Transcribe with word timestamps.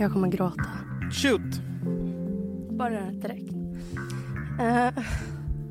Jag 0.00 0.12
kommer 0.12 0.28
gråta. 0.28 0.64
Shoot! 1.12 1.60
Bara 2.70 3.10
direkt. 3.10 3.52
Uh, 4.60 5.04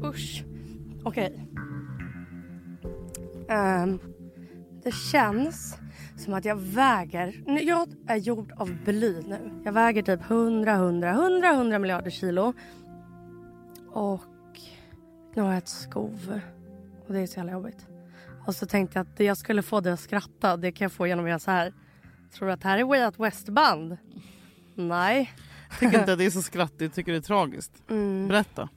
usch. 0.04 0.44
Okej. 1.04 1.48
Ehm, 3.50 4.00
det 4.84 4.94
känns 4.94 5.78
som 6.18 6.34
att 6.34 6.46
jag 6.46 6.56
väger... 6.56 7.44
Jag 7.64 7.88
är 8.08 8.16
gjord 8.16 8.52
av 8.52 8.76
bly 8.86 9.22
nu. 9.22 9.52
Jag 9.64 9.72
väger 9.72 10.02
typ 10.02 10.32
100, 10.32 10.74
100, 10.74 11.10
100, 11.10 11.50
100 11.50 11.80
miljarder 11.80 12.12
kilo. 12.12 12.54
Och 13.92 14.60
nu 15.36 15.42
har 15.42 15.50
jag 15.50 15.58
ett 15.58 15.68
skov. 15.68 16.42
Och 17.08 17.14
det 17.14 17.20
är 17.20 17.28
så 17.28 17.38
jävla 17.38 17.52
jobbigt. 17.52 17.88
Och 18.48 18.56
så 18.56 18.66
tänkte 18.66 19.00
jag 19.00 19.04
att 19.08 19.18
det 19.18 19.24
jag 19.24 19.38
skulle 19.38 19.62
få 19.62 19.80
dig 19.80 19.94
att 19.94 20.00
skratta, 20.00 20.58
det 20.58 20.72
kan 20.72 20.86
jag 20.86 20.92
få 20.92 21.08
genom 21.08 21.26
att 21.26 21.30
göra 21.30 21.40
så 21.40 21.52
här. 21.52 21.74
Tror 22.34 22.48
du 22.48 22.54
att 22.54 22.62
det 22.62 22.68
här 22.68 22.78
är 22.78 22.84
Way 22.84 23.06
Out 23.06 23.20
West-band? 23.20 23.98
Nej. 24.76 25.34
Tycker 25.80 26.00
inte 26.00 26.12
att 26.14 26.20
det 26.20 26.26
är 26.26 26.30
så 26.30 26.42
skrattigt, 26.42 26.94
tycker 26.96 27.12
det 27.12 27.18
är 27.18 27.22
tragiskt. 27.22 27.84
Mm. 27.90 28.28
Berätta. 28.28 28.70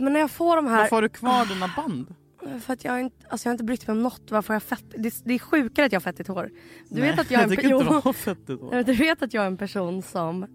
Men 0.00 0.12
när 0.12 0.20
jag 0.20 0.30
får 0.30 0.56
de 0.56 0.66
här... 0.66 0.78
Varför 0.80 0.96
har 0.96 1.02
du 1.02 1.08
kvar 1.08 1.46
dina 1.46 1.70
band? 1.76 2.14
För 2.60 2.72
att 2.72 2.84
jag, 2.84 3.00
inte, 3.00 3.26
alltså 3.28 3.46
jag 3.46 3.50
har 3.50 3.54
inte 3.54 3.64
brytt 3.64 3.86
mig 3.86 3.92
om 3.96 4.02
något. 4.02 4.30
Varför 4.30 4.52
jag 4.54 4.62
fett, 4.62 4.84
det, 4.96 5.14
det 5.24 5.34
är 5.34 5.38
sjukare 5.38 5.86
att 5.86 5.92
jag 5.92 6.00
har 6.00 6.02
fettigt 6.02 6.28
hår. 6.28 6.50
Du 6.88 7.00
Nej, 7.00 7.10
vet 7.10 7.20
att 7.20 7.30
jag 7.30 7.38
är 7.40 7.44
en, 7.44 7.50
tycker 7.50 7.68
pe- 7.68 7.72
inte 7.80 7.84
du 7.84 8.00
har 8.04 8.12
fettigt 8.12 8.60
hår. 8.60 8.82
du 8.86 8.92
vet 8.92 9.22
att 9.22 9.34
jag 9.34 9.42
är 9.42 9.46
en 9.46 9.56
person 9.56 10.02
som 10.02 10.46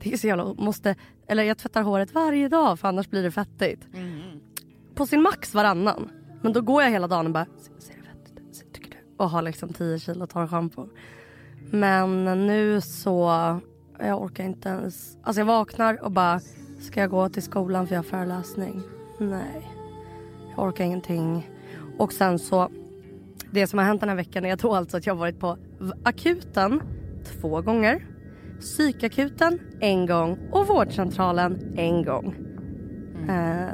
det 0.00 0.12
är 0.12 0.16
så 0.16 0.26
jävla, 0.26 0.44
måste, 0.54 0.94
eller 1.28 1.42
jag 1.42 1.58
tvättar 1.58 1.82
håret 1.82 2.12
varje 2.14 2.48
dag 2.48 2.78
för 2.80 2.88
annars 2.88 3.08
blir 3.10 3.22
det 3.22 3.30
fettigt. 3.30 3.86
Mm. 3.94 4.40
På 4.94 5.06
sin 5.06 5.22
max 5.22 5.54
varannan. 5.54 6.10
Men 6.42 6.52
då 6.52 6.60
går 6.60 6.82
jag 6.82 6.90
hela 6.90 7.06
dagen 7.08 7.26
och 7.26 7.32
bara, 7.32 7.46
Och 9.18 9.30
har 9.30 9.42
liksom 9.42 9.68
10 9.72 9.98
kilo 9.98 10.26
torrschampo. 10.26 10.86
Men 11.70 12.24
nu 12.46 12.80
så, 12.80 13.30
jag 13.98 14.22
orkar 14.22 14.44
inte 14.44 14.68
ens. 14.68 15.18
Alltså 15.22 15.40
jag 15.40 15.46
vaknar 15.46 16.04
och 16.04 16.12
bara, 16.12 16.40
ska 16.80 17.00
jag 17.00 17.10
gå 17.10 17.28
till 17.28 17.42
skolan 17.42 17.86
för 17.86 17.94
jag 17.94 18.02
har 18.02 18.08
föreläsning? 18.08 18.82
Nej. 19.18 19.70
Jag 20.56 20.64
orkar 20.66 20.84
ingenting. 20.84 21.50
Och 21.98 22.12
sen 22.12 22.38
så, 22.38 22.70
det 23.50 23.66
som 23.66 23.78
har 23.78 23.86
hänt 23.86 24.00
den 24.00 24.08
här 24.08 24.16
veckan 24.16 24.44
är 24.44 24.56
då 24.56 24.74
alltså 24.74 24.96
att 24.96 25.06
jag 25.06 25.14
har 25.14 25.18
varit 25.18 25.40
på 25.40 25.56
akuten 26.02 26.82
två 27.24 27.60
gånger. 27.60 28.06
Psykakuten 28.60 29.58
en 29.80 30.06
gång 30.06 30.38
och 30.52 30.66
vårdcentralen 30.66 31.74
en 31.76 32.04
gång. 32.04 32.34
Eh, 33.28 33.68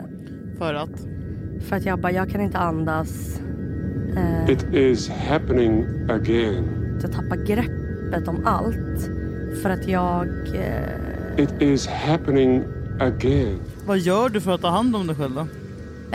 För 0.58 0.74
att? 0.74 1.06
för 1.68 1.76
att 1.76 1.84
jag 1.84 2.00
bara, 2.00 2.12
jag 2.12 2.30
kan 2.30 2.40
inte 2.40 2.58
andas. 2.58 3.40
Eh, 4.16 4.50
It 4.50 4.64
is 4.74 5.08
happening 5.08 5.86
again. 6.10 6.98
jag 7.02 7.12
tappar 7.12 7.36
greppet 7.36 8.28
om 8.28 8.46
allt. 8.46 9.10
För 9.62 9.70
att 9.70 9.88
jag... 9.88 10.26
Eh, 10.54 11.42
It 11.44 11.62
is 11.62 11.86
happening 11.86 12.64
again. 13.00 13.60
Vad 13.86 13.98
gör 13.98 14.28
du 14.28 14.40
för 14.40 14.52
att 14.54 14.60
ta 14.60 14.68
hand 14.68 14.96
om 14.96 15.06
dig 15.06 15.16
själv 15.16 15.34
då? 15.34 15.46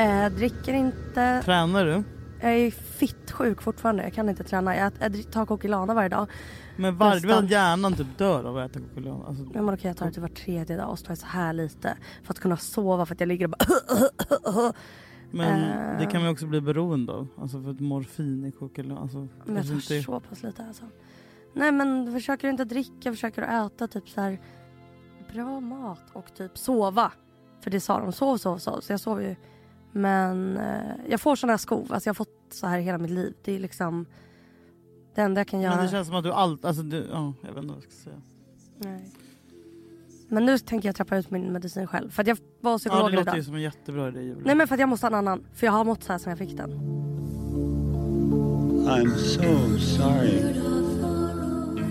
eh, 0.01 0.29
dricker 0.29 0.73
inte. 0.73 1.41
Tränar 1.45 1.85
du? 1.85 2.03
Jag 2.41 2.51
är 2.53 2.71
fitt 2.71 3.31
sjuk 3.31 3.61
fortfarande. 3.61 4.03
Jag 4.03 4.13
kan 4.13 4.29
inte 4.29 4.43
träna. 4.43 4.75
Jag, 4.75 4.91
jag 4.99 5.31
tar 5.31 5.45
Coquilana 5.45 5.93
varje 5.93 6.09
dag. 6.09 6.27
Men 6.75 6.97
var, 6.97 7.07
du 7.09 7.13
vet 7.15 7.23
Nästan. 7.27 7.45
att 7.45 7.51
hjärnan 7.51 7.93
typ 7.93 8.17
dör 8.17 8.43
av 8.43 8.57
att 8.57 8.71
äta 8.71 8.79
Coca-Cola? 8.79 9.15
Alltså, 9.27 9.43
Men 9.53 9.69
okej, 9.69 9.79
jag 9.87 9.97
tar 9.97 10.05
det 10.05 10.11
till 10.11 10.21
var 10.21 10.29
tredje 10.29 10.77
dag 10.77 10.89
och 10.89 10.99
så 10.99 11.05
tar 11.05 11.11
jag 11.11 11.17
så 11.17 11.25
här 11.27 11.53
lite. 11.53 11.93
För 12.23 12.33
att 12.33 12.39
kunna 12.39 12.57
sova 12.57 13.05
för 13.05 13.15
att 13.15 13.19
jag 13.19 13.27
ligger 13.27 13.45
och 13.45 13.49
bara... 13.51 14.73
men 15.31 15.61
Eh. 15.63 15.99
det 15.99 16.05
kan 16.05 16.21
man 16.21 16.29
ju 16.29 16.33
också 16.33 16.45
bli 16.47 16.61
beroende 16.61 17.13
av. 17.13 17.27
Alltså 17.37 17.61
för 17.61 17.71
att 17.71 17.79
morfin 17.79 18.45
i 18.45 18.51
Coca-Cola. 18.51 18.97
Alltså, 18.97 19.17
Men 19.45 19.55
jag 19.55 19.67
tar 19.67 19.73
inte- 19.73 20.01
så 20.01 20.19
pass 20.19 20.43
lite 20.43 20.65
alltså. 20.65 20.83
Nej 21.53 21.71
men 21.71 22.11
försöker 22.13 22.49
inte 22.49 22.63
dricka, 22.65 23.11
försöker 23.11 23.41
att 23.41 23.71
äta 23.73 23.87
typ 23.87 24.09
så 24.09 24.21
här 24.21 24.39
bra 25.33 25.59
mat 25.59 26.01
och 26.13 26.33
typ 26.35 26.57
sova. 26.57 27.11
För 27.61 27.71
det 27.71 27.79
sa 27.79 27.99
de, 27.99 28.11
sov, 28.11 28.37
sov, 28.37 28.57
sov. 28.57 28.79
Så 28.81 28.93
jag 28.93 28.99
sover 28.99 29.21
ju. 29.23 29.35
Men 29.91 30.57
eh, 30.57 30.91
jag 31.09 31.21
får 31.21 31.35
såna 31.35 31.53
här 31.53 31.57
skov. 31.57 31.87
Alltså 31.93 32.07
jag 32.07 32.13
har 32.13 32.15
fått 32.15 32.39
så 32.49 32.67
här 32.67 32.79
hela 32.79 32.97
mitt 32.97 33.11
liv. 33.11 33.33
Det 33.43 33.55
är 33.55 33.59
liksom 33.59 34.05
det 35.15 35.21
enda 35.21 35.39
jag 35.39 35.47
kan 35.47 35.61
göra. 35.61 35.75
Men 35.75 35.85
det 35.85 35.91
känns 35.91 36.07
som 36.07 36.15
att 36.15 36.23
du 36.23 36.31
allt, 36.31 36.65
alltså 36.65 36.83
du, 36.83 37.07
ja, 37.11 37.33
jag 37.41 37.47
vet 37.53 37.57
inte 37.63 37.67
vad 37.73 37.83
jag 37.83 37.91
ska 37.91 38.03
säga. 38.03 38.21
Nej. 38.77 39.11
Men 40.31 40.45
nu 40.45 40.57
tänker 40.57 40.87
jag 40.89 40.95
trappa 40.95 41.17
ut 41.17 41.31
min 41.31 41.53
medicin 41.53 41.87
själv. 41.87 42.09
För 42.09 42.21
att 42.21 42.27
jag 42.27 42.37
var 42.61 42.71
hos 42.71 42.85
Ja, 42.85 42.89
psykolog 42.91 43.11
det 43.11 43.15
låter 43.15 43.21
idag. 43.31 43.37
ju 43.37 43.43
som 43.43 43.55
en 43.55 43.61
jättebra 43.61 44.07
idé 44.07 44.21
Julia. 44.21 44.41
Nej 44.45 44.55
men 44.55 44.67
för 44.67 44.75
att 44.75 44.79
jag 44.79 44.89
måste 44.89 45.05
ha 45.05 45.11
en 45.11 45.15
annan. 45.27 45.43
För 45.53 45.65
jag 45.67 45.71
har 45.73 45.83
mått 45.85 46.03
så 46.03 46.11
här 46.11 46.19
sen 46.19 46.29
jag 46.29 46.37
fick 46.39 46.57
den. 46.57 46.71
I'm 48.89 49.15
so 49.15 49.79
sorry. 49.79 50.53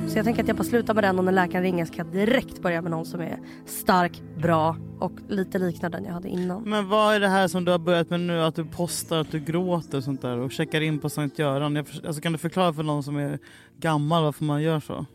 Så 0.08 0.18
jag 0.18 0.24
tänker 0.24 0.42
att 0.42 0.48
jag 0.48 0.56
bara 0.56 0.64
slutar 0.64 0.94
med 0.94 1.04
den 1.04 1.18
och 1.18 1.24
när 1.24 1.32
läkaren 1.32 1.62
ringer 1.62 1.84
ska 1.84 1.96
jag 1.96 2.06
direkt 2.06 2.62
börja 2.62 2.82
med 2.82 2.90
någon 2.90 3.06
som 3.06 3.20
är 3.20 3.38
stark, 3.66 4.22
bra 4.38 4.76
och 4.98 5.12
lite 5.28 5.58
liknar 5.58 5.90
den 5.90 6.04
jag 6.04 6.12
hade 6.12 6.28
innan. 6.28 6.62
Men 6.62 6.88
vad 6.88 7.14
är 7.14 7.20
det 7.20 7.28
här 7.28 7.48
som 7.48 7.64
du 7.64 7.70
har 7.72 7.78
börjat 7.78 8.10
med 8.10 8.20
nu? 8.20 8.42
Att 8.42 8.54
du 8.54 8.64
postar 8.64 9.18
att 9.20 9.30
du 9.30 9.40
gråter 9.40 9.98
och 9.98 10.04
sånt 10.04 10.22
där 10.22 10.38
och 10.38 10.52
checkar 10.52 10.80
in 10.80 10.98
på 10.98 11.08
Sankt 11.10 11.38
Göran. 11.38 11.76
Jag, 11.76 11.86
alltså, 12.06 12.22
kan 12.22 12.32
du 12.32 12.38
förklara 12.38 12.72
för 12.72 12.82
någon 12.82 13.02
som 13.02 13.16
är 13.16 13.38
gammal 13.78 14.22
varför 14.22 14.44
man 14.44 14.62
gör 14.62 14.80
så? 14.80 15.06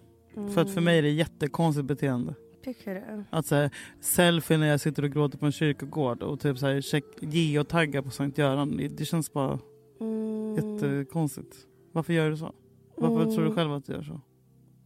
För 0.53 0.61
att 0.61 0.73
för 0.73 0.81
mig 0.81 0.97
är 0.97 1.01
det 1.01 1.09
jättekonstigt 1.09 1.87
beteende. 1.87 2.33
Tycker 2.63 2.95
du? 2.95 3.23
Att 3.29 3.45
så 3.45 3.55
här, 3.55 3.69
selfie 3.99 4.57
när 4.57 4.67
jag 4.67 4.79
sitter 4.79 5.03
och 5.03 5.09
gråter 5.11 5.37
på 5.37 5.45
en 5.45 5.51
kyrkogård 5.51 6.23
och 6.23 6.39
typ 6.39 6.57
så 6.57 6.67
här, 6.67 6.81
check, 6.81 7.03
geotagga 7.21 8.01
på 8.03 8.09
Sankt 8.09 8.37
Göran. 8.37 8.77
Det, 8.77 8.87
det 8.87 9.05
känns 9.05 9.33
bara 9.33 9.59
Mm. 9.99 10.55
jättekonstigt. 10.55 11.55
Varför 11.91 12.13
gör 12.13 12.29
du 12.29 12.37
så? 12.37 12.53
Varför 12.97 13.21
Mm. 13.21 13.35
tror 13.35 13.45
du 13.45 13.55
själv 13.55 13.73
att 13.73 13.85
du 13.85 13.93
gör 13.93 14.03
så? 14.03 14.21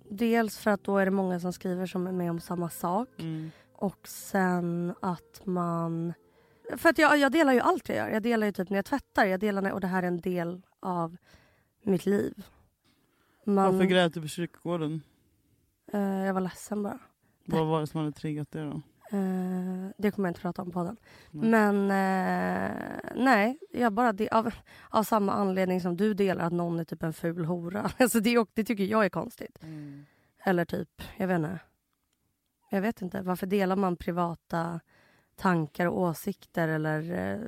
Dels 0.10 0.58
för 0.58 0.72
att 0.72 0.84
då 0.84 0.98
är 0.98 1.06
det 1.06 1.12
många 1.12 1.40
som 1.40 1.54
skriver 1.54 1.86
som 1.86 2.08
är 2.08 2.12
med 2.12 2.32
om 2.32 2.40
samma 2.40 2.70
sak. 2.70 3.10
Mm. 3.20 3.52
Och 3.74 4.08
sen 4.08 4.94
att 5.02 5.42
man... 5.44 6.14
För 6.78 6.90
att 6.90 6.98
jag, 6.98 7.18
jag 7.18 7.32
delar 7.32 7.54
ju 7.54 7.60
allt 7.60 7.90
jag 7.90 7.98
gör. 7.98 8.10
Jag 8.10 8.24
delar 8.24 8.48
ju 8.48 8.54
typ 8.54 8.70
när 8.70 8.78
jag 8.78 8.86
tvättar. 8.86 9.26
Jag 9.26 9.40
delar 9.40 9.62
när, 9.62 9.72
och 9.74 9.82
det 9.82 9.88
här 9.88 10.04
är 10.04 10.08
en 10.08 10.22
del 10.22 10.62
av 10.80 11.18
mitt 11.84 12.06
liv. 12.06 12.46
Man, 13.46 13.74
Varför 13.74 13.86
grät 13.90 14.14
du 14.14 14.22
på 14.22 14.28
kyrkogården? 14.28 15.02
eh, 15.94 16.00
jag 16.02 16.34
var 16.34 16.42
ledsen 16.42 16.84
bara. 16.84 17.00
Vad 17.48 17.68
var 17.68 17.80
det 17.82 17.88
som 17.88 18.00
hade 18.00 18.12
triggat 18.12 18.52
det 18.52 18.64
då? 18.64 18.82
Eh, 19.12 19.90
det 19.98 20.12
kommer 20.12 20.28
jag 20.28 20.32
inte 20.32 20.42
prata 20.42 20.62
om 20.62 20.72
på 20.72 20.84
den. 20.84 20.98
Nej. 21.32 21.50
Men 21.50 21.76
eh, 21.92 22.72
nej, 23.16 23.58
jag 23.72 23.94
bara 23.94 24.14
de, 24.14 24.30
av, 24.30 24.54
av 24.90 25.04
samma 25.04 25.34
anledning 25.34 25.82
som 25.82 25.98
du 25.98 26.14
delar 26.14 26.46
att 26.46 26.54
någon 26.54 26.80
är 26.80 26.84
typ 26.84 27.04
en 27.04 27.14
ful 27.14 27.46
hora. 27.46 27.92
Alltså 28.00 28.20
det, 28.20 28.46
det 28.54 28.64
tycker 28.64 28.84
jag 28.84 29.06
är 29.06 29.10
konstigt. 29.10 29.60
Eller 30.46 30.66
typ, 30.66 30.90
jag 31.18 31.28
vet 31.28 31.36
inte. 31.38 31.60
Jag 32.70 32.82
vet 32.82 33.02
inte, 33.02 33.22
varför 33.22 33.48
delar 33.48 33.76
man 33.76 33.96
privata 33.96 34.80
tankar 35.36 35.86
och 35.86 36.02
åsikter 36.02 36.68
eller 36.68 37.12
eh, 37.34 37.40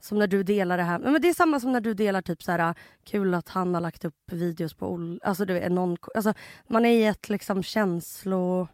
som 0.00 0.18
när 0.18 0.26
du 0.26 0.42
delar 0.42 0.76
det 0.76 0.82
här. 0.82 0.98
Men 0.98 1.22
det 1.22 1.28
är 1.28 1.34
samma 1.34 1.60
som 1.60 1.72
när 1.72 1.80
du 1.80 1.94
delar 1.94 2.22
typ 2.22 2.42
så 2.42 2.52
här 2.52 2.74
kul 3.04 3.34
att 3.34 3.48
han 3.48 3.74
har 3.74 3.80
lagt 3.80 4.04
upp 4.04 4.32
videos 4.32 4.74
på 4.74 4.86
ol- 4.92 5.20
alltså 5.22 5.44
du 5.44 5.54
vet, 5.54 5.72
någon, 5.72 5.96
alltså 6.14 6.34
man 6.68 6.84
är 6.84 6.90
i 6.90 7.04
ett 7.06 7.28
liksom 7.28 7.62
känslo 7.62 8.68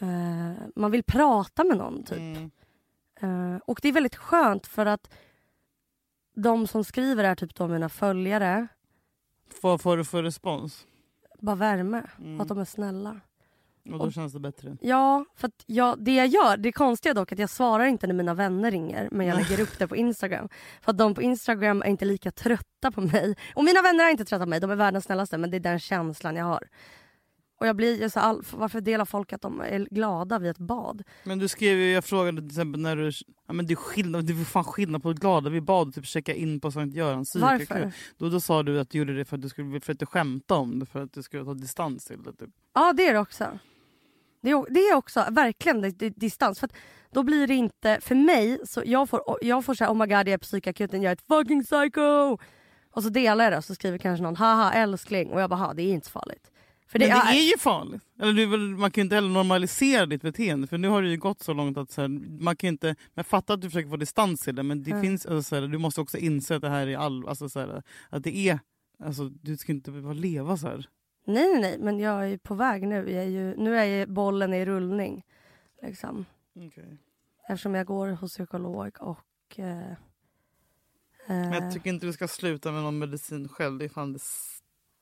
eh, 0.00 0.52
man 0.76 0.90
vill 0.90 1.02
prata 1.04 1.64
med 1.64 1.76
någon 1.76 2.04
typ. 2.04 2.18
Mm. 2.18 2.50
Eh, 3.20 3.60
och 3.66 3.78
det 3.82 3.88
är 3.88 3.92
väldigt 3.92 4.16
skönt 4.16 4.66
för 4.66 4.86
att 4.86 5.14
de 6.34 6.66
som 6.66 6.84
skriver 6.84 7.24
är 7.24 7.34
typ 7.34 7.54
då 7.54 7.68
mina 7.68 7.88
följare, 7.88 8.66
Vad 9.62 9.80
får 9.80 9.96
du 9.96 10.04
för 10.04 10.22
respons? 10.22 10.86
bara 11.38 11.56
värme. 11.56 12.02
Mm. 12.18 12.40
Att 12.40 12.48
de 12.48 12.58
är 12.58 12.64
snälla. 12.64 13.20
Och 13.84 13.98
då 13.98 14.04
Och- 14.04 14.12
känns 14.12 14.32
det 14.32 14.40
bättre? 14.40 14.76
Ja, 14.80 15.24
för 15.34 15.50
jag, 15.66 16.04
det 16.04 16.14
jag 16.14 16.26
gör, 16.26 16.56
det 16.56 16.68
är 16.68 16.72
konstiga 16.72 17.14
dock 17.14 17.32
att 17.32 17.38
jag 17.38 17.50
svarar 17.50 17.84
inte 17.84 18.06
när 18.06 18.14
mina 18.14 18.34
vänner 18.34 18.70
ringer 18.70 19.08
men 19.12 19.26
jag 19.26 19.36
lägger 19.36 19.60
upp 19.60 19.78
det 19.78 19.88
på 19.88 19.96
Instagram. 19.96 20.48
För 20.80 20.90
att 20.92 20.98
de 20.98 21.14
på 21.14 21.22
Instagram 21.22 21.82
är 21.82 21.86
inte 21.86 22.04
lika 22.04 22.30
trötta 22.30 22.90
på 22.92 23.00
mig. 23.00 23.36
Och 23.54 23.64
mina 23.64 23.82
vänner 23.82 24.04
är 24.04 24.10
inte 24.10 24.24
trötta 24.24 24.44
på 24.44 24.48
mig, 24.48 24.60
de 24.60 24.70
är 24.70 24.76
världens 24.76 25.04
snällaste 25.04 25.38
men 25.38 25.50
det 25.50 25.56
är 25.56 25.60
den 25.60 25.78
känslan 25.80 26.36
jag 26.36 26.44
har. 26.44 26.68
Och 27.64 27.68
jag 27.68 27.76
blir 27.76 28.08
så 28.08 28.20
all, 28.20 28.42
varför 28.52 28.80
delar 28.80 29.04
folk 29.04 29.32
att 29.32 29.42
de 29.42 29.60
är 29.60 29.86
glada 29.90 30.38
vid 30.38 30.50
ett 30.50 30.58
bad? 30.58 31.02
Men 31.24 31.38
du 31.38 31.48
skrev 31.48 31.78
ju, 31.78 31.90
jag 31.92 32.04
frågade 32.04 32.40
till 32.40 32.46
exempel 32.46 32.80
när 32.80 32.96
du, 32.96 33.10
ja 33.46 33.52
men 33.52 33.66
det 33.66 33.74
är 33.74 33.76
skillnad, 33.76 34.24
det 34.24 34.32
är 34.32 34.44
fan 34.44 34.64
skillnad 34.64 35.02
på 35.02 35.12
glada 35.12 35.50
vid 35.50 35.62
bad 35.62 35.88
och 35.88 35.94
typ 35.94 36.06
checka 36.06 36.34
in 36.34 36.60
på 36.60 36.70
Sankt 36.70 36.96
Göran 36.96 37.24
psykakut. 37.24 37.70
Varför? 37.70 37.92
Då, 38.18 38.28
då 38.28 38.40
sa 38.40 38.62
du 38.62 38.80
att 38.80 38.90
du 38.90 38.98
gjorde 38.98 39.16
det 39.16 39.24
för 39.24 39.36
att 39.36 39.42
du 39.42 39.48
skulle 39.48 39.80
för 39.80 39.92
att 39.92 39.98
du 39.98 40.06
skämta 40.06 40.54
om 40.54 40.78
det, 40.78 40.86
för 40.86 41.02
att 41.02 41.12
du 41.12 41.22
skulle 41.22 41.44
ta 41.44 41.54
distans 41.54 42.04
till 42.04 42.22
det. 42.22 42.32
Typ. 42.32 42.50
Ja 42.74 42.92
det 42.92 43.06
är 43.06 43.12
det 43.12 43.18
också. 43.20 43.58
Det 44.42 44.50
är, 44.50 44.66
det 44.74 44.80
är 44.80 44.94
också 44.96 45.24
verkligen 45.30 45.80
det, 45.80 45.90
det, 45.90 46.08
distans. 46.10 46.58
För 46.60 46.66
att 46.66 46.76
då 47.12 47.22
blir 47.22 47.46
det 47.46 47.54
inte, 47.54 47.98
för 48.02 48.14
mig, 48.14 48.58
så 48.64 48.82
jag 48.86 49.08
får, 49.08 49.38
jag 49.42 49.64
får 49.64 49.74
säga 49.74 49.90
oh 49.90 49.96
my 49.96 50.06
god 50.06 50.10
jag 50.12 50.28
är 50.28 50.38
på 50.38 50.42
psykakuten, 50.42 51.02
jag 51.02 51.10
är 51.10 51.14
ett 51.16 51.26
fucking 51.28 51.64
psycho! 51.64 52.38
Och 52.90 53.02
så 53.02 53.08
delar 53.08 53.44
jag 53.44 53.52
det 53.52 53.56
och 53.56 53.64
så 53.64 53.74
skriver 53.74 53.98
kanske 53.98 54.22
någon 54.22 54.36
haha 54.36 54.72
älskling 54.72 55.30
och 55.30 55.40
jag 55.40 55.50
bara 55.50 55.56
"Ha, 55.60 55.74
det 55.74 55.82
är 55.82 55.92
inte 55.92 56.06
så 56.06 56.10
farligt. 56.10 56.50
För 56.86 56.98
Men 56.98 57.08
det 57.08 57.14
är 57.14 57.50
ju 57.50 57.58
farligt. 57.58 58.02
Eller 58.20 58.76
man 58.76 58.90
kan 58.90 59.02
ju 59.02 59.04
inte 59.04 59.14
heller 59.14 59.28
normalisera 59.28 60.06
ditt 60.06 60.22
beteende 60.22 60.66
för 60.66 60.78
nu 60.78 60.88
har 60.88 61.02
det 61.02 61.08
ju 61.08 61.16
gått 61.16 61.40
så 61.42 61.52
långt 61.52 61.76
att 61.78 61.90
så 61.90 62.00
här, 62.00 62.08
man 62.42 62.56
kan 62.56 62.68
inte, 62.68 62.96
jag 63.14 63.26
fattar 63.26 63.54
att 63.54 63.60
du 63.60 63.70
försöker 63.70 63.88
få 63.90 63.96
distans 63.96 64.40
till 64.40 64.54
det 64.54 64.62
men 64.62 64.82
det 64.82 64.90
Mm. 64.90 65.02
finns, 65.02 65.26
alltså, 65.26 65.42
så 65.48 65.54
här, 65.54 65.68
du 65.68 65.78
måste 65.78 66.00
också 66.00 66.18
inse 66.18 66.56
att 66.56 66.62
det 66.62 66.68
här 66.68 66.86
är 66.86 66.96
all, 66.96 67.28
alltså, 67.28 67.48
så 67.48 67.60
här, 67.60 67.82
att 68.10 68.24
det 68.24 68.36
är, 68.36 68.58
alltså, 69.04 69.28
du 69.28 69.56
ska 69.56 69.72
inte 69.72 69.90
behöva 69.90 70.12
leva 70.12 70.56
så 70.56 70.66
här. 70.68 70.88
Nej, 71.26 71.48
nej, 71.52 71.60
nej, 71.60 71.78
men 71.80 71.98
jag 71.98 72.22
är 72.22 72.26
ju 72.26 72.38
på 72.38 72.54
väg 72.54 72.88
nu. 72.88 72.96
Jag 73.10 73.24
är 73.24 73.28
ju, 73.28 73.56
nu 73.56 73.78
är 73.78 73.84
ju 73.84 74.06
bollen 74.06 74.54
i 74.54 74.64
rullning. 74.64 75.22
Liksom. 75.82 76.24
Okej. 76.56 76.98
Eftersom 77.48 77.74
jag 77.74 77.86
går 77.86 78.08
hos 78.08 78.32
psykolog 78.32 78.96
och... 79.00 79.58
Eh, 79.58 79.90
eh, 81.26 81.52
jag 81.52 81.72
tycker 81.72 81.90
inte 81.90 82.06
du 82.06 82.12
ska 82.12 82.28
sluta 82.28 82.72
med 82.72 82.82
någon 82.82 82.98
medicin 82.98 83.48
själv. 83.48 83.78
Det 83.78 83.84
är 83.84 83.88
fan 83.88 84.12
det 84.12 84.18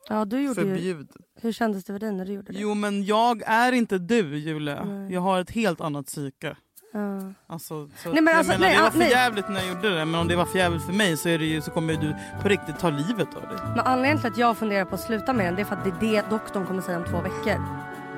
ja, 0.09 0.25
du 0.25 0.41
gjorde 0.41 0.63
ju, 0.63 0.69
förbjudet. 0.69 1.17
hur 1.41 1.53
kändes 1.53 1.85
det 1.85 1.93
för 1.93 2.01
dig 2.01 2.13
när 2.13 2.25
du 2.25 2.33
gjorde 2.33 2.53
det? 2.53 2.59
Jo 2.59 2.75
men 2.75 3.05
jag 3.05 3.43
är 3.47 3.73
inte 3.73 3.99
du 3.99 4.39
Julia. 4.39 4.85
Nej. 4.85 5.13
Jag 5.13 5.21
har 5.21 5.41
ett 5.41 5.51
helt 5.51 5.81
annat 5.81 6.07
psyke. 6.07 6.57
Ja. 6.93 7.33
Alltså, 7.47 7.89
så 8.03 8.13
Nej, 8.13 8.23
men 8.23 8.37
alltså, 8.37 8.53
menar, 8.53 8.67
nej, 8.67 8.75
det 8.75 8.81
var 8.81 8.87
ja, 8.87 8.91
för 8.91 9.11
jävligt 9.11 9.49
när 9.49 9.61
jag 9.61 9.69
gjorde 9.69 9.99
det 9.99 10.05
men 10.05 10.21
om 10.21 10.29
det 10.29 10.37
var 10.37 10.45
för 10.45 10.59
jävligt 10.59 10.83
för 10.83 10.93
mig 10.93 11.17
så, 11.17 11.29
är 11.29 11.39
det 11.39 11.45
ju, 11.45 11.61
så 11.61 11.71
kommer 11.71 11.93
ju 11.93 11.99
du 12.01 12.15
på 12.43 12.49
riktigt 12.49 12.79
ta 12.79 12.91
livet 12.91 13.29
av 13.35 13.43
dig. 13.43 13.59
Men 13.77 13.81
anledningen 13.81 14.19
till 14.19 14.31
att 14.31 14.39
jag 14.39 14.57
funderar 14.57 14.85
på 14.85 14.95
att 14.95 15.01
sluta 15.01 15.33
med 15.33 15.47
den 15.47 15.55
det 15.55 15.63
är 15.63 15.65
för 15.65 15.77
att 15.77 15.85
det 15.85 15.91
är 15.91 16.13
det 16.13 16.31
doktorn 16.31 16.67
kommer 16.67 16.83
säga 16.83 16.99
om 16.99 17.05
två 17.05 17.21
veckor. 17.21 17.63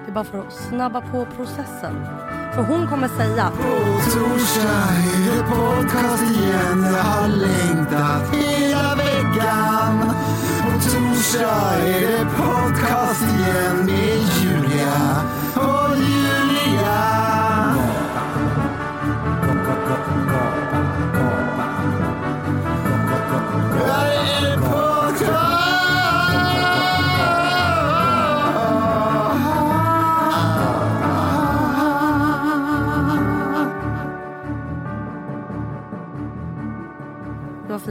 Det 0.05 0.11
är 0.11 0.15
bara 0.15 0.25
för 0.25 0.39
att 0.39 0.53
snabba 0.53 1.01
på 1.01 1.27
processen. 1.37 2.07
För 2.55 2.63
hon 2.63 2.89
kommer 2.89 3.09
säga 3.09 3.51
På 3.51 4.11
torsdag 4.11 4.89
är 5.15 5.37
det 5.37 5.43
podcast 5.57 6.23
igen 6.23 6.83
Jag 6.83 7.03
har 7.03 7.29
längtat 7.29 8.35
hela 8.35 8.95
veckan 8.95 10.15
torsdag 10.95 11.79
är 11.87 12.01
det 12.01 12.27
podcast 12.37 13.23
igen 13.23 13.87
med 13.87 14.19
Julia? 14.43 15.23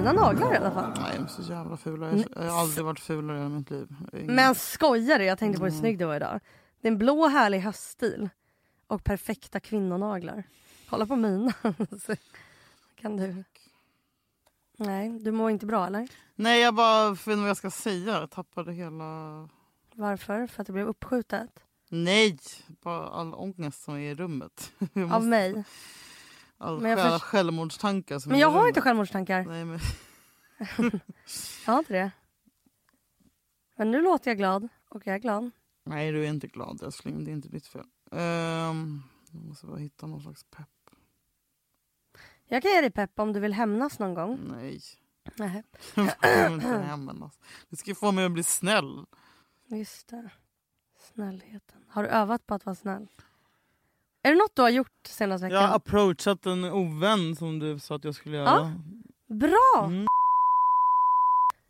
Fina 0.10 0.22
naglar 0.22 0.54
i 0.54 0.58
alla 0.58 0.72
fall. 0.72 0.92
Nej 1.02 1.12
de 1.18 1.24
är 1.24 1.28
så 1.28 1.42
jävla 1.42 1.78
fula. 1.78 2.08
Jag, 2.12 2.26
jag 2.36 2.52
har 2.52 2.60
aldrig 2.62 2.86
varit 2.86 3.00
fulare 3.00 3.38
i 3.38 3.40
hela 3.42 3.50
mitt 3.50 3.70
liv. 3.72 3.96
Ingen- 4.14 4.36
Men 4.36 4.56
skojar 4.56 5.20
du? 5.20 5.26
Jag 5.26 5.40
tänkte 5.40 5.60
på 5.60 5.66
hur 5.66 5.72
Mm. 5.72 5.80
snygg 5.82 6.00
du 6.00 6.06
var 6.06 6.16
idag. 6.16 6.40
Det 6.82 6.88
är 6.88 6.92
en 6.92 6.98
blå 6.98 7.28
härlig 7.28 7.60
höststil. 7.60 8.30
Och 8.88 9.04
perfekta 9.04 9.60
kvinnonaglar. 9.60 10.44
Kolla 10.90 11.06
på 11.06 11.16
mina. 11.16 11.54
Kan 13.02 13.18
du... 13.18 13.44
Nej, 14.78 15.10
du 15.20 15.32
mår 15.32 15.52
inte 15.52 15.66
bra 15.66 15.88
eller? 15.88 16.08
Nej 16.36 16.62
jag 16.62 16.76
bara 16.76 17.10
vet 17.10 17.26
vad 17.28 17.50
jag 17.50 17.58
ska 17.58 17.72
säga. 17.72 18.20
Jag 18.20 18.30
tappade 18.30 18.74
hela... 18.74 19.50
Varför? 19.96 20.48
För 20.48 20.62
att 20.62 20.68
det 20.68 20.74
blev 20.74 20.88
uppskjutet? 20.88 21.50
Nej! 21.90 22.40
Bara 22.82 23.08
all 23.08 23.34
ångest 23.34 23.84
som 23.84 23.94
är 23.96 24.00
i 24.00 24.16
rummet. 24.16 24.72
Jag 24.94 25.04
Av 25.04 25.10
måste- 25.10 25.26
mig? 25.28 25.64
All 26.64 26.80
Men 26.80 26.92
jag 26.92 27.00
själ, 27.00 27.20
självmordstankar 27.20 28.20
som 28.20 28.32
Men 28.32 28.40
jag 28.40 28.50
har 28.50 28.68
inte 28.68 28.82
självmordstankar. 28.82 29.46
Nej, 29.46 29.66
men... 29.66 29.80
Jag 31.66 31.74
har 31.74 31.80
inte 31.80 31.94
det. 31.94 32.12
Men 33.78 33.92
nu 33.92 34.02
låter 34.02 34.32
jag 34.32 34.38
glad. 34.38 34.68
Och 34.90 35.08
jag 35.08 35.16
är 35.16 35.20
glad. 35.20 35.52
Nej 35.84 36.12
du 36.12 36.26
är 36.26 36.30
inte 36.30 36.48
glad 36.48 36.84
älskling. 36.84 37.24
Det 37.24 37.32
är 37.32 37.34
inte 37.34 37.50
ditt 37.50 37.68
fel. 37.68 37.86
Um, 38.12 39.04
jag 39.32 39.42
måste 39.42 39.66
bara 39.66 39.78
hitta 39.78 40.08
någon 40.08 40.22
slags 40.22 40.44
pepp. 40.44 40.68
Jag 42.48 42.64
kan 42.64 42.72
ge 42.72 42.82
dig 42.82 42.92
pepp 42.92 43.20
om 43.20 43.34
du 43.34 43.40
vill 43.40 43.54
hämnas 43.54 44.00
någon 44.00 44.14
gång. 44.14 44.40
Nej. 44.52 44.82
Nej. 45.36 45.64
Jag 45.96 46.18
kommer 46.20 46.54
inte 46.54 46.68
hämnas. 46.68 47.40
Du 47.70 47.76
ska 47.76 47.96
få 47.96 48.12
mig 48.12 48.26
att 48.26 48.32
bli 48.32 48.44
snäll. 48.44 49.06
Just 49.68 50.08
det. 50.08 50.30
Snällheten. 51.14 51.86
Har 51.88 52.04
du 52.04 52.10
övat 52.10 52.48
på 52.48 52.54
att 52.54 52.66
vara 52.66 52.76
snäll? 52.76 53.08
Är 54.24 54.30
det 54.32 54.36
något 54.38 54.56
du 54.56 54.62
har 54.62 54.70
gjort 54.70 55.08
senaste 55.08 55.46
veckan? 55.46 55.62
Jag 55.62 55.68
har 55.68 55.76
approachat 55.76 56.46
en 56.46 56.64
ovän 56.66 57.36
som 57.36 57.60
du 57.60 57.80
sa 57.80 57.96
att 57.96 58.04
jag 58.04 58.16
skulle 58.16 58.38
göra. 58.38 58.74
Bra! 59.30 59.86
Mm. 59.86 60.06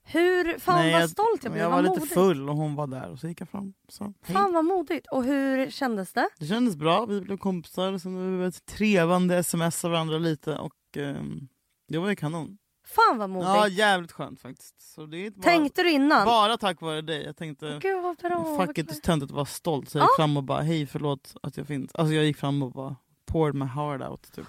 Hur, 0.06 0.60
fan 0.60 0.76
Nej, 0.80 0.94
vad 0.94 1.02
jag- 1.02 1.10
stolt 1.10 1.44
jag 1.44 1.52
blev. 1.52 1.64
Jag 1.64 1.70
var 1.70 1.76
vad 1.76 1.84
lite 1.84 2.00
modigt. 2.00 2.14
full 2.14 2.50
och 2.50 2.56
hon 2.56 2.76
var 2.76 2.88
där 2.88 3.10
och 3.10 3.20
så 3.20 3.28
gick 3.28 3.42
jag 3.42 3.50
fram. 3.50 3.74
Så, 3.88 4.04
hej. 4.04 4.36
Fan 4.36 4.54
vad 4.54 4.66
modigt. 4.66 5.08
Och 5.12 5.24
hur 5.24 5.70
kändes 5.70 6.14
det? 6.14 6.30
Det 6.40 6.46
kändes 6.46 6.76
bra. 6.76 7.06
Vi 7.06 7.22
blev 7.22 7.38
kompisar. 7.38 7.98
Sen 7.98 8.32
vi 8.32 8.38
började 8.38 8.52
trevande 8.78 9.44
smsa 9.44 9.90
varandra 9.90 10.18
lite 10.18 10.56
och 10.58 10.98
ehm, 10.98 11.48
det 11.90 11.98
var 11.98 12.10
ju 12.10 12.16
kanon. 12.16 12.58
Fan 12.96 13.18
vad 13.18 13.30
modigt. 13.30 13.48
Ja 13.50 13.68
jävligt 13.68 14.12
skönt 14.12 14.40
faktiskt. 14.42 14.82
Så 14.94 15.06
det 15.06 15.18
är 15.18 15.26
inte 15.26 15.40
bara, 15.40 15.44
Tänkte 15.44 15.84
du 15.84 15.92
innan? 15.92 16.26
bara 16.26 16.58
tack 16.58 16.82
vare 16.82 17.02
dig. 17.02 17.24
Jag 17.24 17.38
tänkte 17.38 17.80
Gud 17.82 18.04
vad 18.04 18.18
bra. 18.18 18.38
vad 18.44 18.68
fuck 18.68 18.78
it, 18.78 19.04
töntigt 19.04 19.32
att 19.32 19.36
vara 19.36 19.46
stolt. 19.46 19.90
Så 19.90 19.98
jag 19.98 20.04
gick 20.06 20.16
fram 20.16 20.38
och 20.38 20.44
bara 20.44 20.62
hej 20.62 20.86
förlåt 20.86 21.36
att 21.44 21.58
jag 21.58 21.68
finns. 21.68 21.96
Alltså 21.96 22.14
jag 22.14 22.26
gick 22.26 22.38
fram 22.38 22.64
och 22.64 22.72
bara 22.72 22.96
poured 23.26 23.56
my 23.56 23.66
heart 23.66 24.02
out. 24.10 24.32
Typ. 24.34 24.46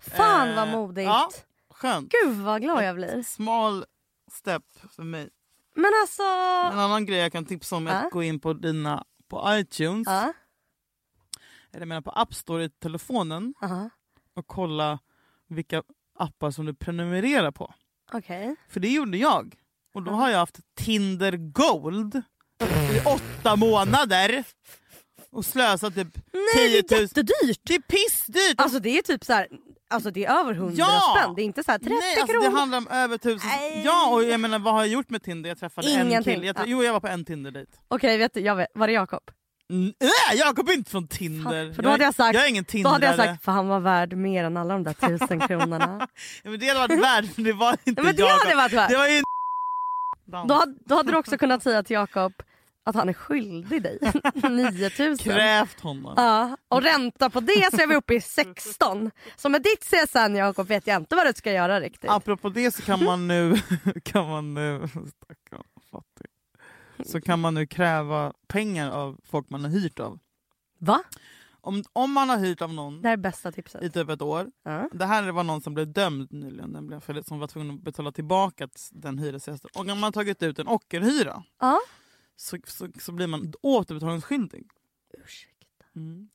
Fan 0.00 0.54
vad 0.56 0.68
Eh, 0.68 0.72
modigt. 0.74 1.06
ja. 1.06 1.30
Skönt. 1.70 2.12
Gud 2.24 2.36
vad 2.36 2.62
glad 2.62 2.84
jag 2.84 2.94
blir. 2.94 3.22
Small 3.22 3.84
step 4.32 4.62
för 4.96 5.02
mig. 5.02 5.28
Men 5.74 5.90
alltså... 6.02 6.22
En 6.72 6.78
annan 6.78 7.06
grej 7.06 7.18
jag 7.18 7.32
kan 7.32 7.44
tipsa 7.44 7.76
om 7.76 7.86
är 7.86 7.90
Ja. 7.92 7.96
att 8.06 8.12
gå 8.12 8.22
in 8.22 8.40
på 8.40 8.52
dina 8.52 9.04
på 9.28 9.44
iTunes, 9.48 10.06
Ja. 10.08 10.32
eller 11.72 11.80
jag 11.80 11.88
menar 11.88 12.00
på 12.00 12.10
App 12.10 12.34
Store 12.34 12.64
i 12.64 12.70
telefonen 12.70 13.54
Aha. 13.62 13.90
och 14.34 14.46
kolla 14.46 14.98
vilka 15.46 15.82
appar 16.20 16.50
som 16.50 16.66
du 16.66 16.74
prenumererar 16.74 17.50
på. 17.50 17.74
Okej. 18.12 18.56
För 18.68 18.80
det 18.80 18.88
gjorde 18.88 19.18
jag. 19.18 19.54
Och 19.94 20.02
då 20.02 20.10
har 20.10 20.30
jag 20.30 20.38
haft 20.38 20.58
Tinder 20.78 21.32
Gold 21.36 22.22
i 22.94 23.00
åtta 23.06 23.56
månader 23.56 24.44
och 25.30 25.44
slösat 25.44 25.94
typ 25.94 26.08
Nej 26.32 26.82
10 26.82 26.82
det 26.88 26.92
är 26.94 26.96
000. 26.98 27.02
jättedyrt! 27.02 27.60
Det 27.62 27.74
är 27.74 27.80
pissdyrt! 27.80 28.60
Alltså 28.60 28.78
det 28.78 28.98
är 28.98 29.02
typ 29.02 29.24
så 29.24 29.32
här, 29.32 29.48
alltså 29.90 30.10
det 30.10 30.24
är 30.24 30.38
över 30.40 30.52
100 30.54 30.74
Ja! 30.78 31.16
spänn. 31.16 31.34
Det 31.34 31.42
är 31.42 31.44
inte 31.44 31.64
så 31.64 31.70
här 31.70 31.78
30 31.78 31.90
Nej, 31.94 32.14
alltså 32.20 32.32
kronor. 32.32 32.50
det 32.50 32.56
handlar 32.58 32.78
om 32.78 32.88
över 32.88 33.18
tusen. 33.18 33.48
Nej. 33.60 33.82
Ja, 33.84 34.10
och 34.10 34.24
jag 34.24 34.40
menar 34.40 34.58
vad 34.58 34.74
har 34.74 34.80
jag 34.80 34.88
gjort 34.88 35.10
med 35.10 35.22
Tinder? 35.22 35.50
Jag 35.50 35.58
träffade 35.58 35.90
en 35.90 36.06
Ingenting. 36.06 36.34
kille. 36.34 36.46
Jag, 36.46 36.56
Ja. 36.58 36.62
Jo, 36.66 36.82
jag 36.84 36.92
var 36.92 37.00
på 37.00 37.08
en 37.08 37.24
Tinder-dejt. 37.24 37.72
Okej 37.88 38.18
vet 38.18 38.34
du, 38.34 38.40
jag 38.40 38.56
vet. 38.56 38.68
Var 38.74 38.86
det 38.86 38.92
Jakob? 38.92 39.22
Mm, 39.70 39.92
äh, 40.30 40.36
Jakob 40.38 40.68
är 40.68 40.72
inte 40.72 40.90
från 40.90 41.08
Tinder. 41.08 41.66
Fan, 41.66 41.74
för 41.74 41.82
då 41.82 41.88
hade 41.90 42.04
jag 42.04 42.14
sagt- 42.14 42.34
jag 42.34 42.44
är 42.44 42.48
ingen 42.48 42.64
Då 42.64 42.70
Tindrare. 42.70 42.92
hade 42.92 43.06
jag 43.06 43.16
sagt, 43.16 43.44
för 43.44 43.52
han 43.52 43.68
var 43.68 43.80
värd 43.80 44.12
mer 44.16 44.44
än 44.44 44.56
alla 44.56 44.74
de 44.74 44.84
där 44.84 44.92
tusen 44.92 45.40
kronorna. 45.40 46.08
Ja, 46.42 46.50
men 46.50 46.60
det 46.60 46.68
hade 46.68 46.80
varit 46.80 47.02
värt, 47.04 47.36
men 47.36 47.44
det 47.44 47.52
var 47.52 47.76
inte 47.84 48.02
men 48.02 48.16
det 48.16 48.22
Jakob. 48.22 48.40
hade 48.44 48.56
varit 48.56 48.72
värt. 48.72 48.88
Det 48.90 48.96
var 48.96 49.06
ju 49.08 49.22
Då 50.48 50.64
då 50.86 50.94
hade 50.94 51.12
du 51.12 51.18
också 51.18 51.38
kunnat 51.38 51.62
säga 51.62 51.82
till 51.82 51.94
Jakob 51.94 52.32
att 52.84 52.94
han 52.94 53.08
är 53.08 53.12
skyldig 53.12 53.82
dig 53.82 53.98
9000. 54.34 55.18
krävt 55.32 55.80
honom. 55.80 56.14
Ja, 56.16 56.56
och 56.68 56.82
ränta 56.82 57.30
på 57.30 57.40
det 57.40 57.68
så 57.70 57.76
är 57.82 57.86
vi 57.86 57.96
uppe 57.96 58.14
i 58.14 58.20
16. 58.20 59.10
Så 59.36 59.48
med 59.48 59.62
ditt 59.62 59.84
CSN 59.84 60.34
Jakob 60.36 60.66
vet 60.68 60.86
jag 60.86 60.96
inte 60.96 61.16
vad 61.16 61.26
du 61.26 61.32
ska 61.32 61.52
göra 61.52 61.80
riktigt. 61.80 62.10
Apropå 62.10 62.48
det 62.48 62.70
så 62.74 62.82
kan 62.82 63.04
man 63.04 63.28
nu, 63.28 63.56
kan 64.04 64.28
man 64.28 64.54
nu 64.54 64.88
stackarn. 64.88 65.62
Så 67.04 67.20
kan 67.20 67.40
man 67.40 67.54
nu 67.54 67.66
kräva 67.66 68.32
pengar 68.46 68.90
av 68.90 69.20
folk 69.24 69.50
man 69.50 69.64
har 69.64 69.70
hyrt 69.70 70.00
av. 70.00 70.18
Va? 70.78 71.02
Om, 71.62 71.84
om 71.92 72.12
man 72.12 72.28
har 72.28 72.38
hyrt 72.38 72.62
av 72.62 72.74
någon 72.74 73.02
Det 73.02 73.08
här 73.08 73.12
är 73.12 73.16
bästa 73.16 73.52
tipset. 73.52 73.82
i 73.82 73.90
typ 73.90 74.08
ett 74.08 74.22
år. 74.22 74.50
Ja. 74.64 74.88
Det 74.92 75.06
här 75.06 75.32
var 75.32 75.44
någon 75.44 75.60
som 75.60 75.74
blev 75.74 75.92
dömd 75.92 76.32
nyligen 76.32 76.70
nämligen, 76.70 77.00
för 77.00 77.14
det, 77.14 77.24
som 77.26 77.38
var 77.38 77.46
tvungen 77.46 77.74
att 77.74 77.80
betala 77.82 78.12
tillbaka 78.12 78.66
t- 78.68 78.72
den 78.90 79.18
hyresgästen. 79.18 79.70
Och 79.74 79.80
om 79.80 79.86
man 79.86 80.02
har 80.02 80.12
tagit 80.12 80.42
ut 80.42 80.58
en 80.58 80.68
ockerhyra 80.68 81.42
Ja. 81.60 81.78
så, 82.36 82.56
så, 82.66 82.88
så 83.00 83.12
blir 83.12 83.26
man 83.26 83.52
återbetalningsskyldig. 83.62 84.66
Ursäkta. 85.24 85.84
Mm. 85.96 86.28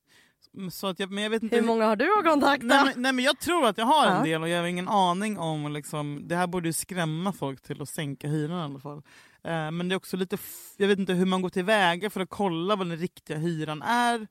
Så 0.71 0.87
att 0.87 0.99
jag, 0.99 1.11
men 1.11 1.23
jag 1.23 1.29
vet 1.29 1.43
inte 1.43 1.55
Hur 1.55 1.63
många 1.63 1.85
har 1.85 1.95
du 1.95 2.17
att 2.19 2.25
kontakta? 2.25 2.65
Nej 2.67 2.83
men, 2.85 3.01
nej 3.01 3.13
men 3.13 3.25
jag 3.25 3.39
tror 3.39 3.65
att 3.67 3.77
jag 3.77 3.85
har 3.85 4.07
en 4.07 4.17
Ja. 4.17 4.23
del 4.23 4.41
och 4.41 4.49
jag 4.49 4.59
har 4.59 4.67
ingen 4.67 4.87
aning 4.87 5.39
om 5.39 5.73
liksom, 5.73 6.27
det 6.27 6.35
här 6.35 6.47
borde 6.47 6.69
ju 6.69 6.73
skrämma 6.73 7.33
folk 7.33 7.61
till 7.61 7.81
att 7.81 7.89
sänka 7.89 8.27
hyran 8.27 8.59
i 8.59 8.63
alla 8.63 8.79
fall. 8.79 9.01
Eh, 9.45 9.71
men 9.71 9.89
det 9.89 9.93
är 9.93 9.97
också 9.97 10.17
lite, 10.17 10.37
jag 10.77 10.87
vet 10.87 10.99
inte 10.99 11.13
hur 11.13 11.25
man 11.25 11.41
går 11.41 11.49
tillväga 11.49 12.09
för 12.09 12.21
att 12.21 12.29
kolla 12.29 12.75
vad 12.75 12.87
den 12.89 12.97
riktiga 12.97 13.37
hyran 13.37 13.81
är 13.81 14.27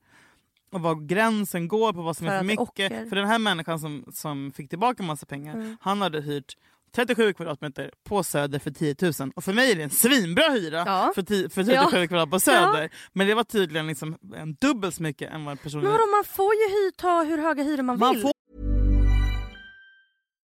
och 0.71 0.81
var 0.81 0.95
gränsen 0.95 1.67
går 1.67 1.93
på 1.93 2.01
vad 2.01 2.17
som 2.17 2.27
För 2.27 2.33
är 2.33 2.37
för 2.37 2.45
mycket. 2.45 2.59
ocker- 2.61 3.09
För 3.09 3.15
den 3.15 3.27
här 3.27 3.39
människan 3.39 3.79
som, 3.79 4.05
som 4.13 4.51
fick 4.55 4.69
tillbaka 4.69 5.03
massa 5.03 5.25
pengar, 5.25 5.53
Mm. 5.53 5.77
han 5.81 6.01
hade 6.01 6.21
hyrt 6.21 6.53
37 6.95 7.33
kvadratmeter 7.33 7.91
på 8.03 8.23
Söder 8.23 8.59
för 8.59 8.71
10 8.71 8.95
000 9.19 9.31
och 9.35 9.43
för 9.43 9.53
mig 9.53 9.71
är 9.71 9.75
det 9.75 9.83
en 9.83 9.89
svinbra 9.89 10.43
hyra 10.49 10.83
Ja. 10.85 11.11
för, 11.15 11.21
ti- 11.21 11.49
för 11.49 11.63
37 11.63 11.97
Ja. 12.01 12.07
kvadrat 12.07 12.29
på 12.31 12.39
Söder. 12.39 12.89
Men 13.13 13.27
det 13.27 13.35
var 13.35 13.43
tydligen 13.43 13.87
liksom 13.87 14.17
en 14.35 14.53
dubbelt 14.53 14.95
så 14.95 15.03
mycket 15.03 15.31
än 15.33 15.45
vad 15.45 15.61
personen... 15.61 15.83
Men 15.83 15.91
vadå, 15.91 16.05
man 16.17 16.23
får 16.23 16.53
ju 16.53 16.61
hy- 16.61 16.91
ta 16.97 17.23
hur 17.23 17.37
höga 17.37 17.63
hyror 17.63 17.83
man, 17.83 17.99
Man 17.99 18.13
vill. 18.13 18.21
får 18.21 18.31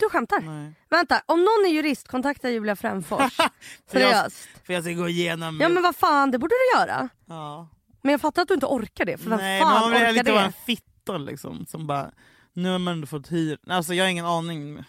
Du 0.00 0.08
skämtar? 0.08 0.40
Nej. 0.40 0.74
Vänta, 0.90 1.22
om 1.26 1.38
någon 1.38 1.64
är 1.66 1.70
jurist, 1.74 2.08
kontakta 2.08 2.50
Julia 2.50 2.76
Fränfors. 2.76 3.36
Seriöst. 3.86 4.48
för 4.64 4.72
jag 4.72 4.84
ska 4.84 4.92
gå 4.92 5.08
igenom... 5.08 5.58
Ja 5.60 5.68
men 5.68 5.82
vad 5.82 5.96
fan, 5.96 6.30
det 6.30 6.38
borde 6.38 6.54
du 6.54 6.78
göra. 6.78 7.08
Ja. 7.26 7.68
Men 8.02 8.12
jag 8.12 8.20
fattar 8.20 8.42
att 8.42 8.48
du 8.48 8.54
inte 8.54 8.66
orkar 8.66 9.04
det. 9.04 9.18
För 9.18 9.30
vem 9.30 9.38
Nej, 9.38 9.62
fan 9.62 9.80
man 9.80 9.90
vill 9.90 10.02
orkar 10.02 10.12
lite 10.12 10.32
vara 10.32 10.44
en 10.44 10.52
fitta 10.52 11.18
liksom. 11.18 11.66
Som 11.66 11.86
bara, 11.86 12.10
nu 12.52 12.70
har 12.70 12.78
man 12.78 12.92
ändå 12.92 13.06
fått 13.06 13.32
hyr. 13.32 13.58
Alltså 13.66 13.94
jag 13.94 14.04
har 14.04 14.10
ingen 14.10 14.26
aning. 14.26 14.84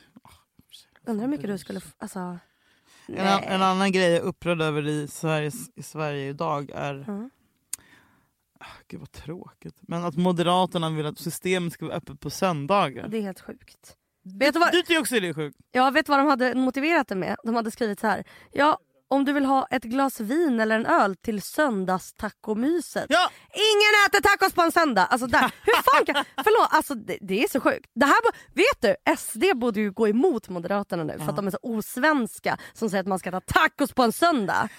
Undrar 1.05 1.21
hur 1.25 1.31
mycket 1.31 1.47
du 1.47 1.57
skulle... 1.57 1.81
Alltså, 1.97 2.37
En, 3.07 3.43
en 3.43 3.61
annan 3.61 3.91
grej 3.91 4.09
jag 4.11 4.17
är 4.17 4.21
upprörd 4.21 4.61
över 4.61 4.87
i 4.87 5.07
Sverige, 5.07 5.51
i 5.75 5.83
Sverige 5.83 6.29
idag 6.29 6.71
är... 6.75 6.93
Mm. 6.93 7.29
Ah, 8.59 8.65
Gud 8.87 8.99
vad 8.99 9.11
tråkigt. 9.11 9.75
Men 9.81 10.05
att 10.05 10.15
Moderaterna 10.15 10.89
vill 10.89 11.05
att 11.05 11.19
systemet 11.19 11.73
ska 11.73 11.85
vara 11.85 11.95
öppet 11.95 12.19
på 12.19 12.29
söndagar. 12.29 13.07
Det 13.07 13.17
är 13.17 13.21
helt 13.21 13.41
sjukt. 13.41 13.97
Vet 14.39 14.53
du 14.53 14.59
vad? 14.59 14.71
Du 14.71 14.77
tycker 14.81 14.99
också 14.99 15.19
det 15.19 15.27
är 15.27 15.33
sjukt? 15.33 15.57
Jag 15.71 15.91
vet 15.91 16.09
vad 16.09 16.19
de 16.19 16.27
hade 16.27 16.55
motiverat 16.55 17.07
det 17.07 17.15
med. 17.15 17.37
De 17.43 17.55
hade 17.55 17.71
skrivit 17.71 17.99
så 17.99 18.07
här. 18.07 18.23
Ja, 18.51 18.79
om 19.07 19.25
du 19.25 19.33
vill 19.33 19.45
ha 19.45 19.67
ett 19.71 19.83
glas 19.83 20.19
vin 20.19 20.59
eller 20.59 20.75
en 20.75 20.85
öl 20.85 21.15
till 21.15 21.41
söndagstacomyset. 21.41 23.05
Ja! 23.09 23.29
Ingen 23.53 24.05
äter 24.07 24.21
tacos 24.21 24.53
på 24.53 24.61
en 24.61 24.71
söndag! 24.71 25.05
Alltså 25.05 25.27
där. 25.27 25.51
Hur 25.63 25.73
fan 25.73 26.05
kan... 26.05 26.25
Förlåt, 26.43 26.67
alltså 26.71 26.95
det, 26.95 27.17
det 27.21 27.43
är 27.43 27.47
så 27.47 27.59
sjukt. 27.59 27.91
Det 27.95 28.05
här, 28.05 28.15
vet 28.53 28.81
du, 29.05 29.15
SD 29.17 29.43
borde 29.55 29.79
ju 29.79 29.91
gå 29.91 30.07
emot 30.07 30.49
Moderaterna 30.49 31.03
nu 31.03 31.17
för 31.19 31.29
att 31.29 31.35
de 31.35 31.47
är 31.47 31.51
så 31.51 31.59
osvenska 31.61 32.57
som 32.73 32.89
säger 32.89 33.01
att 33.01 33.07
man 33.07 33.19
ska 33.19 33.29
äta 33.29 33.41
tacos 33.41 33.93
på 33.93 34.03
en 34.03 34.11
söndag. 34.11 34.69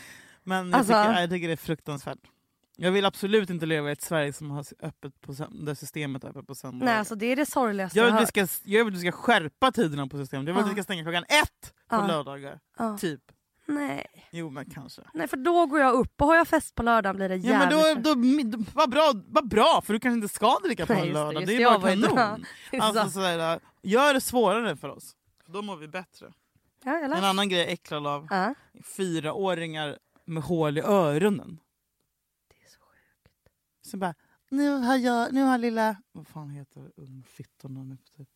Men 0.45 0.71
jag, 0.71 0.79
Alltså- 0.79 0.93
tycker, 0.93 1.21
jag 1.21 1.31
tycker 1.31 1.47
det 1.49 1.55
är 1.55 1.57
fruktansvärt. 1.57 2.19
Jag 2.77 2.93
vill 2.93 3.05
absolut 3.05 3.51
inte 3.51 3.67
leva 3.67 3.89
i 3.89 3.93
ett 3.93 4.03
Sverige 4.03 4.33
som 4.33 4.51
har 4.51 4.65
öppet 4.83 5.21
på 5.21 5.33
där 5.51 5.75
systemet 5.75 6.25
är 6.25 6.29
öppet 6.29 6.47
på 6.47 6.55
söndagar. 6.55 6.85
Nej 6.85 6.99
alltså 6.99 7.15
det 7.15 7.27
är 7.27 7.37
det 7.37 7.47
sorgligaste 7.47 7.99
jag, 7.99 8.05
jag 8.05 8.13
vill 8.13 8.15
att 8.23 8.37
hört. 8.37 8.51
ska, 8.51 8.69
jag 8.71 8.85
vill 8.85 8.95
att 8.95 8.99
vi 9.03 9.11
ska 9.11 9.13
skärpa 9.19 9.73
tiderna 9.73 10.07
på 10.07 10.17
systemet. 10.19 10.47
Jag 10.49 10.55
vill 10.55 10.63
att 10.63 10.69
vi 10.69 10.71
Ja. 10.71 10.75
ska 10.75 10.83
stänga 10.83 11.03
klockan 11.03 11.25
ett 11.25 11.75
på 11.89 11.97
Ja. 11.97 12.07
lördagar. 12.07 12.61
Ja. 12.79 12.99
Typ. 12.99 13.21
Nej. 13.67 14.07
Jo 14.33 14.51
men 14.51 14.71
kanske. 14.71 15.03
Nej 15.15 15.29
för 15.29 15.37
då 15.37 15.67
går 15.67 15.81
jag 15.81 15.95
upp 15.95 16.21
och 16.21 16.27
har 16.27 16.37
jag 16.37 16.49
fest 16.49 16.75
på 16.75 16.83
lördagen 16.83 17.17
blir 17.17 17.29
det 17.29 17.37
Ja, 17.37 17.59
men 17.59 17.71
jävligt... 17.71 18.05
då, 18.05 18.15
då, 18.15 18.59
då, 18.59 18.65
vad, 18.75 18.91
bra, 18.91 19.13
vad 19.27 19.49
bra, 19.49 19.83
för 19.85 19.93
du 19.93 20.01
kanske 20.01 20.15
inte 20.17 20.35
ska 20.35 20.59
dricka 20.65 20.87
på 20.87 20.93
Nej, 20.93 21.07
en 21.09 21.13
lördag. 21.13 21.43
Det, 21.43 21.47
det, 21.47 21.57
är 21.57 21.61
jag 21.61 21.81
bara 21.81 21.95
ju- 21.95 22.03
kanon. 22.03 22.45
Alltså, 22.81 23.11
sådär, 23.11 23.61
gör 23.83 24.15
det 24.15 24.21
svårare 24.21 24.77
för 24.77 24.89
oss. 24.89 25.13
Då 25.47 25.63
mår 25.63 25.77
vi 25.77 25.89
bättre. 25.89 26.33
ja, 26.85 26.93
jag. 26.93 27.05
En 27.19 27.25
annan 27.25 27.49
grej 27.49 27.59
jag 27.61 27.69
är 27.69 27.73
äcklad 27.73 28.07
av. 28.07 28.27
Ja. 28.31 28.55
Fyraåringar 28.97 29.99
med 30.25 30.43
hål 30.43 30.79
i 30.79 30.81
öronen. 30.81 31.59
Så. 33.83 33.91
Så 33.91 33.97
bara, 33.97 34.15
nu 34.51 34.71
har 34.71 34.97
jag, 34.97 35.33
nu 35.35 35.43
har 35.43 35.59
lilla, 35.59 35.97
vad 36.13 36.27
fan 36.27 36.51
heter 36.51 36.91
ungfittorna 36.97 37.83
nu 37.83 37.97
för 37.97 38.13
tiden? 38.13 38.27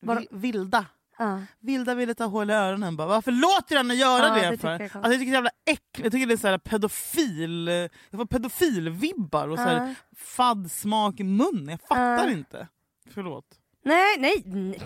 Var- 0.00 0.16
Vi- 0.16 0.28
Vilda. 0.30 0.86
Ja. 1.18 1.40
Vilda 1.60 1.94
ville 1.94 2.14
ta 2.14 2.24
hål 2.24 2.50
i 2.50 2.52
öronen. 2.54 2.96
Bara, 2.96 3.08
varför 3.08 3.32
låter 3.32 3.74
jag 3.74 3.78
henne 3.78 3.94
göra 3.94 4.28
Ja, 4.28 4.34
det? 4.34 4.50
det 4.50 4.58
för? 4.58 4.68
jag 4.68 4.82
alltså, 4.82 4.98
jag 4.98 5.12
tycker 5.12 5.24
det 5.24 5.30
är 5.30 5.32
jävla 5.34 5.50
äckligt. 5.64 5.98
Jag 6.04 6.12
tycker 6.12 6.26
det 6.26 6.34
är 6.34 6.36
så 6.36 6.48
här 6.48 6.58
pedofil... 6.58 7.68
Jag 8.10 8.18
får 8.18 8.26
pedofilvibbar 8.26 9.48
och 9.48 9.58
så 9.58 9.64
här 9.64 9.94
fadd 10.16 10.70
smak 10.70 11.20
i 11.20 11.24
munnen. 11.24 11.68
Jag 11.68 11.80
fattar 11.80 12.30
inte. 12.30 12.68
Förlåt. 13.10 13.44
Nej, 13.84 14.16
nej, 14.18 14.42
nej. 14.46 14.80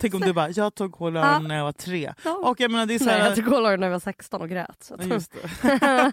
Tänk 0.00 0.14
om 0.14 0.20
du 0.20 0.32
bara, 0.32 0.50
jag 0.50 0.74
tog 0.74 0.96
hål 0.96 1.16
i 1.16 1.18
öronen 1.18 1.48
när 1.48 1.56
jag 1.56 1.64
var 1.64 1.72
tre. 1.72 2.14
Ja. 2.24 2.36
Och 2.36 2.60
jag 2.60 2.70
menar 2.70 2.86
det 2.86 2.94
är 2.94 2.98
så 2.98 3.04
Nej, 3.04 3.18
här... 3.20 3.26
jag 3.26 3.34
tog 3.36 3.46
kollade 3.46 3.76
när 3.76 3.86
jag 3.86 3.92
var 3.92 4.00
16 4.00 4.40
och 4.42 4.48
grät. 4.48 4.82
Så 4.82 4.94
att... 4.94 5.06
Just 5.06 5.32
det. 5.32 5.38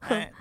Nej, 0.10 0.32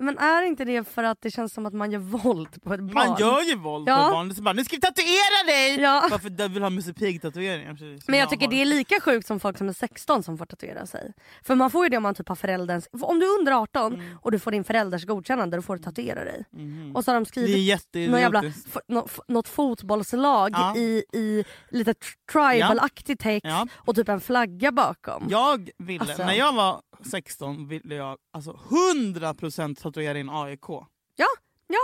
Men 0.00 0.18
är 0.18 0.42
inte 0.42 0.64
det 0.64 0.88
för 0.88 1.02
att 1.04 1.18
det 1.22 1.30
känns 1.30 1.52
som 1.54 1.66
att 1.66 1.72
man 1.74 1.90
gör 1.92 1.98
våld 1.98 2.62
på 2.62 2.74
ett 2.74 2.80
barn? 2.80 2.94
Man 2.94 3.16
gör 3.20 3.42
ju 3.42 3.54
våld 3.54 3.88
Ja. 3.88 3.96
på 4.08 4.14
barn. 4.14 4.28
Det 4.28 4.32
är 4.32 4.36
så 4.36 4.42
bara, 4.42 4.52
nu 4.52 4.64
ska 4.64 4.76
vi 4.76 4.80
tatuera 4.80 5.46
dig! 5.46 5.80
Ja. 5.80 6.08
Varför 6.10 6.30
du 6.30 6.48
vill 6.48 6.62
ha 6.62 6.70
Musse 6.70 6.92
Pigg-tatueringar? 6.94 8.00
Men 8.10 8.18
jag 8.20 8.30
tycker 8.30 8.46
har. 8.46 8.50
det 8.52 8.60
är 8.62 8.64
lika 8.64 9.00
sjukt 9.00 9.26
som 9.26 9.40
folk 9.40 9.58
som 9.58 9.68
är 9.68 9.72
16 9.72 10.22
som 10.22 10.38
får 10.38 10.46
tatuera 10.46 10.86
sig. 10.86 11.12
För 11.44 11.54
man 11.54 11.70
får 11.70 11.84
ju 11.84 11.88
det 11.88 11.96
om 11.96 12.02
man 12.02 12.14
typ 12.14 12.28
har 12.28 12.36
förälderns... 12.36 12.88
Om 13.02 13.18
du 13.20 13.26
är 13.34 13.38
under 13.38 13.52
18 13.52 13.94
Mm. 13.94 14.16
och 14.22 14.32
du 14.32 14.38
får 14.38 14.50
din 14.50 14.64
förälders 14.64 15.04
godkännande 15.06 15.56
då 15.56 15.62
får 15.62 15.76
du 15.76 15.82
tatuera 15.82 16.24
dig. 16.24 16.44
Och 16.94 17.04
så 17.04 17.10
har 17.10 17.14
de 17.14 17.26
skrivit 17.26 17.86
något, 18.10 18.20
jävla, 18.20 18.42
något 19.28 19.48
fotbollslag 19.48 20.50
Ja. 20.52 20.76
i, 20.76 21.04
i 21.12 21.44
lite 21.70 21.92
tr- 21.92 22.32
tribal-aktig 22.32 23.18
text 23.18 23.44
Ja. 23.46 23.66
och 23.76 23.94
typ 23.96 24.08
en 24.08 24.20
flagga 24.20 24.72
bakom. 24.72 25.26
Jag 25.30 25.70
ville, 25.78 26.00
Alltså. 26.00 26.24
när 26.24 26.34
jag 26.34 26.52
var 26.52 26.80
16 27.10 27.68
ville 27.68 27.94
jag 27.94 28.16
alltså 28.32 28.58
100% 28.70 29.74
tatuera 29.82 29.89
in 29.96 30.30
AIK. 30.30 30.66
Ja, 31.16 31.26
ja. 31.66 31.78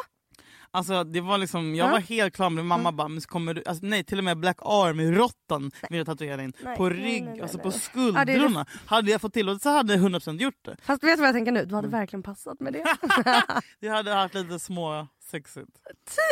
Alltså 0.70 1.04
det 1.04 1.20
var 1.20 1.38
liksom, 1.38 1.74
jag 1.74 1.86
Ja. 1.88 1.92
var 1.92 1.98
helt 2.00 2.34
klar 2.34 2.50
med 2.50 2.64
mamma 2.64 2.92
bara, 2.92 3.08
men 3.08 3.20
kommer 3.20 3.54
du, 3.54 3.62
alltså, 3.66 3.86
nej 3.86 4.04
till 4.04 4.18
och 4.18 4.24
med 4.24 4.38
Black 4.38 4.56
Army-råttan 4.62 5.70
ville 5.82 5.96
jag 5.98 6.06
tatuera 6.06 6.42
in. 6.42 6.52
Nej, 6.60 6.76
på 6.76 6.88
rygg, 6.90 7.22
nej, 7.24 7.32
nej, 7.32 7.40
alltså 7.40 7.58
på 7.58 7.68
Ja, 7.68 7.72
skuldrorna. 7.72 8.66
Hade 8.86 9.10
jag 9.10 9.20
fått 9.20 9.32
tillåtelse 9.32 9.68
hade 9.68 9.94
jag 9.94 10.02
100% 10.02 10.38
gjort 10.42 10.64
det. 10.64 10.76
Fast 10.82 11.04
vet 11.04 11.16
du 11.16 11.20
vad 11.20 11.28
jag 11.28 11.34
tänker 11.34 11.52
nu? 11.52 11.60
Du 11.60 11.64
Mm. 11.64 11.74
hade 11.74 11.88
verkligen 11.88 12.22
passat 12.22 12.60
med 12.60 12.72
det. 12.72 12.84
Det 13.80 13.88
hade 13.88 14.12
haft 14.12 14.34
lite 14.34 14.58
små 14.58 15.06
sexigt. 15.30 15.70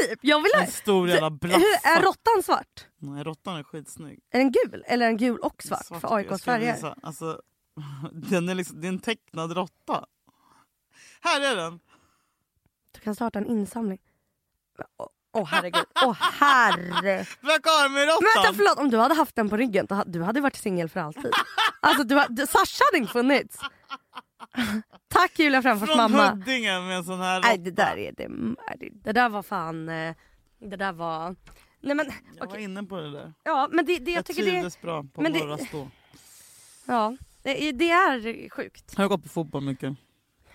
typ! 0.08 0.18
Jag 0.22 0.42
vill 0.42 0.50
En 0.60 0.66
stor 0.66 1.08
jävla 1.08 1.28
Hur, 1.28 1.34
är 1.34 1.38
blaffa. 1.38 2.02
råttan 2.02 2.42
svart? 2.42 2.86
Nej 2.98 3.24
råttan 3.24 3.56
är 3.56 3.62
skitsnygg. 3.62 4.20
Är 4.30 4.38
den 4.38 4.52
gul? 4.52 4.84
Eller 4.86 5.04
är 5.06 5.08
den 5.10 5.16
gul 5.16 5.38
och 5.38 5.62
svart? 5.62 5.86
Svart, 5.86 6.00
för 6.00 6.08
jag 6.08 6.18
AIKs 6.32 6.44
färger? 6.44 6.74
visa. 6.74 6.96
Alltså, 7.02 7.40
den 8.12 8.48
är 8.48 8.54
liksom, 8.54 8.80
det 8.80 8.86
är 8.86 8.92
en 8.92 8.98
tecknad 8.98 9.52
råtta. 9.52 10.04
Här 11.24 11.40
är 11.52 11.56
den! 11.56 11.80
Du 12.92 13.00
kan 13.00 13.14
starta 13.14 13.38
en 13.38 13.46
insamling. 13.46 13.98
Åh 14.98 15.42
oh, 15.42 15.46
herregud. 15.46 15.84
Åh 16.04 16.12
herre. 16.20 17.26
Black 17.40 17.62
Men 17.90 18.06
vänta 18.06 18.54
förlåt, 18.56 18.78
om 18.78 18.90
du 18.90 18.98
hade 18.98 19.14
haft 19.14 19.36
den 19.36 19.48
på 19.50 19.56
ryggen 19.56 19.86
du 20.06 20.22
hade 20.22 20.40
varit 20.40 20.56
singel 20.56 20.88
för 20.88 21.00
alltid. 21.00 21.30
Alltså 21.80 22.04
du, 22.04 22.14
har- 22.14 22.26
du, 22.28 22.46
Sasha 22.46 22.84
hade 22.90 22.98
inte 22.98 23.12
funnits. 23.12 23.58
Tack 25.08 25.38
Julia 25.38 25.62
Fränfors 25.62 25.88
Från 25.88 25.96
mamma. 25.96 26.30
Huddinge 26.30 26.80
med 26.80 26.96
en 26.96 27.04
sån 27.04 27.20
här 27.20 27.40
Nej 27.40 27.58
det 27.58 27.70
där 27.70 27.96
är 27.98 28.12
det. 28.12 28.28
det- 29.02 29.12
där 29.12 29.28
var 29.28 29.42
fan. 29.42 29.88
eh, 29.88 30.14
Det 30.58 30.76
där 30.76 30.92
var. 30.92 31.36
Nej 31.80 31.94
men 31.96 32.12
Jag 32.38 32.46
var 32.46 32.56
inne 32.56 32.82
på 32.84 32.96
det 33.00 33.10
där. 33.12 33.32
Ja 33.42 33.68
men 33.72 33.86
det, 33.86 33.98
det 33.98 34.10
jag 34.10 34.18
Jag 34.18 34.26
tycker 34.26 34.44
det. 34.44 34.50
trivdes 34.50 34.80
bra 34.80 35.04
på 35.14 35.20
men 35.22 35.32
det- 35.32 35.66
stå. 35.66 35.90
Ja. 36.86 37.16
Det, 37.42 37.72
det 37.72 37.90
är 37.90 38.48
sjukt. 38.50 38.94
Har 38.96 39.04
jag 39.04 39.10
gått 39.10 39.22
på 39.22 39.28
fotboll 39.28 39.62
mycket? 39.62 39.94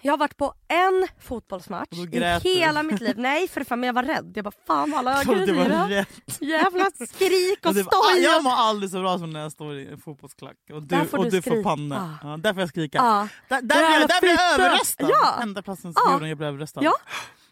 Jag 0.01 0.13
har 0.13 0.17
varit 0.17 0.37
på 0.37 0.53
en 0.67 1.07
fotbollsmatch 1.19 1.93
i 1.93 2.05
grät 2.05 2.43
du. 2.43 2.49
hela 2.49 2.83
mitt 2.83 3.01
liv. 3.01 3.15
Nej 3.17 3.47
för 3.47 3.63
fan 3.63 3.79
men 3.79 3.87
jag 3.87 3.93
var 3.93 4.03
rädd. 4.03 4.31
Jag 4.35 4.43
bara 4.45 4.53
fan 4.67 4.93
alla 4.93 5.23
rätt. 5.89 6.41
Jävla 6.41 6.85
skrik 7.09 7.59
och 7.65 7.69
Och 7.69 7.75
stoj. 7.75 8.23
jag 8.23 8.43
mår 8.43 8.51
aldrig 8.51 8.91
så 8.91 8.99
bra 9.01 9.17
som 9.17 9.29
när 9.33 9.39
jag 9.39 9.51
står 9.51 9.75
i 9.75 9.87
en 9.87 9.97
fotbollsklack 9.97 10.55
och 10.73 10.83
du, 10.83 11.05
får 11.05 11.17
och 11.17 11.23
du 11.23 11.29
du 11.29 11.41
får 11.41 11.63
panna. 11.63 12.19
Ah. 12.23 12.29
Ja, 12.31 12.37
där 12.37 12.53
får 12.53 12.59
jag 12.61 12.69
skrika. 12.69 12.97
Ja. 12.97 13.27
Där, 13.49 13.61
där, 13.61 13.99
jag, 13.99 14.07
där 14.07 14.21
blir 14.21 14.29
jag 14.31 14.53
överröstad! 14.53 15.09
Ja. 15.09 15.39
Enda 15.41 15.61
platsen 15.61 15.93
på 15.93 16.11
jorden 16.13 16.29
jag 16.29 16.37
blev 16.37 16.49
överröstad. 16.49 16.83
Ja. 16.83 16.93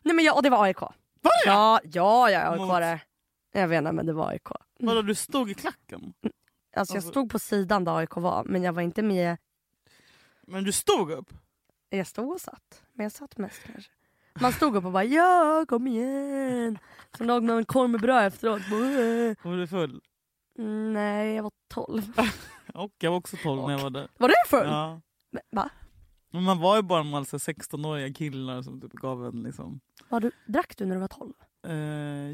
Nej 0.03 0.15
men 0.15 0.25
jag, 0.25 0.35
och 0.35 0.43
det 0.43 0.49
var 0.49 0.63
AIK. 0.63 0.81
Var 0.81 0.91
det? 1.45 1.51
Ja, 1.51 1.79
ja, 1.83 2.29
ja 2.31 2.51
AIK 2.51 2.59
var 2.59 2.81
det. 2.81 2.99
Jag 3.53 3.67
vet 3.67 3.77
inte 3.77 3.91
men 3.91 4.05
det 4.05 4.13
var 4.13 4.29
AIK. 4.29 4.47
Vadå, 4.79 5.01
du 5.01 5.15
stod 5.15 5.51
i 5.51 5.53
klacken? 5.53 6.13
Alltså 6.75 6.93
jag 6.93 6.97
Alltså- 6.97 7.11
stod 7.11 7.29
på 7.31 7.39
sidan 7.39 7.83
där 7.83 7.97
AIK 7.97 8.15
var 8.15 8.43
men 8.43 8.63
jag 8.63 8.73
var 8.73 8.81
inte 8.81 9.01
med. 9.01 9.37
Men 10.47 10.63
du 10.63 10.71
stod 10.71 11.11
upp? 11.11 11.29
Jag 11.89 12.07
stod 12.07 12.31
och 12.31 12.41
satt. 12.41 12.83
Men 12.93 13.03
jag 13.03 13.11
satt 13.11 13.37
mest 13.37 13.63
kanske. 13.63 13.91
Man 14.41 14.51
stod 14.53 14.75
upp 14.75 14.85
och 14.85 14.91
bara 14.91 15.03
ja 15.03 15.65
kom 15.67 15.87
igen. 15.87 16.77
Så 17.17 17.23
låg 17.23 17.43
man 17.43 17.57
en 17.57 17.65
korv 17.65 17.89
med 17.89 18.01
bröd 18.01 18.27
efteråt. 18.27 18.61
Var 19.43 19.57
du 19.57 19.67
full? 19.67 20.01
"Mm, 20.59 20.93
Nej 20.93 21.35
jag 21.35 21.43
var 21.43 21.51
12. 21.67 22.01
Och 22.73 22.91
jag 22.99 23.11
var 23.11 23.17
också 23.17 23.37
12 23.43 23.61
när 23.61 23.71
jag 23.71 23.79
var 23.79 23.89
där. 23.89 24.07
Var 24.17 24.27
du 24.27 24.33
full? 24.47 24.67
Ja. 24.67 25.01
Men, 25.31 25.41
Va? 25.51 25.69
Men 26.31 26.43
man 26.43 26.59
var 26.59 26.75
ju 26.75 26.81
bara 26.81 26.99
en 26.99 27.09
massa 27.09 27.37
16-åriga 27.37 28.13
killar 28.13 28.61
som 28.61 28.81
typ 28.81 28.91
gav 28.93 29.25
en 29.25 29.43
liksom... 29.43 29.79
Var 30.09 30.19
du, 30.19 30.31
drack 30.47 30.77
du 30.77 30.85
när 30.85 30.95
du 30.95 31.01
var 31.01 31.07
12? 31.07 31.33
Eh, 31.67 31.73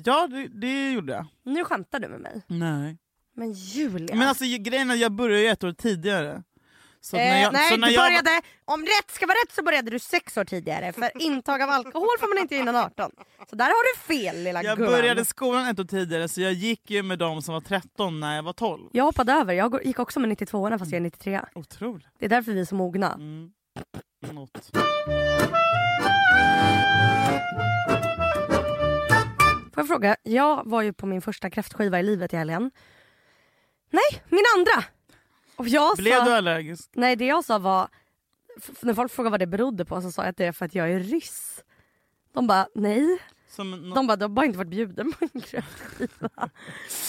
ja, 0.06 0.28
det, 0.28 0.48
det 0.48 0.92
gjorde 0.92 1.14
jag. 1.14 1.26
Nu 1.44 1.64
skämtar 1.66 2.00
du 2.00 2.08
med 2.08 2.20
mig. 2.20 2.42
Nej. 2.48 2.98
Men 3.36 3.52
Julia. 3.54 4.16
Men 4.16 4.28
alltså 4.28 4.44
grejen 4.60 4.90
är 4.90 4.94
att 4.94 5.00
jag 5.00 5.12
började 5.12 5.42
ju 5.42 5.48
ett 5.48 5.64
år 5.64 5.72
tidigare. 5.74 6.44
Så 7.06 7.18
Eh, 7.18 7.24
när 7.24 7.42
jag, 7.42 7.54
nej, 7.54 7.70
så 7.72 7.78
när 7.78 7.88
du 7.88 7.94
jag, 7.94 8.04
började, 8.04 8.42
om 8.66 8.82
rätt 8.82 9.12
ska 9.12 9.26
vara 9.26 9.36
rätt 9.36 9.52
så 9.52 9.64
började 9.64 9.92
du 9.92 10.00
sex 10.00 10.38
år 10.38 10.46
tidigare. 10.46 10.94
För 10.94 11.12
intag 11.22 11.62
av 11.62 11.70
alkohol 11.70 12.08
får 12.20 12.36
man 12.36 12.42
inte 12.42 12.56
innan 12.56 12.76
18. 12.76 13.12
Så 13.50 13.56
där 13.56 13.66
har 13.66 13.96
du 13.96 14.00
fel 14.00 14.44
lilla 14.44 14.64
jag 14.64 14.78
gumman. 14.78 14.94
började 14.94 15.26
skolan 15.26 15.68
ett 15.68 15.80
år 15.80 15.84
tidigare 15.84 16.30
så 16.30 16.42
jag 16.42 16.54
gick 16.54 16.90
ju 16.90 17.04
med 17.04 17.20
de 17.20 17.42
som 17.42 17.54
var 17.54 17.62
13 17.62 18.20
när 18.20 18.36
jag 18.36 18.44
var 18.44 18.54
12. 18.54 18.90
Jag 18.92 19.04
hoppade 19.04 19.34
över, 19.34 19.54
jag 19.54 19.86
gick 19.86 20.00
också 20.00 20.20
med 20.20 20.30
92 20.30 20.70
fast 20.70 20.92
jag 20.92 20.94
är 20.94 21.00
93 21.00 21.42
Otroligt. 21.56 22.08
Det 22.20 22.26
är 22.26 22.30
därför 22.30 22.52
vi 22.52 22.62
är 22.62 22.66
så 22.66 22.76
mogna. 22.76 23.14
Mm. 23.14 23.52
Något. 24.32 24.70
Får 29.74 29.82
jag 29.82 29.88
fråga, 29.88 30.16
jag 30.24 30.62
var 30.66 30.82
ju 30.82 30.94
på 30.94 31.06
min 31.06 31.22
första 31.22 31.50
kräftskiva 31.50 32.00
i 32.00 32.04
livet 32.04 32.34
i 32.34 32.38
helgen. 32.38 32.72
Nej, 33.92 34.24
min 34.30 34.44
andra! 34.58 34.84
Och 35.56 35.68
jag 35.68 35.98
Blev 35.98 36.18
sa, 36.20 36.26
du 36.26 36.34
allergisk? 36.34 36.90
Nej 36.94 37.16
det 37.16 37.26
jag 37.26 37.46
sa 37.46 37.60
var, 37.60 37.88
när 38.82 38.94
folk 38.94 39.12
frågade 39.12 39.32
vad 39.32 39.40
det 39.40 39.48
berodde 39.48 39.86
på 39.86 40.02
så 40.02 40.12
sa 40.12 40.22
jag 40.22 40.30
att 40.30 40.38
det 40.38 40.46
är 40.46 40.52
för 40.52 40.66
att 40.66 40.76
jag 40.76 40.92
är 40.92 41.00
ryss. 41.00 41.64
De 42.34 42.48
bara 42.48 42.68
nej. 42.76 43.18
Som 43.50 43.74
en- 43.74 43.90
De 43.90 44.08
bara 44.08 44.16
du 44.16 44.24
har 44.24 44.30
bara 44.30 44.46
inte 44.46 44.58
varit 44.58 44.70
bjuden 44.70 45.12
på 45.14 45.28
en 45.34 45.42
kräftskiva. 45.42 46.30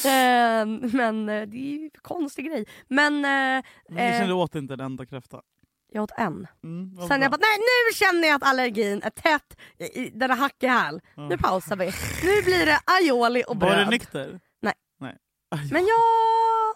eh, 0.04 0.66
men 0.96 1.26
det 1.26 1.32
är 1.56 1.78
ju 1.78 1.84
en 1.84 1.90
konstig 2.02 2.46
grej. 2.46 2.66
Men 2.88 3.14
eh, 3.14 3.64
Men 3.88 4.12
du 4.12 4.18
kände 4.18 4.32
eh, 4.32 4.36
åt 4.38 4.54
inte 4.54 4.74
en 4.74 4.80
enda 4.80 5.06
kräfta? 5.06 5.40
jag 5.92 6.02
åt 6.04 6.10
en. 6.18 6.46
Mm, 6.64 6.96
Sen 6.96 7.08
bra. 7.08 7.18
jag 7.18 7.30
bara, 7.30 7.38
nej 7.40 7.58
nu 7.58 7.94
känner 7.94 8.28
jag 8.28 8.36
att 8.36 8.48
allergin 8.48 9.02
är 9.02 9.10
tätt, 9.10 9.56
i- 9.78 10.00
i- 10.00 10.10
den 10.14 10.30
är 10.30 10.34
hackig 10.36 10.68
häl. 10.68 11.00
Nu 11.16 11.38
pausar 11.38 11.76
vi. 11.76 11.84
Nu 12.24 12.42
blir 12.42 12.66
det 12.66 12.78
aioli 12.86 13.44
och 13.48 13.56
Var 13.56 13.68
bröd. 13.68 13.86
du 13.86 13.90
nykter? 13.90 14.40
Nej. 14.62 14.74
Nej. 15.00 15.16
Men 15.50 15.82
jag... 15.86 16.74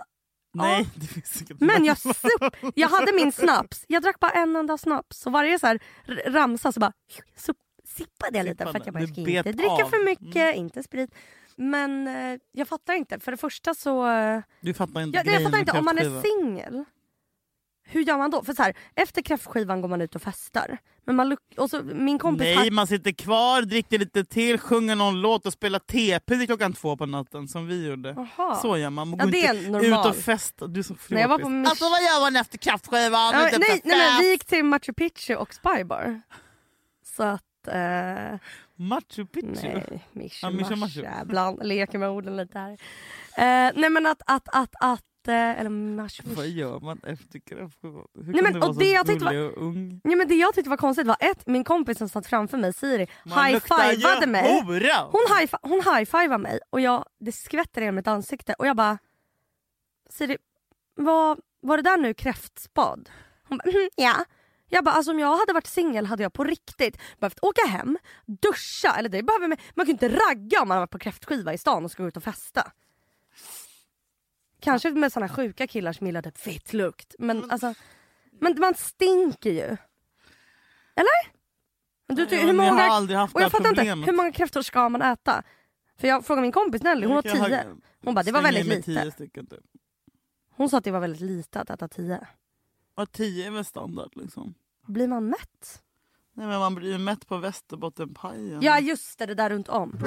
Nej, 0.59 0.89
det 0.95 1.07
finns 1.07 1.43
inget 1.43 1.61
Men 1.61 1.85
jag 1.85 1.99
supp, 1.99 2.57
jag 2.75 2.89
hade 2.89 3.13
min 3.13 3.33
snaps. 3.33 3.85
Jag 3.89 4.03
drack 4.03 4.21
bara 4.21 4.33
en 4.33 4.57
enda 4.57 4.79
snaps. 4.79 5.19
Så 5.19 5.31
varje 5.31 5.59
så 5.59 5.67
här 5.67 5.81
ramsa 6.27 6.73
så 6.73 6.81
bara 6.81 6.93
supp, 7.37 7.57
sippade 7.85 8.39
jag 8.39 8.45
lite 8.45 8.65
för 8.67 8.79
att 8.79 8.87
jag 8.87 8.95
bara, 8.95 9.07
ska 9.07 9.21
inte 9.21 9.53
dricka 9.53 9.85
av. 9.85 9.89
för 9.91 10.05
mycket, 10.05 10.57
inte 10.57 10.83
sprit. 10.83 11.15
Men 11.57 12.09
eh, 12.09 12.39
jag 12.53 12.69
fattar 12.69 12.95
inte. 12.95 13.21
För 13.21 13.31
det 13.31 13.39
första 13.39 13.75
så... 13.75 14.07
Du 14.61 14.75
fattar 14.75 15.01
inte 15.01 15.19
jag, 15.19 15.27
jag 15.27 15.43
fattar 15.43 15.59
inte, 15.59 15.79
om 15.79 15.85
man 15.85 15.99
är 15.99 16.23
singel. 16.23 16.85
Hur 17.91 18.01
gör 18.03 18.19
man 18.19 18.31
då? 18.31 18.43
För 18.45 18.53
så 18.55 18.63
här, 18.63 18.75
efter 18.95 19.23
kräftskivan 19.23 19.81
går 19.81 19.89
man 19.89 20.01
ut 20.01 20.15
och 20.15 20.23
festar. 20.23 20.79
Men 21.05 21.17
man 21.17 21.37
och 21.57 21.71
så, 21.71 21.83
min 21.83 22.19
kompis 22.19 22.45
Nej, 22.45 22.55
har- 22.57 22.71
man 22.71 22.87
sitter 22.87 23.11
kvar, 23.13 23.63
dricker 23.63 23.99
lite 23.99 24.25
till, 24.25 24.59
sjunger 24.59 24.97
någon 24.97 25.21
låt 25.21 25.47
och 25.47 25.53
spelar 25.53 25.79
TP 25.79 26.37
till 26.39 26.47
klockan 26.47 26.73
två 26.73 26.97
på 26.97 27.07
natten 27.07 27.49
som 27.49 27.67
vi 27.67 27.87
gjorde. 27.87 28.27
Jaha. 28.37 28.55
Så 28.55 28.77
gör 28.77 28.91
man. 28.91 29.09
man 29.09 29.19
Ja, 29.19 29.25
går 29.25 29.35
är 29.35 29.55
inte 29.77 29.87
ut 29.87 30.07
och 30.07 30.17
festa. 30.17 30.67
Du 30.67 30.81
är 30.81 30.85
så 30.85 30.95
När 31.09 31.21
jag 31.21 31.29
var 31.29 31.39
på. 31.39 31.49
Mich- 31.49 31.69
Alltså 31.69 31.85
vad 31.85 32.01
gör 32.03 32.21
man 32.21 32.37
efter 32.37 32.59
kräftskivan? 32.59 33.11
Ja, 33.13 33.31
nej, 33.59 33.81
nej, 33.85 33.99
men 33.99 34.21
vi 34.21 34.31
gick 34.31 34.45
till 34.45 34.65
Machu 34.65 34.93
Picchu 34.93 35.35
och 35.35 35.55
Spybar. 35.55 36.21
Så 37.17 37.23
att... 37.23 37.43
Eh, 37.69 38.39
Machu 38.77 39.27
Picchu? 39.27 39.51
nej, 39.63 40.03
Mischu 40.13 41.01
Ja. 41.03 41.11
Bland, 41.25 41.67
leker 41.67 41.99
med 41.99 42.09
orden 42.11 42.37
lite 42.37 42.59
här. 42.59 42.73
Eh, 43.37 43.73
nej 43.77 43.91
men 43.91 44.07
att, 44.07 44.23
att, 44.27 44.49
att, 44.53 44.75
att 44.81 45.03
eh, 45.29 45.61
eller 45.61 45.71
Maschu 45.71 46.23
Vad 46.27 46.47
gör 46.49 46.81
man 46.81 47.01
efter 47.07 47.39
kräftskivan? 47.39 48.07
Hur 48.15 48.23
Nej, 48.25 48.35
kan 48.35 48.45
men, 48.45 48.53
du 48.53 48.59
vara 48.59 48.73
så 48.75 48.81
det 48.81 48.91
jag 48.93 49.07
var- 49.07 49.15
gullig 49.15 49.43
och 49.43 49.63
ung? 49.63 50.01
Ja, 50.05 50.17
men 50.17 50.29
det 50.29 50.35
jag 50.35 50.55
tyckte 50.55 50.71
var 50.71 50.77
konstigt 50.77 51.07
var 51.07 51.17
ett, 51.21 51.47
min 51.47 51.65
kompis 51.65 51.99
som 51.99 52.09
satt 52.09 52.27
framför 52.27 52.59
mig, 52.59 52.73
Siri, 52.73 53.07
high-fivade 53.25 54.27
mig. 54.27 54.61
hora! 54.63 55.09
Hon 55.13 55.39
high 55.39 55.55
hon 55.63 55.81
high-fivade 55.95 56.39
mig 56.39 56.59
och 56.71 56.81
jag, 56.81 57.05
det 57.21 57.33
skvätter 57.33 57.83
i 57.83 57.93
mitt 57.93 58.07
ansikte 58.09 58.55
och 58.59 58.67
jag 58.67 58.77
bara 58.77 58.99
Siri, 60.11 60.37
vad, 60.95 61.39
var 61.61 61.77
det 61.77 61.83
där 61.83 61.97
nu 61.97 62.15
kräftspad? 62.15 63.11
Hon 63.49 63.59
bara, 63.59 63.71
"Mhm, 63.71 63.89
ja. 63.97 64.25
Jag 64.71 64.85
bara, 64.85 64.95
alltså 64.95 65.11
om 65.11 65.19
jag 65.19 65.37
hade 65.39 65.53
varit 65.53 65.67
singel 65.67 66.07
hade 66.07 66.23
jag 66.23 66.33
på 66.33 66.45
riktigt 66.45 66.99
behövt 67.19 67.39
åka 67.43 67.67
hem, 67.69 67.99
duscha, 68.27 68.95
eller 68.99 69.09
det 69.09 69.23
behöver 69.23 69.49
man, 69.49 69.57
man 69.75 69.87
kan 69.87 69.91
ju 69.91 69.93
inte 69.93 70.09
ragga 70.09 70.63
om 70.63 70.69
man 70.69 70.75
har 70.77 70.83
varit 70.83 70.91
på 70.91 70.99
kräftskiva 70.99 71.53
i 71.55 71.59
stan 71.59 71.85
och 71.85 71.91
ska 71.91 72.03
gå 72.03 72.09
ut 72.09 72.17
och 72.17 72.23
festa. 72.23 72.73
Kanske 74.61 74.91
med 74.91 75.13
såna 75.13 75.29
sjuka 75.29 75.67
killar 75.67 75.93
som 75.93 76.07
gillar 76.07 76.23
typ 76.23 76.39
fittlukt. 76.39 77.15
Men 77.19 77.51
alltså, 77.51 77.75
men 78.41 78.61
man 78.61 78.75
stinker 78.75 79.51
ju. 79.51 79.77
Eller? 80.97 81.39
Men 82.07 82.17
du, 82.17 82.23
Ja, 82.23 82.29
hur 82.31 82.37
men 82.39 82.47
jag 82.67 82.73
många, 82.73 82.83
har 82.83 82.97
aldrig 82.97 83.19
haft 83.19 83.35
och 83.35 83.41
det 83.41 83.45
jag 83.45 83.51
här 83.51 83.59
fattar 83.59 83.69
inte, 83.71 83.81
problemet. 83.81 84.09
hur 84.09 84.13
många 84.13 84.33
kräftor 84.33 84.63
ska 84.63 84.89
man 84.89 85.03
äta? 85.03 85.43
För 86.01 86.09
jag 86.09 86.27
frågade 86.27 86.43
min 86.43 86.53
kompis 86.53 86.83
Nelly, 86.83 87.07
hon 87.07 87.17
har 87.17 87.23
Jag 87.27 87.37
har- 87.37 87.49
tio. 87.49 87.65
Hon 88.05 88.15
bara, 88.15 88.23
det 88.23 88.33
var 88.33 88.43
väldigt 88.43 88.67
lite. 88.67 88.83
Tio 88.83 89.11
stycken, 89.11 89.47
typ. 89.47 89.61
Hon 90.51 90.69
sa 90.71 90.79
att 90.79 90.85
det 90.85 90.91
var 90.91 91.01
väldigt 91.01 91.21
lite 91.23 91.61
att 91.61 91.71
äta 91.71 91.89
tio. 91.89 92.27
Ja, 92.97 93.07
tio 93.07 93.47
är 93.47 93.51
väl 93.51 93.65
standard 93.65 94.11
liksom. 94.17 94.55
Blir 94.87 95.09
man 95.09 95.27
mätt? 95.27 95.83
Nej, 96.33 96.47
men 96.47 96.59
man 96.61 96.75
blir 96.75 96.93
ju 96.93 96.99
mätt 96.99 97.27
på 97.27 97.37
västerbottenpajen. 97.37 98.63
Ja 98.63 98.79
just 98.81 99.19
det, 99.19 99.27
det 99.27 99.35
där 99.35 99.51
runt 99.51 99.69
om. 99.69 99.99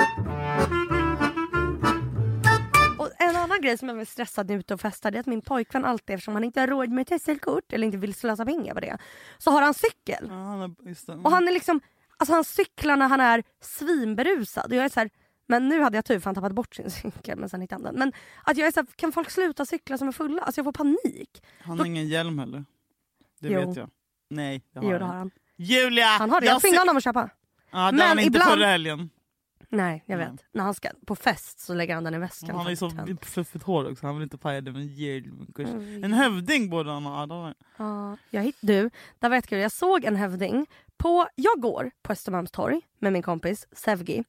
Annan 3.52 3.62
grej 3.62 3.78
som 3.78 3.90
jag 3.90 4.02
är 4.02 4.06
stressad 4.06 4.48
när 4.48 4.54
jag 4.54 4.58
är 4.58 4.60
ute 4.60 4.74
och 4.74 4.82
festar 4.82 5.12
det 5.12 5.18
är 5.18 5.20
att 5.20 5.26
min 5.26 5.42
pojkvän 5.42 5.86
alltid 5.86 6.14
eftersom 6.14 6.34
han 6.34 6.44
inte 6.44 6.60
har 6.60 6.68
råd 6.68 6.90
med 6.90 7.08
tesselkort 7.08 7.74
eller 7.74 7.86
inte 7.86 7.98
vill 7.98 8.14
slösa 8.14 8.46
pengar 8.46 8.74
på 8.74 8.80
det 8.80 8.98
så 9.38 9.52
har 9.52 9.62
han 9.62 9.74
cykel. 9.74 10.26
Ja, 10.30 10.36
han 10.36 10.76
det. 11.06 11.14
Och 11.14 11.32
han 11.32 11.48
är 11.48 11.52
liksom, 11.52 11.82
alltså 12.18 12.34
han 12.34 12.44
cyklar 12.44 12.96
när 12.96 13.08
han 13.08 13.20
är 13.20 13.44
svinberusad 13.62 14.66
och 14.72 14.76
jag 14.78 14.86
är 14.86 14.90
så 14.90 15.00
här, 15.00 15.10
men 15.48 15.70
nu 15.70 15.82
hade 15.82 15.98
jag 15.98 16.06
tur 16.06 16.20
för 16.20 16.26
han 16.26 16.36
tappade 16.36 16.54
bort 16.54 16.76
sin 16.76 16.92
cykel 16.92 17.40
men 17.40 17.50
sen 17.50 17.62
hittade 17.62 17.78
han 17.78 17.84
den. 17.84 18.00
Men 18.00 18.14
att 18.44 18.58
jag 18.58 18.68
är 18.68 18.72
så 18.72 18.80
här, 18.80 18.88
kan 18.96 19.12
folk 19.12 19.30
sluta 19.30 19.66
cykla 19.66 19.98
som 19.98 20.08
är 20.08 20.12
fulla? 20.12 20.42
Alltså 20.42 20.60
jag 20.60 20.66
får 20.66 20.72
panik. 20.72 21.44
Han 21.64 21.80
har 21.80 21.86
ingen 21.86 22.08
hjälm 22.08 22.40
heller. 22.40 22.66
Det 23.40 23.50
Jo. 23.50 23.68
vet 23.68 23.78
jag. 23.78 23.90
Nej, 24.30 24.62
det 24.74 24.80
har 24.80 24.86
Jo 24.86 24.92
han 24.92 25.00
det 25.00 25.06
har 25.06 25.14
han. 25.14 25.32
Julia! 25.56 26.06
Han 26.06 26.30
har 26.32 26.42
det, 26.42 26.48
jag 26.48 26.62
tvingade 26.62 26.82
honom 26.82 26.98
att 26.98 27.04
köpa. 27.04 27.30
Ja, 27.72 27.78
det 27.86 27.92
Men 27.92 28.00
har 28.00 28.08
han 28.08 28.20
inte 28.20 28.28
ibland- 28.28 28.52
förra 28.52 28.66
helgen. 28.66 29.10
Nej 29.72 30.04
jag 30.06 30.18
Nej. 30.18 30.32
vet. 30.32 30.46
När 30.52 30.64
han 30.64 30.74
ska 30.74 30.90
på 31.08 31.16
fest 31.16 31.60
så 31.60 31.74
lägger 31.74 31.96
han 31.96 32.04
den 32.04 32.14
i 32.14 32.18
väskan. 32.20 32.50
Han 32.50 32.60
har 32.60 32.70
ju 32.70 32.76
så 32.76 32.92
fluffigt 33.22 33.64
hår 33.64 33.92
också, 33.92 34.06
han 34.06 34.16
vill 34.16 34.24
inte 34.24 34.38
paja 34.38 34.62
det 34.62 34.72
med 34.72 34.82
en 34.82 34.88
hjälm. 34.88 35.48
Mm. 35.58 36.04
En 36.04 36.14
hövding 36.14 36.70
borde 36.70 36.92
han 36.92 37.06
ha. 37.06 37.54
Ja, 37.78 38.18
jag 38.30 38.44
hitt, 38.44 38.58
du, 38.62 38.90
där 39.20 39.30
var 39.30 39.36
jättekul. 39.36 39.60
Jag 39.60 39.72
såg 39.72 40.06
en 40.06 40.16
hövding. 40.16 40.66
På, 40.98 41.28
jag 41.36 41.62
går 41.62 41.92
på 42.02 42.14
Östermalmstorg 42.14 42.82
med 43.00 43.14
min 43.14 43.24
kompis 43.24 43.68
Sevgi. 43.72 44.24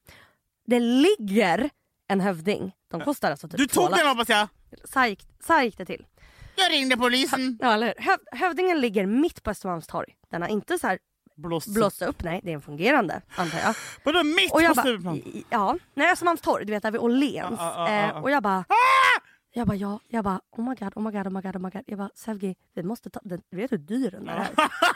Det 0.65 0.79
ligger 0.79 1.69
en 2.07 2.21
hövding. 2.21 2.75
De 2.87 3.01
kostar 3.01 3.31
alltså 3.31 3.47
typ 3.47 3.57
Du 3.57 3.67
tog 3.67 3.89
den 3.89 4.07
hoppas 4.07 4.29
jag! 4.29 4.47
Så 4.83 4.99
här, 4.99 5.07
gick, 5.07 5.27
så 5.47 5.53
här 5.53 5.63
gick 5.63 5.77
det 5.77 5.85
till. 5.85 6.05
Jag 6.55 6.71
ringde 6.71 6.97
polisen! 6.97 7.57
Ja, 7.61 7.73
eller 7.73 7.87
hur? 7.87 8.05
Höv, 8.05 8.19
hövdingen 8.31 8.81
ligger 8.81 9.05
mitt 9.05 9.43
på 9.43 9.51
Östermalmstorg. 9.51 10.15
Den 10.29 10.41
har 10.41 10.49
inte 10.49 10.77
så 10.77 10.87
här 10.87 10.99
Blåst. 11.35 11.67
blåst 11.67 12.01
upp, 12.01 12.23
nej 12.23 12.39
det 12.43 12.49
är 12.51 12.55
en 12.55 12.61
fungerande 12.61 13.21
antar 13.35 13.59
jag. 13.59 13.75
Vadå 14.03 14.23
mitt 14.23 14.51
Och 14.51 14.61
jag 14.61 14.75
på 14.75 14.81
Stureplan? 14.81 15.21
ja, 15.49 15.77
nej 15.93 16.11
Östermalmstorg, 16.11 16.65
du 16.65 16.71
vet 16.73 16.83
där 16.83 16.91
vid 16.91 17.01
Åhléns. 17.01 17.55
Ja, 17.57 17.89
ja. 17.89 18.09
Eh, 18.09 18.23
och 18.23 18.31
jag 18.31 18.43
bara, 18.43 18.65
jag 19.55 19.67
bara 19.67 19.77
ja, 19.77 19.99
jag 20.07 20.23
bara 20.23 20.39
oh 20.57 20.69
my 20.69 20.75
god, 20.75 20.93
oh 20.95 21.03
my 21.03 21.11
god, 21.11 21.27
oh 21.27 21.33
my 21.33 21.41
god, 21.41 21.55
oh 21.55 21.61
my 21.61 21.69
god. 21.69 21.81
Jag 21.87 21.97
bara 21.97 22.09
Sevgi, 22.15 22.55
vi 22.75 22.83
måste 22.83 23.09
ta 23.09 23.19
den, 23.23 23.41
vet 23.51 23.69
du 23.69 23.77
hur 23.77 23.83
dyr 23.83 24.11
den 24.11 24.29
är? 24.29 24.47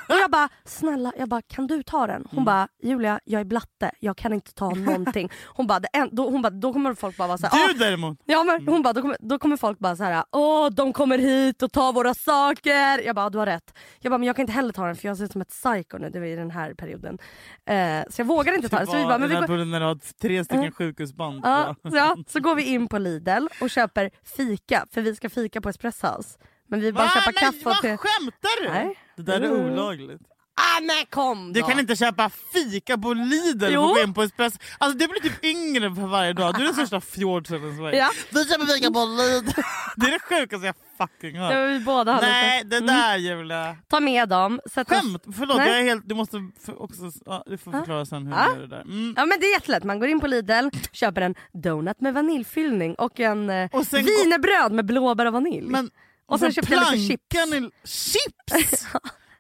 och 0.10 0.16
jag 0.22 0.32
bara 0.32 0.50
snälla, 0.66 1.14
jag 1.18 1.30
bara 1.30 1.42
kan 1.42 1.68
du 1.68 1.84
ta 1.84 2.08
den? 2.08 2.22
Hon 2.30 2.38
Mm. 2.38 2.46
bara 2.46 2.68
Julia, 2.84 3.20
jag 3.24 3.42
är 3.42 3.46
blatte, 3.46 3.92
jag 4.00 4.18
kan 4.18 4.34
inte 4.34 4.54
ta 4.54 4.70
någonting. 4.76 5.30
Hon 5.46 5.68
bara, 5.68 5.80
en, 5.94 6.10
då, 6.12 6.30
hon 6.30 6.42
bara 6.42 6.50
då 6.50 6.74
kommer 6.74 6.94
folk 6.94 7.18
bara 7.18 7.28
vara 7.28 7.38
såhär, 7.38 7.68
Du 7.68 7.74
däremot! 7.80 8.20
Ja 8.26 8.44
men 8.44 8.68
hon 8.68 8.82
bara, 8.82 8.94
då 8.94 9.02
kommer, 9.02 9.18
då 9.20 9.40
kommer 9.40 9.58
folk 9.58 9.80
bara 9.80 9.96
så 9.96 10.04
här: 10.04 10.24
åh 10.32 10.70
de 10.70 10.94
kommer 10.94 11.18
hit 11.18 11.64
och 11.64 11.72
tar 11.72 11.94
våra 11.94 12.14
saker. 12.14 13.06
Jag 13.06 13.16
bara, 13.16 13.30
du 13.30 13.38
har 13.38 13.46
rätt. 13.46 13.74
Jag 14.00 14.12
bara, 14.12 14.18
men 14.18 14.28
jag 14.28 14.36
kan 14.36 14.44
inte 14.44 14.54
heller 14.54 14.74
ta 14.74 14.86
den 14.86 14.96
för 14.96 15.08
jag 15.08 15.18
ser 15.18 15.26
ut 15.26 15.32
som 15.32 15.42
ett 15.42 15.50
psycho 15.50 15.98
nu, 15.98 16.10
det 16.10 16.20
var 16.20 16.28
i 16.28 16.36
den 16.36 16.52
här 16.52 16.74
perioden. 16.74 17.18
Eh, 17.66 18.04
så 18.10 18.22
jag 18.22 18.26
vågar 18.26 18.54
inte 18.56 18.70
ta 18.70 18.78
den. 18.78 18.88
Så 18.88 18.98
vi 18.98 19.04
bara, 19.04 19.18
men 19.18 19.30
vi 19.30 19.36
går, 19.36 19.66
när 19.66 19.80
du 19.80 19.86
har 19.86 19.96
tre 20.22 20.44
stycken 20.44 20.60
Mm. 20.60 20.72
sjukhusband. 20.72 21.42
så, 21.44 21.96
ja, 21.98 22.16
så 22.28 22.40
går 22.40 22.56
vi 22.56 22.64
in 22.64 22.88
på 22.88 22.98
Lidl 22.98 23.48
och 23.62 23.70
köper 23.70 24.10
fika, 24.48 24.86
för 24.94 25.02
vi 25.02 25.16
ska 25.16 25.30
fika 25.30 25.62
på 25.62 25.70
Espresso 25.70 26.08
House. 26.08 26.38
Men 26.70 26.82
vi 26.82 26.92
bara 26.94 27.04
Va? 27.06 27.12
köpa 27.14 27.26
Men 27.26 27.34
kaffe 27.34 27.58
och 27.58 27.66
vad 27.66 27.82
te. 27.82 27.98
skämtar 27.98 28.64
du? 28.64 28.70
Nej. 28.70 28.96
Det 29.18 29.24
där 29.24 29.42
är 29.42 29.52
olagligt. 29.52 30.22
Ah 30.60 30.80
nej 30.82 31.06
kom 31.10 31.54
Du 31.54 31.62
då! 31.62 31.68
kan 31.68 31.80
inte 31.80 31.96
köpa 31.96 32.30
fika 32.54 32.98
på 32.98 33.14
Lidl 33.14 33.66
Jo. 33.70 33.82
och 33.82 33.90
gå 33.96 34.00
in 34.02 34.14
på 34.14 34.24
Espresso. 34.24 34.58
Alltså 34.78 34.98
du 34.98 35.08
blir 35.08 35.20
typ 35.22 35.44
yngre 35.46 35.96
för 35.96 36.08
varje 36.08 36.34
dag. 36.34 36.54
Du 36.56 36.62
är 36.62 36.66
den 36.66 36.74
största 36.74 37.02
fjordsen 37.02 37.74
i 37.74 37.78
Sverige. 37.78 37.98
Ja. 37.98 38.10
Vi 38.30 38.46
köper 38.46 38.66
fika 38.66 38.92
på 38.92 39.06
Lidl. 39.06 39.52
Det 39.96 40.08
är 40.08 40.12
det 40.12 40.20
sjukaste 40.20 40.66
jag 40.66 40.76
fucking 40.98 41.38
hört. 41.40 41.54
Ja, 41.54 41.64
vi 41.66 41.80
båda 41.80 42.12
hade 42.12 42.28
Nej 42.28 42.64
det 42.66 42.80
där 42.80 43.18
Julia. 43.18 43.78
Ta 43.88 44.00
med 44.00 44.30
dem. 44.30 44.60
Sätt 44.74 44.92
oss- 44.92 44.98
Skämt! 44.98 45.24
Förlåt 45.38 45.58
Nej. 45.58 45.70
jag 45.70 45.80
är 45.80 45.84
helt, 45.84 46.10
du 46.10 46.16
måste 46.16 46.38
för, 46.66 46.82
också, 46.82 47.02
ja, 47.26 47.44
du 47.48 47.58
får 47.58 47.72
förklara 47.72 48.06
sen 48.06 48.28
hur 48.28 48.34
Ja. 48.34 48.46
du 48.48 48.54
gör 48.54 48.68
det 48.68 48.76
där. 48.76 48.82
Mm. 48.82 49.14
Ja 49.18 49.26
men 49.26 49.40
det 49.40 49.46
är 49.46 49.54
jättelätt, 49.54 49.84
man 49.84 50.00
går 50.00 50.10
in 50.10 50.20
på 50.20 50.28
Lidl, 50.28 50.68
köper 50.92 51.22
en 51.22 51.36
donut 51.54 52.02
med 52.02 52.14
vaniljfyllning 52.14 52.96
och 52.96 53.20
en 53.20 53.50
eh, 53.50 53.70
Och 53.74 53.86
sen 53.88 54.06
wienerbröd 54.06 54.72
med 54.72 54.86
blåbär 54.86 55.26
och 55.26 55.34
vanilj. 55.34 55.68
Men, 55.70 55.90
Och 56.26 56.40
sen 56.40 56.54
köpte 56.54 56.74
jag 56.74 56.92
lite 56.96 57.14
i- 57.14 57.72
Chips! 57.84 58.88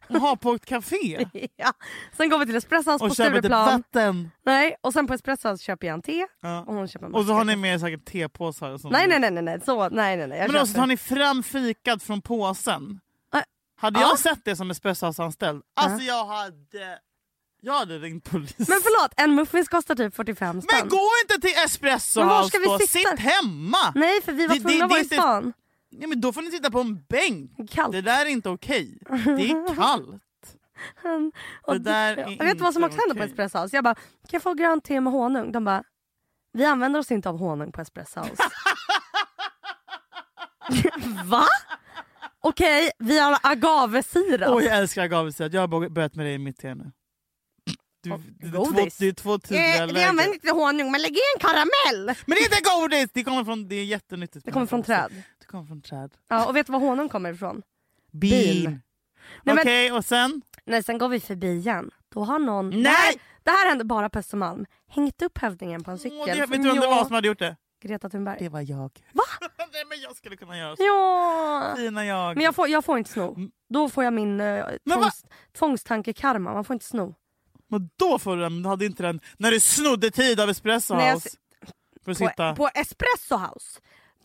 Och 0.09 0.15
ha 0.21 0.35
på 0.35 0.51
ett 0.53 0.65
café. 0.65 1.27
ja. 1.55 1.73
Sen 2.17 2.29
går 2.29 2.39
vi 2.39 2.45
till 2.45 2.55
Espresso 2.55 2.91
House 2.91 3.03
Och 3.03 3.09
på 3.09 3.15
köper 3.15 3.29
typ 3.31 3.39
Stureplan. 3.39 3.65
vatten. 3.93 4.31
Nej, 4.45 4.75
och 4.81 4.93
sen 4.93 5.07
på 5.07 5.13
Espresso 5.13 5.49
House 5.49 5.63
köper 5.63 5.87
jag 5.87 5.93
en 5.93 6.01
te 6.01 6.25
Ja. 6.41 6.59
och 6.67 6.73
hon 6.75 6.87
köper 6.87 7.05
en 7.05 7.13
Och 7.13 7.25
så 7.25 7.33
har 7.33 7.43
ni 7.45 7.55
med 7.55 7.79
säkert 7.81 8.05
tepåsar 8.05 8.71
och 8.71 8.81
sånt. 8.81 8.91
Nej 8.91 9.07
nej 9.07 9.19
nej 9.19 9.31
nej, 9.31 9.43
nej. 9.43 9.59
Så, 9.65 9.89
nej 9.89 10.17
nej 10.17 10.27
nej. 10.27 10.37
Jag 10.39 10.51
Men 10.51 10.61
också 10.61 10.73
tar 10.73 10.87
ni 10.87 10.97
fram 10.97 11.43
fikat 11.43 12.03
från 12.03 12.21
påsen. 12.21 12.99
Hade 13.79 13.99
Ja. 13.99 14.07
jag 14.07 14.19
sett 14.19 14.39
det 14.45 14.55
som 14.55 14.71
espressoanställd, 14.71 15.61
alltså 15.75 16.03
jag 16.05 16.25
hade, 16.25 16.99
jag 17.61 17.73
hade 17.73 17.97
ringt 17.99 18.23
polis. 18.31 18.55
Men 18.57 18.67
förlåt, 18.67 19.11
en 19.17 19.35
muffins 19.35 19.67
kostar 19.69 19.95
typ 19.95 20.15
45 20.15 20.61
spänn. 20.61 20.79
Men 20.79 20.89
gå 20.89 21.09
inte 21.23 21.41
till 21.47 21.55
Espresso 21.65 22.21
House 22.21 22.57
då, 22.65 22.77
sitta? 22.79 23.09
sitt 23.09 23.19
hemma! 23.19 23.91
Nej 23.95 24.21
för 24.21 24.31
vi 24.33 24.47
var 24.47 24.55
tvungna 24.55 24.85
att 24.85 24.89
vara 24.91 24.99
i 24.99 25.01
är 25.01 25.03
inte- 25.03 25.15
stan. 25.15 25.53
Ja, 25.99 26.07
men 26.07 26.21
då 26.21 26.33
får 26.33 26.41
ni 26.41 26.51
sitta 26.51 26.71
på 26.71 26.79
en 26.79 27.03
bänk. 27.09 27.51
Kallt. 27.71 27.91
Det 27.91 28.01
där 28.01 28.25
är 28.25 28.29
inte 28.29 28.49
okej. 28.49 28.97
Det 29.09 29.15
är 29.51 29.67
kallt. 29.75 30.23
Och 31.61 31.73
Det 31.73 31.79
där 31.79 32.17
är 32.17 32.35
jag 32.37 32.45
vet 32.45 32.61
vad 32.61 32.73
som 32.73 32.83
också 32.83 32.99
hände 32.99 33.15
på 33.15 33.19
okej. 33.19 33.29
Espresso 33.31 33.57
House. 33.57 33.77
Jag 33.77 33.83
bara, 33.83 33.95
kan 33.95 34.03
jag 34.31 34.41
få 34.41 34.53
grönt 34.53 34.83
te 34.83 35.01
med 35.01 35.13
honung? 35.13 35.51
De 35.51 35.65
bara, 35.65 35.83
vi 36.53 36.65
använder 36.65 36.99
oss 36.99 37.11
inte 37.11 37.29
av 37.29 37.37
honung 37.37 37.71
på 37.71 37.81
Espresso 37.81 38.19
House. 38.19 38.43
Va? 41.25 41.43
Okej, 42.41 42.91
vi 42.99 43.19
har 43.19 43.37
agavesirap. 43.43 44.49
Åh 44.55 44.63
jag 44.63 44.77
älskar 44.77 45.03
agavesirap, 45.03 45.53
jag 45.53 45.61
har 45.61 45.89
börjat 45.89 46.15
med 46.15 46.25
det 46.25 46.31
i 46.33 46.37
mitt 46.37 46.57
te 46.57 46.75
nu. 46.75 46.91
Du, 48.03 48.09
det, 48.39 48.47
är 48.47 48.51
två, 48.51 48.63
godis. 48.63 48.97
det 48.97 49.07
är 49.07 49.13
två 49.13 49.39
tydliga 49.39 49.75
Eh, 49.75 49.85
vi 49.87 49.93
läger. 49.93 50.07
använder 50.09 50.33
inte 50.33 50.51
honung, 50.51 50.91
men 50.91 51.01
lägg 51.01 51.11
i 51.11 51.19
en 51.35 51.39
karamell. 51.39 52.05
Men 52.25 52.35
det 52.35 52.41
är 52.41 52.43
inte 52.43 52.61
godis! 52.79 53.09
Det 53.13 53.23
kommer 53.23 53.43
från, 53.43 53.67
det 53.67 53.75
är 53.75 53.85
jättenyttigt. 53.85 54.45
Det 54.45 54.51
kommer 54.51 54.65
från 54.65 54.83
träd. 54.83 55.23
Kommer 55.47 55.65
från 55.65 55.81
träd. 55.81 56.13
Ja, 56.27 56.45
och 56.47 56.55
vet 56.55 56.67
du 56.67 56.71
var 56.73 56.79
honung 56.79 57.09
kommer 57.09 57.33
ifrån? 57.33 57.61
Bin. 58.11 58.63
Nej, 58.63 58.79
men- 59.43 59.57
Okej 59.57 59.91
och 59.91 60.05
sen? 60.05 60.41
Nej, 60.65 60.83
sen 60.83 60.97
går 60.97 61.09
vi 61.09 61.19
förbi 61.19 61.47
igen. 61.47 61.91
Då 62.09 62.23
har 62.23 62.39
någon... 62.39 62.69
Nej! 62.69 62.83
Det 62.83 62.89
här, 62.89 63.13
det 63.43 63.51
här 63.51 63.69
hände 63.69 63.83
bara 63.83 64.09
på 64.09 64.19
Östermalm. 64.19 64.65
Hängt 64.87 65.21
upp 65.21 65.37
hövdingen 65.37 65.83
på 65.83 65.91
en 65.91 65.97
cykel. 65.99 66.17
Åh, 66.19 66.25
det, 66.25 66.31
vet 66.45 66.51
du 66.51 66.57
vem 66.57 66.75
det 66.79 66.87
var 66.87 67.05
som 67.05 67.13
hade 67.15 67.27
gjort 67.27 67.39
det? 67.39 67.55
Greta 67.81 68.09
Thunberg. 68.09 68.37
Det 68.39 68.49
var 68.49 68.61
jag. 68.61 68.91
Va? 69.13 69.23
Nej 69.73 69.83
men 69.89 70.01
jag 70.01 70.15
skulle 70.15 70.35
kunna 70.37 70.57
göra 70.57 70.75
så. 70.75 70.83
Ja! 70.83 71.73
Fina 71.75 72.05
jag. 72.05 72.35
Men 72.35 72.43
jag 72.43 72.55
får, 72.55 72.67
jag 72.67 72.85
får 72.85 72.97
inte 72.97 73.11
sno. 73.11 73.37
Då 73.69 73.89
får 73.89 74.03
jag 74.03 74.13
min 74.13 74.37
Men 74.37 74.69
tvångs, 74.93 75.25
tvångstankekarma. 75.57 76.53
Man 76.53 76.63
får 76.65 76.73
inte 76.73 76.85
sno. 76.85 77.15
Men 77.67 77.89
då 77.95 78.19
får 78.19 78.35
du 78.35 78.41
den, 78.41 78.63
du 78.63 78.69
hade 78.69 78.85
inte 78.85 79.03
den 79.03 79.19
när 79.37 79.51
du 79.51 79.59
snodde 79.59 80.11
tid 80.11 80.39
av 80.39 80.49
Espresso 80.49 80.93
jag 80.93 81.13
House. 81.13 81.29
För 82.05 82.11
att 82.25 82.35
På, 82.35 82.55
på 82.55 82.69
Espresso 82.79 83.37
House. 83.37 83.79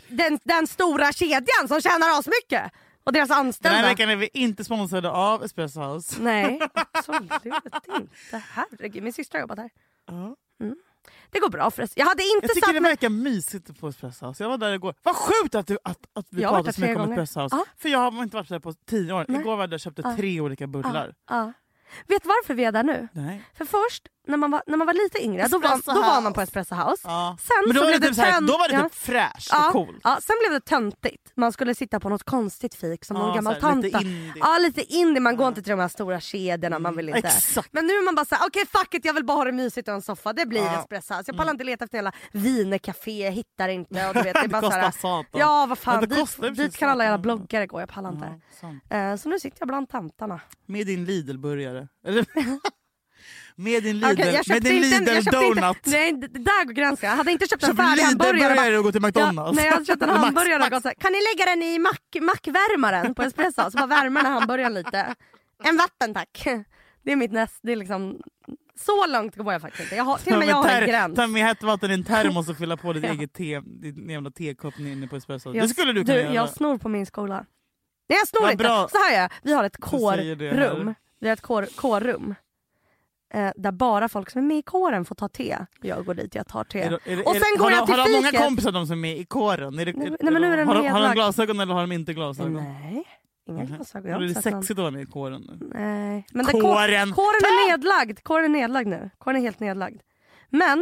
Den, 0.08 0.38
den 0.44 0.66
stora 0.66 1.12
kedjan 1.12 1.68
som 1.68 1.80
tjänar 1.80 2.18
oss 2.18 2.26
mycket 2.26 2.72
Och 3.04 3.12
deras 3.12 3.28
Den 3.28 3.38
anställda. 3.38 3.78
här 3.78 3.88
veckan 3.88 4.10
är 4.10 4.16
vi 4.16 4.28
inte 4.32 4.64
sponsrade 4.64 5.10
av 5.10 5.44
Espresso 5.44 5.80
House. 5.80 6.22
Nej, 6.22 6.60
absolut 6.92 7.32
inte. 7.44 8.42
Herregud, 8.52 9.02
min 9.02 9.12
syster 9.12 9.38
har 9.38 9.40
jobbat 9.40 9.58
här. 9.58 9.70
Mm. 10.60 10.76
Det 11.30 11.38
går 11.38 11.48
bra 11.48 11.70
förresten. 11.70 12.00
Jag 12.00 12.06
hade 12.06 12.22
inte 12.22 12.46
Jag 12.46 12.54
tycker 12.54 12.72
det 12.72 12.80
verkar 12.80 13.08
mysigt 13.08 13.80
på 13.80 13.88
Espresso 13.88 14.26
House. 14.26 14.44
Jag 14.44 14.48
var 14.50 14.58
där 14.58 14.72
igår. 14.72 14.94
Vad 15.02 15.16
sjukt 15.16 15.54
att, 15.54 15.66
du, 15.66 15.78
att, 15.84 15.98
att 16.12 16.26
vi 16.30 16.42
pratar 16.42 16.72
så 16.72 16.80
mycket 16.80 16.96
om. 16.98 17.12
Espresso 17.12 17.40
House. 17.40 17.56
Ja. 17.56 17.64
För 17.76 17.88
jag 17.88 18.10
har 18.10 18.22
inte 18.22 18.36
varit 18.36 18.48
där 18.48 18.58
på 18.58 18.72
tio 18.72 19.12
år. 19.12 19.24
Nej. 19.28 19.40
Igår 19.40 19.56
var 19.56 19.62
jag 19.62 19.70
där 19.70 19.76
och 19.76 19.80
köpte 19.80 20.02
Ja. 20.04 20.16
tre 20.16 20.40
olika 20.40 20.66
bullar. 20.66 21.14
Ja. 21.28 21.52
Vet 22.06 22.26
varför 22.26 22.54
vi 22.54 22.64
är 22.64 22.72
där 22.72 22.82
nu? 22.82 23.08
Nej. 23.12 23.42
För 23.54 23.64
först, 23.64 24.08
när 24.26 24.36
man 24.36 24.50
var, 24.50 24.62
när 24.66 24.76
man 24.76 24.86
var 24.86 24.94
lite 24.94 25.24
yngre, 25.24 25.46
då 25.48 25.58
var, 25.58 25.68
då 25.94 26.00
var 26.00 26.08
House. 26.10 26.20
man 26.20 26.32
på 26.32 26.40
Espresso 26.40 26.74
House. 26.74 27.02
Ja. 27.04 27.36
Sen 27.40 27.56
Men 27.66 27.74
då 27.76 27.80
så 27.80 27.86
var 27.86 27.92
det 27.98 28.06
typ, 28.06 28.14
så 28.14 28.22
här, 28.22 28.32
tönt- 28.40 28.46
då 28.46 28.58
var 28.58 28.68
det 28.68 28.74
ja. 28.74 28.82
typ 28.82 28.94
fräscht 28.94 29.48
Ja, 29.52 29.66
och 29.66 29.72
coolt. 29.72 30.00
ja, 30.04 30.18
sen 30.22 30.36
blev 30.40 30.52
det 30.52 30.60
töntigt. 30.66 31.32
Man 31.36 31.52
skulle 31.52 31.74
sitta 31.74 32.00
på 32.00 32.08
något 32.08 32.22
konstigt 32.22 32.74
fik 32.74 33.04
som 33.04 33.16
Ja, 33.16 33.22
någon 33.26 33.34
gammal 33.34 33.54
här, 33.62 33.76
lite 33.76 33.90
tanta. 33.90 34.08
indie. 34.08 34.32
Ja 34.40 34.58
lite 34.58 34.82
indie, 34.94 35.20
man 35.20 35.36
går 35.36 35.48
inte 35.48 35.62
till 35.62 35.70
de 35.70 35.80
här 35.80 35.88
stora 35.88 36.20
kedjorna. 36.20 36.78
Man 36.78 36.96
vill 36.96 37.08
inte. 37.08 37.18
Exakt. 37.18 37.68
Men 37.72 37.86
nu 37.86 37.92
är 37.92 38.04
man 38.04 38.14
bara 38.14 38.24
såhär, 38.26 38.46
okej 38.46 38.64
fuck 38.66 38.94
it 38.94 39.04
jag 39.04 39.14
vill 39.14 39.24
bara 39.24 39.36
ha 39.36 39.44
det 39.44 39.52
mysigt 39.52 39.88
och 39.88 39.94
en 39.94 40.02
soffa. 40.02 40.32
Det 40.32 40.46
blir 40.46 40.60
Ja. 40.60 40.68
Mm. 40.68 40.80
espresso. 40.80 41.14
Så 41.14 41.22
jag 41.26 41.36
pallar 41.36 41.52
inte 41.52 41.64
leta 41.64 41.84
efter 41.84 41.98
hela 41.98 42.12
wienercafé, 42.32 43.30
hittar 43.30 43.68
inte. 43.68 44.08
Och 44.08 44.14
du 44.14 44.22
vet, 44.22 44.34
det 44.34 44.38
är 44.38 44.42
Det 44.42 44.48
bara 44.48 44.60
kostar 44.60 44.78
såhär, 44.80 44.90
satan. 44.92 45.40
Ja 45.40 45.66
vad 45.68 45.78
fan, 45.78 46.00
det 46.08 46.16
kostar 46.16 46.48
dit, 46.48 46.56
sig 46.56 46.66
dit 46.66 46.76
kan 46.76 46.90
alla 46.90 47.04
jävla 47.04 47.18
bloggare 47.18 47.66
gå, 47.66 47.80
jag 47.80 47.88
pallar 47.88 48.10
inte. 48.12 48.40
Eh, 48.96 49.16
så 49.16 49.28
nu 49.28 49.40
sitter 49.40 49.56
jag 49.60 49.68
bland 49.68 49.88
tantarna. 49.88 50.40
Med 50.66 50.86
din 50.86 51.04
Lidl-burgare. 51.04 51.88
Med 53.56 53.82
din 53.82 53.98
Lidl, 54.00 54.20
jag 54.20 54.48
med 54.48 54.62
din 54.62 54.72
en- 54.84 54.90
Lidl 54.90 55.14
jag 55.14 55.24
köpte 55.24 55.44
inte, 55.46 55.60
donut. 55.60 55.76
nej 55.86 56.12
där 56.12 56.64
går 56.64 56.72
gränsen. 56.72 57.08
Jag 57.10 57.16
hade 57.16 57.32
inte 57.32 57.48
köpt 57.48 57.62
en 57.68 57.76
färdig 57.76 58.02
hamburgare. 58.02 58.54
Bara- 58.54 58.78
och 58.78 58.84
gå 58.84 58.92
till 58.92 59.02
McDonalds. 59.02 59.36
Ja, 59.38 59.52
nej 59.52 59.64
jag 59.64 59.72
hade 59.72 59.84
köpt 59.84 60.02
en 60.02 60.08
hamburgare 60.24 60.64
och 60.64 60.70
gått 60.70 60.82
såhär, 60.82 60.94
kan 60.94 61.12
ni 61.12 61.18
lägga 61.18 61.50
den 61.50 61.62
i 61.62 61.78
mack, 61.78 62.16
mackvärmaren 62.20 63.14
på 63.14 63.22
espresso? 63.22 63.70
Så 63.70 63.76
bara 63.78 63.86
värmer 63.86 64.22
den 64.22 64.32
hamburgaren 64.32 64.74
lite. 64.74 65.14
En 65.64 65.76
vatten 65.76 66.14
tack. 66.14 66.44
Det 67.04 67.12
är 67.12 67.16
mitt 67.16 67.32
näst, 67.32 67.58
det 67.62 67.72
är 67.72 67.76
liksom 67.76 68.20
så 68.80 69.06
långt 69.06 69.36
går 69.36 69.52
jag 69.52 69.62
faktiskt 69.62 69.82
inte. 69.82 69.96
Jag 69.96 70.04
har, 70.04 70.18
till 70.18 70.32
och 70.32 70.38
med 70.38 70.48
jag 70.48 70.56
har 70.56 70.68
en 70.68 70.88
gräns. 70.88 71.16
Ta 71.16 71.26
med 71.26 71.42
hett 71.42 71.62
vatten 71.62 71.90
i 71.90 71.94
en 71.94 72.04
termos 72.04 72.48
och 72.48 72.56
fylla 72.58 72.76
på 72.76 72.92
ditt 72.92 73.04
Ja. 73.06 73.10
eget 73.12 73.32
te, 73.32 73.60
din 73.60 74.10
jävla 74.10 74.30
tekopp 74.30 74.78
inne 74.78 75.06
på 75.06 75.16
espresso. 75.16 75.54
Jag- 75.54 75.64
det 75.64 75.68
skulle 75.68 75.92
du 75.92 76.04
kunna 76.04 76.18
göra. 76.18 76.34
Jag 76.34 76.48
snor 76.48 76.78
på 76.78 76.88
min 76.88 77.06
skola. 77.06 77.44
Nej 78.08 78.18
jag 78.18 78.28
snor 78.28 78.40
Vad 78.42 78.52
inte. 78.52 78.64
bra. 78.64 78.88
Så 78.92 78.98
här 78.98 79.12
gör 79.14 79.20
jag. 79.20 79.30
Vi 79.42 79.52
har 79.52 79.64
ett 79.64 79.72
Du 79.72 79.82
kårrum. 79.82 80.94
Vi 81.20 81.28
har 81.28 81.32
ett 81.32 81.40
kår, 81.42 81.66
kårrum. 81.76 82.34
Eh, 83.34 83.50
där 83.56 83.72
bara 83.72 84.08
folk 84.08 84.30
som 84.30 84.38
är 84.38 84.46
med 84.46 84.56
i 84.58 84.62
kåren 84.62 85.04
får 85.04 85.14
ta 85.14 85.28
te. 85.28 85.58
Jag 85.80 86.04
går 86.04 86.14
dit, 86.14 86.34
jag 86.34 86.46
tar 86.48 86.64
te. 86.64 86.80
Är 86.82 86.90
det- 86.90 86.98
är 87.12 87.16
det- 87.16 87.22
och 87.22 87.36
är 87.36 87.40
sen 87.40 87.48
det- 87.52 87.58
går 87.58 87.64
har, 87.64 87.76
jag 87.76 87.86
till 87.86 87.94
Har 87.98 88.06
du 88.06 88.12
många 88.12 88.26
fiket. 88.26 88.40
kompisar 88.46 88.72
de 88.72 88.86
som 88.86 88.92
är 88.98 89.00
med 89.00 89.18
i 89.18 89.24
kåren? 89.24 89.78
Är 89.78 89.86
det, 89.86 89.92
Nej, 89.92 90.06
är- 90.06 90.10
nej, 90.20 90.32
men 90.32 90.42
nu 90.42 90.52
är 90.52 90.56
den 90.56 90.66
har, 90.68 90.74
de, 90.82 90.88
har 90.88 91.02
de 91.02 91.14
glasögon 91.14 91.60
eller 91.60 91.74
har 91.74 91.80
de 91.80 91.92
inte 91.92 92.12
glasögon? 92.14 92.54
Nej, 92.54 93.04
inga 93.48 93.64
glasögon. 93.64 94.10
Jag 94.10 94.22
Är 94.22 94.26
har 94.28 94.34
det 94.34 94.42
sexigt 94.42 94.70
att 94.70 94.78
vara 94.78 94.90
med 94.90 95.02
i 95.02 95.06
kåren? 95.06 95.42
nu? 95.60 95.70
Nej. 95.74 96.26
Men 96.32 96.46
Kåren! 96.46 96.62
Kåren, 96.62 97.12
kåren 97.12 97.44
är 97.44 97.70
nedlagd. 97.70 98.22
Kåren 98.22 98.44
är 98.44 98.48
nedlagd 98.48 98.88
nu. 98.88 99.10
Kåren 99.18 99.36
är 99.36 99.40
helt 99.40 99.60
nedlagd. 99.60 100.00
Men 100.48 100.78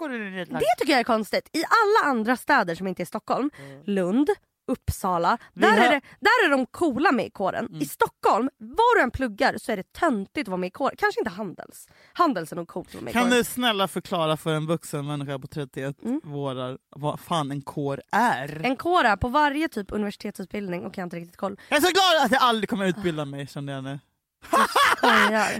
är 0.00 0.44
det 0.44 0.60
tycker 0.78 0.92
jag 0.92 1.00
är 1.00 1.04
konstigt. 1.04 1.48
I 1.52 1.62
alla 1.64 2.10
andra 2.10 2.36
städer 2.36 2.74
som 2.74 2.86
inte 2.86 3.02
är 3.02 3.04
Stockholm, 3.06 3.50
Lund, 3.84 4.30
Uppsala, 4.66 5.38
där, 5.54 5.68
har- 5.68 5.74
Mm. 5.76 5.86
är 5.86 5.90
det, 5.94 6.00
där 6.20 6.46
är 6.46 6.50
de 6.50 6.66
coola 6.66 7.12
med 7.12 7.26
i 7.26 7.30
kåren. 7.30 7.68
I 7.82 7.84
Stockholm, 7.86 8.48
var 8.58 8.96
du 8.96 9.02
än 9.02 9.10
pluggar 9.10 9.54
så 9.58 9.72
är 9.72 9.76
det 9.76 9.92
töntigt 9.92 10.48
att 10.48 10.48
vara 10.48 10.56
med 10.56 10.66
i 10.66 10.70
kåren. 10.70 10.94
Kanske 10.98 11.20
inte 11.20 11.30
Handels. 11.30 11.88
Handels 12.12 12.52
är 12.52 12.56
nog 12.56 12.68
coolt 12.68 12.88
att 12.88 12.94
vara 12.94 13.04
med 13.04 13.12
Kan 13.12 13.30
du 13.30 13.44
snälla 13.44 13.88
förklara 13.88 14.36
för 14.36 14.50
en 14.54 14.66
vuxen 14.66 15.06
människa 15.06 15.38
på 15.38 15.46
31 15.46 15.96
vårar 16.22 16.78
vad 16.96 17.20
fan 17.20 17.50
en 17.50 17.62
kår 17.62 18.02
är? 18.12 18.48
Mm. 18.52 18.64
En 18.64 18.76
kår 18.76 19.04
är 19.04 19.16
på 19.16 19.28
varje 19.28 19.68
typ 19.68 19.92
universitetsutbildning 19.92 20.84
och 20.86 20.98
jag 20.98 21.02
har 21.02 21.06
inte 21.06 21.16
riktigt 21.16 21.36
koll. 21.36 21.56
Jag 21.68 21.76
är 21.76 21.80
så 21.80 21.92
glad 21.92 22.24
att 22.26 22.32
jag 22.32 22.42
aldrig 22.42 22.68
kommer 22.68 22.86
utbilda 22.86 23.24
mig 23.24 23.46
kände 23.46 23.72
jag 23.72 23.84
nu. 23.84 23.98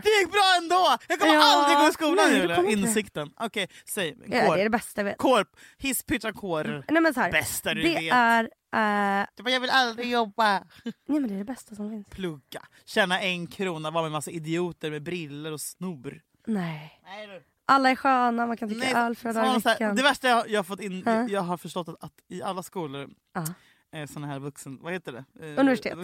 Det 0.03 0.09
gick 0.21 0.33
bra 0.33 0.55
ändå! 0.63 0.97
Jag 1.09 1.21
kommer 1.21 1.35
Ja, 1.35 1.43
aldrig 1.63 1.79
gå 1.79 1.89
i 1.89 1.93
skolan 1.93 2.17
nej, 2.31 2.41
Julia. 2.41 2.65
Insikten. 2.71 3.31
Okej, 3.37 3.69
säg. 3.89 4.17
Ja, 4.27 4.47
Kår. 4.47 4.55
det 4.55 4.61
är 4.61 4.65
det 4.65 4.71
bästa 4.71 5.01
jag 5.01 5.05
vet. 5.05 5.19
Kår. 5.19 5.47
Hisspitcha 5.79 6.33
kår. 6.33 6.85
Nej, 6.89 7.03
men 7.03 7.15
så 7.15 7.21
här, 7.21 7.33
Bästa 7.33 7.75
du 7.75 7.83
det 7.83 7.95
vet. 7.95 8.13
är... 8.13 8.45
eh, 8.45 9.27
Du 9.37 9.43
bara, 9.43 9.51
Jag 9.51 9.61
vill 9.61 9.71
aldrig 9.71 10.11
jobba. 10.11 10.53
nej 10.85 11.21
men 11.21 11.29
det 11.29 11.35
är 11.35 11.39
det 11.39 11.45
bästa 11.45 11.75
som 11.75 11.91
finns. 11.91 12.07
Plugga. 12.09 12.63
Tjäna 12.85 13.21
en 13.21 13.47
krona, 13.47 13.91
vara 13.91 14.03
med 14.03 14.13
massa 14.13 14.31
idioter 14.31 14.91
med 14.91 15.03
briller 15.03 15.53
och 15.53 15.61
snor. 15.61 16.21
Nej. 16.47 17.01
Nej, 17.05 17.27
du. 17.27 17.43
Alla 17.67 17.91
är 17.91 17.97
sköna, 17.97 18.47
man 18.47 18.57
kan 18.57 18.69
dricka 18.69 18.99
öl 18.99 19.17
flera 19.17 19.35
så 19.35 19.41
dagar 19.41 19.57
i 19.57 19.61
veckan. 19.61 19.97
det 19.97 20.03
värsta 20.03 20.29
jag, 20.29 20.49
jag 20.51 20.59
har 20.59 20.65
fått 20.65 20.81
in, 20.81 21.03
Ja. 21.07 21.29
jag 21.29 21.41
har 21.41 21.57
förstått 21.57 21.89
att, 21.89 22.05
att 22.05 22.13
i 22.29 22.43
alla 22.43 22.63
skolor, 22.63 23.11
Ja. 23.35 23.45
Eh, 23.95 24.07
såna 24.07 24.27
här 24.27 24.39
vuxen, 24.39 24.79
vad 24.83 24.93
heter 24.93 25.13
det? 25.13 25.25
Eh, 25.41 25.61
Universitet. 25.61 25.99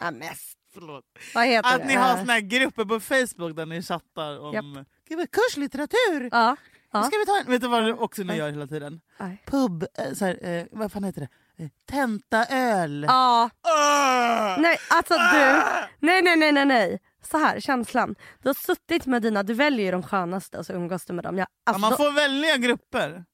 Ja, 0.00 0.10
mest. 0.10 0.56
Förlåt. 0.74 1.04
Vad 1.34 1.46
heter 1.46 1.74
Att 1.74 1.80
det? 1.80 1.86
ni 1.86 1.94
har 1.94 2.16
såna 2.16 2.32
här 2.32 2.40
grupper 2.40 2.84
på 2.84 3.00
Facebook 3.00 3.56
där 3.56 3.66
ni 3.66 3.82
chattar 3.82 4.38
om. 4.40 4.84
Gud, 5.08 5.18
vad 5.18 5.30
kurslitteratur! 5.30 6.28
Ja. 6.32 6.56
ja. 6.92 7.02
Ska 7.02 7.16
vi 7.18 7.26
ta 7.26 7.38
en? 7.40 7.50
Vet 7.50 7.60
du 7.62 7.68
vad 7.68 7.84
du 7.84 7.92
också 7.94 8.22
ni 8.22 8.36
gör 8.36 8.50
hela 8.50 8.66
tiden? 8.66 9.00
Nej. 9.20 9.42
Pub, 9.46 9.82
eh, 9.98 10.12
så 10.14 10.24
här, 10.24 10.48
eh, 10.48 10.64
vad 10.72 10.92
fan 10.92 11.04
heter 11.04 11.20
det? 11.20 11.28
Eh, 11.64 11.68
Tentaöl. 11.90 13.04
Ja. 13.08 13.50
Ah! 13.62 14.56
Nej, 14.56 14.76
alltså 14.90 15.14
du. 15.14 15.62
Nej, 16.06 16.22
nej, 16.22 16.36
nej, 16.36 16.52
nej, 16.52 16.64
nej. 16.64 16.98
Så 17.30 17.38
här, 17.38 17.60
känslan. 17.60 18.14
Du 18.42 18.48
har 18.48 18.54
suttit 18.54 19.06
med 19.06 19.22
dina, 19.22 19.42
du 19.42 19.54
väljer 19.54 19.84
ju 19.86 19.92
de 19.92 20.02
skönaste 20.02 20.58
och 20.58 20.66
så 20.66 20.72
umgås 20.72 21.04
du 21.06 21.12
med 21.12 21.24
dem. 21.24 21.38
Jag, 21.38 21.46
Ja, 21.48 21.72
alltså, 21.72 21.80
man 21.80 21.90
då- 21.90 21.96
får 21.96 22.12
välja 22.12 22.56
grupper. 22.56 23.24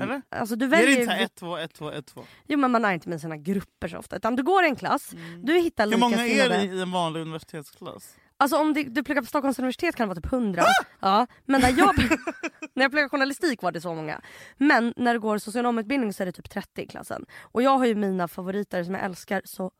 Eller? 0.00 0.22
alltså 0.28 0.56
du 0.56 0.64
Är 0.64 0.70
det 0.70 0.76
väljer 0.76 0.88
inte 0.90 1.00
ju... 1.00 1.06
såhär 1.06 1.24
1, 1.24 1.34
2, 1.34 1.56
1, 1.56 1.74
2, 1.74 1.90
1, 1.90 2.06
2? 2.06 2.24
Jo 2.48 2.58
men 2.58 2.70
man 2.70 2.84
är 2.84 2.92
inte 2.92 3.08
med 3.08 3.20
sina 3.20 3.36
grupper 3.36 3.88
så 3.88 3.98
ofta. 3.98 4.16
Utan 4.16 4.36
du 4.36 4.42
går 4.42 4.64
i 4.64 4.66
en 4.68 4.76
klass, 4.76 5.10
du 5.42 5.52
hittar 5.58 5.84
Mm. 5.86 5.92
Hur 5.92 6.00
många 6.00 6.26
är 6.26 6.48
det 6.48 6.62
i 6.64 6.80
en 6.82 6.90
vanlig 6.92 7.20
universitetsklass? 7.20 8.16
Alltså 8.36 8.56
om 8.56 8.72
du, 8.74 8.82
du 8.84 9.02
pluggar 9.02 9.22
på 9.22 9.26
Stockholms 9.26 9.58
universitet 9.58 9.96
kan 9.96 10.08
det 10.08 10.14
vara 10.14 10.20
typ 10.22 10.32
100. 10.32 10.62
Ja, 11.00 11.26
men 11.44 11.60
när 11.60 11.78
jag, 11.78 11.94
när 12.74 12.82
jag 12.84 12.90
pluggade 12.90 13.08
journalistik 13.08 13.62
var 13.62 13.72
det 13.72 13.80
så 13.80 13.94
många. 13.94 14.20
Men 14.56 14.94
när 14.96 15.14
du 15.14 15.20
går 15.20 15.38
socionomutbildning 15.38 16.12
så 16.12 16.22
är 16.22 16.26
det 16.26 16.32
typ 16.32 16.50
30 16.50 16.82
i 16.82 16.86
klassen. 16.86 17.26
Och 17.40 17.62
jag 17.62 17.78
har 17.78 17.86
ju 17.86 17.94
mina 17.94 18.28
favoriter 18.28 18.84
som 18.84 18.94
jag 18.94 19.04
älskar 19.04 19.42
så 19.44 19.70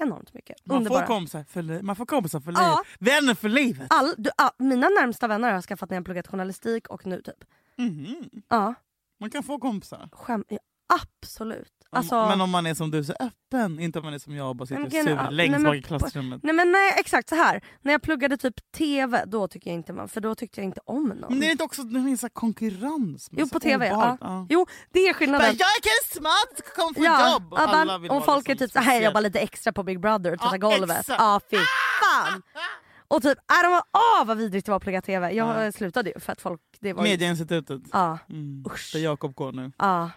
enormt 0.00 0.34
mycket. 0.34 0.56
Man 0.66 0.76
Underbara. 0.76 1.00
får, 1.00 1.06
kompisar 1.06 1.44
för, 1.44 1.62
li- 1.62 1.82
man 1.82 1.96
får 1.96 2.06
kompisar 2.06 2.40
för 2.40 2.52
Ja. 2.52 2.82
livet. 2.98 3.14
Vänner 3.14 3.34
för 3.34 3.48
livet. 3.48 3.86
All, 3.90 4.14
du, 4.18 4.30
ah, 4.36 4.50
mina 4.58 4.88
närmsta 4.88 5.26
vänner 5.28 5.48
har 5.48 5.54
jag 5.54 5.64
skaffat 5.64 5.90
när 5.90 5.96
jag 5.96 6.04
pluggat 6.04 6.26
journalistik 6.28 6.88
och 6.88 7.06
nu 7.06 7.22
typ. 7.22 7.44
Mhm. 7.76 8.30
Ja, 8.48 8.74
Man 9.20 9.30
kan 9.30 9.42
få 9.42 9.58
kompisar. 9.58 10.08
skäm, 10.12 10.44
jag 10.48 10.58
Absolut. 11.22 11.72
Om, 11.90 11.98
Alltså, 11.98 12.14
men 12.26 12.40
om 12.40 12.50
man 12.50 12.66
är 12.66 12.74
som 12.74 12.90
du, 12.90 13.04
så 13.04 13.12
öppen. 13.20 13.80
Inte 13.80 13.98
om 13.98 14.04
man 14.04 14.14
är 14.14 14.18
som 14.18 14.34
jag 14.36 14.48
och 14.48 14.56
bara 14.56 14.66
sitter 14.66 14.80
Men 14.82 14.92
är- 15.18 15.26
sur 15.26 15.30
längst 15.30 15.64
bak 15.64 15.76
i 15.76 15.82
klassrummet. 15.82 16.40
Nej 16.42 16.54
men 16.54 16.72
nej 16.72 16.92
exakt 16.96 17.28
så 17.28 17.34
här. 17.34 17.64
När 17.82 17.92
jag 17.92 18.02
pluggade 18.02 18.36
typ 18.36 18.54
TV 18.72 19.24
då 19.26 19.48
tycker 19.48 19.70
jag 19.70 19.74
inte 19.74 19.92
man, 19.92 20.08
för 20.08 20.20
då 20.20 20.34
tyckte 20.34 20.60
jag 20.60 20.64
inte 20.64 20.80
om 20.84 21.08
någon. 21.08 21.20
Men 21.30 21.40
det 21.40 21.46
är 21.46 21.50
inte 21.50 21.64
också 21.64 21.82
det 21.82 22.02
finns 22.02 22.24
konkurrens? 22.32 23.30
med 23.30 23.40
Jo 23.40 23.48
på 23.48 23.60
TV, 23.60 23.86
ja. 23.88 23.94
obehagligt? 23.94 24.46
Jo 24.52 24.66
det 24.92 24.98
är 25.08 25.14
skillnaden. 25.14 25.46
jag 25.46 25.68
är 25.68 26.14
smart, 26.18 26.74
kom 26.76 26.94
få 26.94 27.04
Ja, 27.04 27.32
jobb! 27.32 27.52
Och 27.52 27.58
ja, 27.58 27.62
alla 27.66 27.98
vill 27.98 28.10
om 28.10 28.16
vara 28.16 28.24
folk 28.26 28.48
är 28.48 28.52
liksom 28.52 28.66
typ 28.66 28.72
så 28.72 28.78
här 28.78 28.84
speciell. 28.84 29.04
jobbar 29.04 29.20
lite 29.20 29.38
extra 29.40 29.72
på 29.72 29.82
Big 29.82 30.00
Brother 30.00 30.32
och 30.32 30.38
tvättar 30.40 30.58
Ja, 30.70 30.76
golvet. 30.78 31.06
Ja 31.08 31.40
fy 31.50 31.56
fan. 31.56 32.42
Och 33.08 33.22
typ, 33.22 33.38
är 33.38 33.62
de, 33.70 33.82
åh 33.92 34.26
vad 34.26 34.36
vidrigt 34.36 34.66
det 34.66 34.72
var 34.72 34.76
att 34.76 34.82
plugga 34.82 35.02
TV. 35.02 35.32
Jag 35.32 35.66
Ja. 35.66 35.72
slutade 35.72 36.10
ju 36.10 36.20
för 36.20 36.32
att 36.32 36.40
folk, 36.40 36.60
det 36.80 36.92
var 36.92 37.04
ju, 37.04 37.10
Medieinstitutet. 37.10 37.82
Ja, 37.92 38.18
Mm. 38.30 38.64
Usch. 38.66 38.90
Där 38.92 39.00
Jakob 39.00 39.34
går 39.34 39.52
nu. 39.52 39.72
ja. 39.78 40.10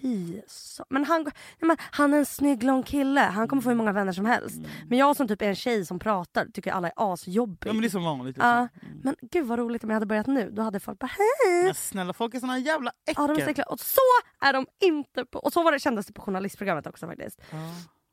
Fy 0.00 0.40
så. 0.48 0.84
Men 0.90 1.04
han, 1.04 1.26
men 1.60 1.76
han 1.80 2.14
är 2.14 2.18
en 2.18 2.26
snygg 2.26 2.62
lång 2.62 2.82
kille, 2.82 3.20
han 3.20 3.48
kommer 3.48 3.62
få 3.62 3.68
hur 3.68 3.76
många 3.76 3.92
vänner 3.92 4.12
som 4.12 4.24
helst. 4.26 4.56
Men 4.88 4.98
jag 4.98 5.16
som 5.16 5.28
typ 5.28 5.42
är 5.42 5.48
en 5.48 5.54
tjej 5.56 5.86
som 5.86 5.98
pratar 5.98 6.46
tycker 6.54 6.72
alla 6.72 6.88
är 6.88 6.92
asjobbig. 7.12 7.68
Ja, 7.68 7.72
men 7.72 7.82
det 7.82 7.88
är 7.88 7.90
som 7.90 8.04
vanligt. 8.04 8.26
Liksom. 8.36 8.48
Ja, 8.50 8.68
men 9.02 9.16
gud 9.30 9.46
vad 9.46 9.58
roligt 9.58 9.84
om 9.84 9.90
jag 9.90 9.94
hade 9.94 10.06
börjat 10.06 10.26
nu. 10.26 10.50
Då 10.50 10.62
hade 10.62 10.80
folk 10.80 10.98
bara 10.98 11.06
hej. 11.18 11.64
Men 11.64 11.74
snälla, 11.74 12.12
folk 12.12 12.34
är 12.34 12.40
såna 12.40 12.58
jävla 12.58 12.90
äckel. 13.06 13.14
Ja, 13.22 13.26
de 13.34 13.40
är 13.40 13.44
så 13.44 13.50
äckliga. 13.50 13.66
Och 13.66 13.80
så 13.80 14.00
är 14.40 14.52
de 14.52 14.66
inte 14.80 15.24
på... 15.24 15.38
Och 15.38 15.52
så 15.52 15.62
var 15.62 15.72
det, 15.72 15.78
kändes 15.78 16.06
det 16.06 16.12
på 16.12 16.22
journalistprogrammet 16.22 16.86
också 16.86 17.06
faktiskt. 17.06 17.40
Ja. 17.50 17.56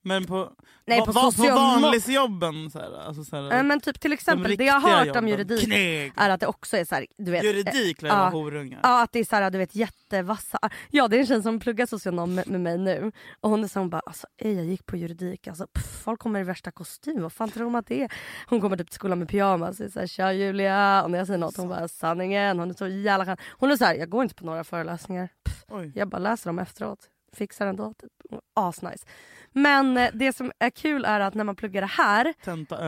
Men 0.05 0.25
på, 0.25 0.51
Nej, 0.85 0.99
va, 0.99 1.05
på 1.05 1.11
va, 1.11 1.31
på 1.37 1.43
vanlisjobben? 1.43 2.71
Så 2.71 2.79
här, 2.79 3.07
alltså 3.07 3.23
så 3.23 3.35
här, 3.35 3.57
Eh, 3.57 3.63
Men 3.63 3.79
typ 3.79 3.99
till 3.99 4.13
exempel, 4.13 4.57
det 4.57 4.63
jag 4.63 4.79
har 4.79 5.05
hört 5.05 5.15
om 5.15 5.27
juridik 5.27 5.65
Kneg. 5.65 6.13
är 6.15 6.29
att 6.29 6.39
det 6.39 6.47
också 6.47 6.77
är 6.77 6.85
så 6.85 6.95
här, 6.95 7.05
du 7.17 7.31
vet... 7.31 7.43
Juridik 7.43 8.01
lär 8.01 8.09
vara 8.09 8.19
ja. 8.19 8.29
horungar. 8.29 8.79
Ja 8.83 9.03
att 9.03 9.11
det 9.11 9.19
är 9.19 9.23
så 9.23 9.35
här, 9.35 9.51
du 9.51 9.57
vet 9.57 9.75
jättevassa... 9.75 10.59
Ja 10.89 11.07
det 11.07 11.15
är 11.15 11.19
en 11.19 11.25
tjej 11.25 11.43
som 11.43 11.59
pluggar 11.59 11.85
socionom 11.85 12.35
med, 12.35 12.47
med 12.47 12.61
mig 12.61 12.77
nu. 12.77 13.11
Och 13.41 13.49
hon 13.49 13.63
är 13.63 13.67
så 13.67 13.79
hon 13.79 13.89
bara 13.89 14.01
alltså 14.05 14.27
ej, 14.37 14.53
jag 14.53 14.65
gick 14.65 14.85
på 14.85 14.97
juridik. 14.97 15.47
Alltså, 15.47 15.67
pff, 15.67 16.01
folk 16.03 16.19
kommer 16.19 16.39
i 16.39 16.43
värsta 16.43 16.71
kostym. 16.71 17.21
Vad 17.21 17.33
fan 17.33 17.51
tror 17.51 17.63
de 17.63 17.75
att 17.75 17.87
det 17.87 18.01
är? 18.01 18.11
Hon 18.47 18.61
kommer 18.61 18.77
typ 18.77 18.87
till 18.89 18.95
skolan 18.95 19.19
med 19.19 19.29
pyjamas. 19.29 19.79
Och 19.79 19.91
så 19.91 19.99
här, 19.99 20.07
Tja 20.07 20.33
Julia. 20.33 21.03
Och 21.03 21.11
när 21.11 21.17
jag 21.17 21.27
säger 21.27 21.39
något 21.39 21.57
hon 21.57 21.69
bara 21.69 21.87
sanningen. 21.87 22.59
Hon 22.59 22.69
är 22.69 22.73
så 22.73 22.87
jävla 22.87 23.25
skön. 23.25 23.37
Hon 23.49 23.71
är 23.71 23.77
så 23.77 23.85
här, 23.85 23.95
jag 23.95 24.09
går 24.09 24.23
inte 24.23 24.35
på 24.35 24.45
några 24.45 24.63
föreläsningar. 24.63 25.29
Pff, 25.43 25.63
jag 25.95 26.07
bara 26.09 26.19
läser 26.19 26.49
dem 26.49 26.59
efteråt. 26.59 27.09
Fixar 27.33 27.67
ändå. 27.67 27.93
Typ. 27.93 28.11
Asnice. 28.53 29.05
Men 29.53 29.97
eh, 29.97 30.09
det 30.13 30.33
som 30.33 30.51
är 30.59 30.69
kul 30.69 31.05
är 31.05 31.19
att 31.19 31.33
när 31.33 31.43
man 31.43 31.55
pluggar 31.55 31.81
det 31.81 31.87
här 31.87 32.33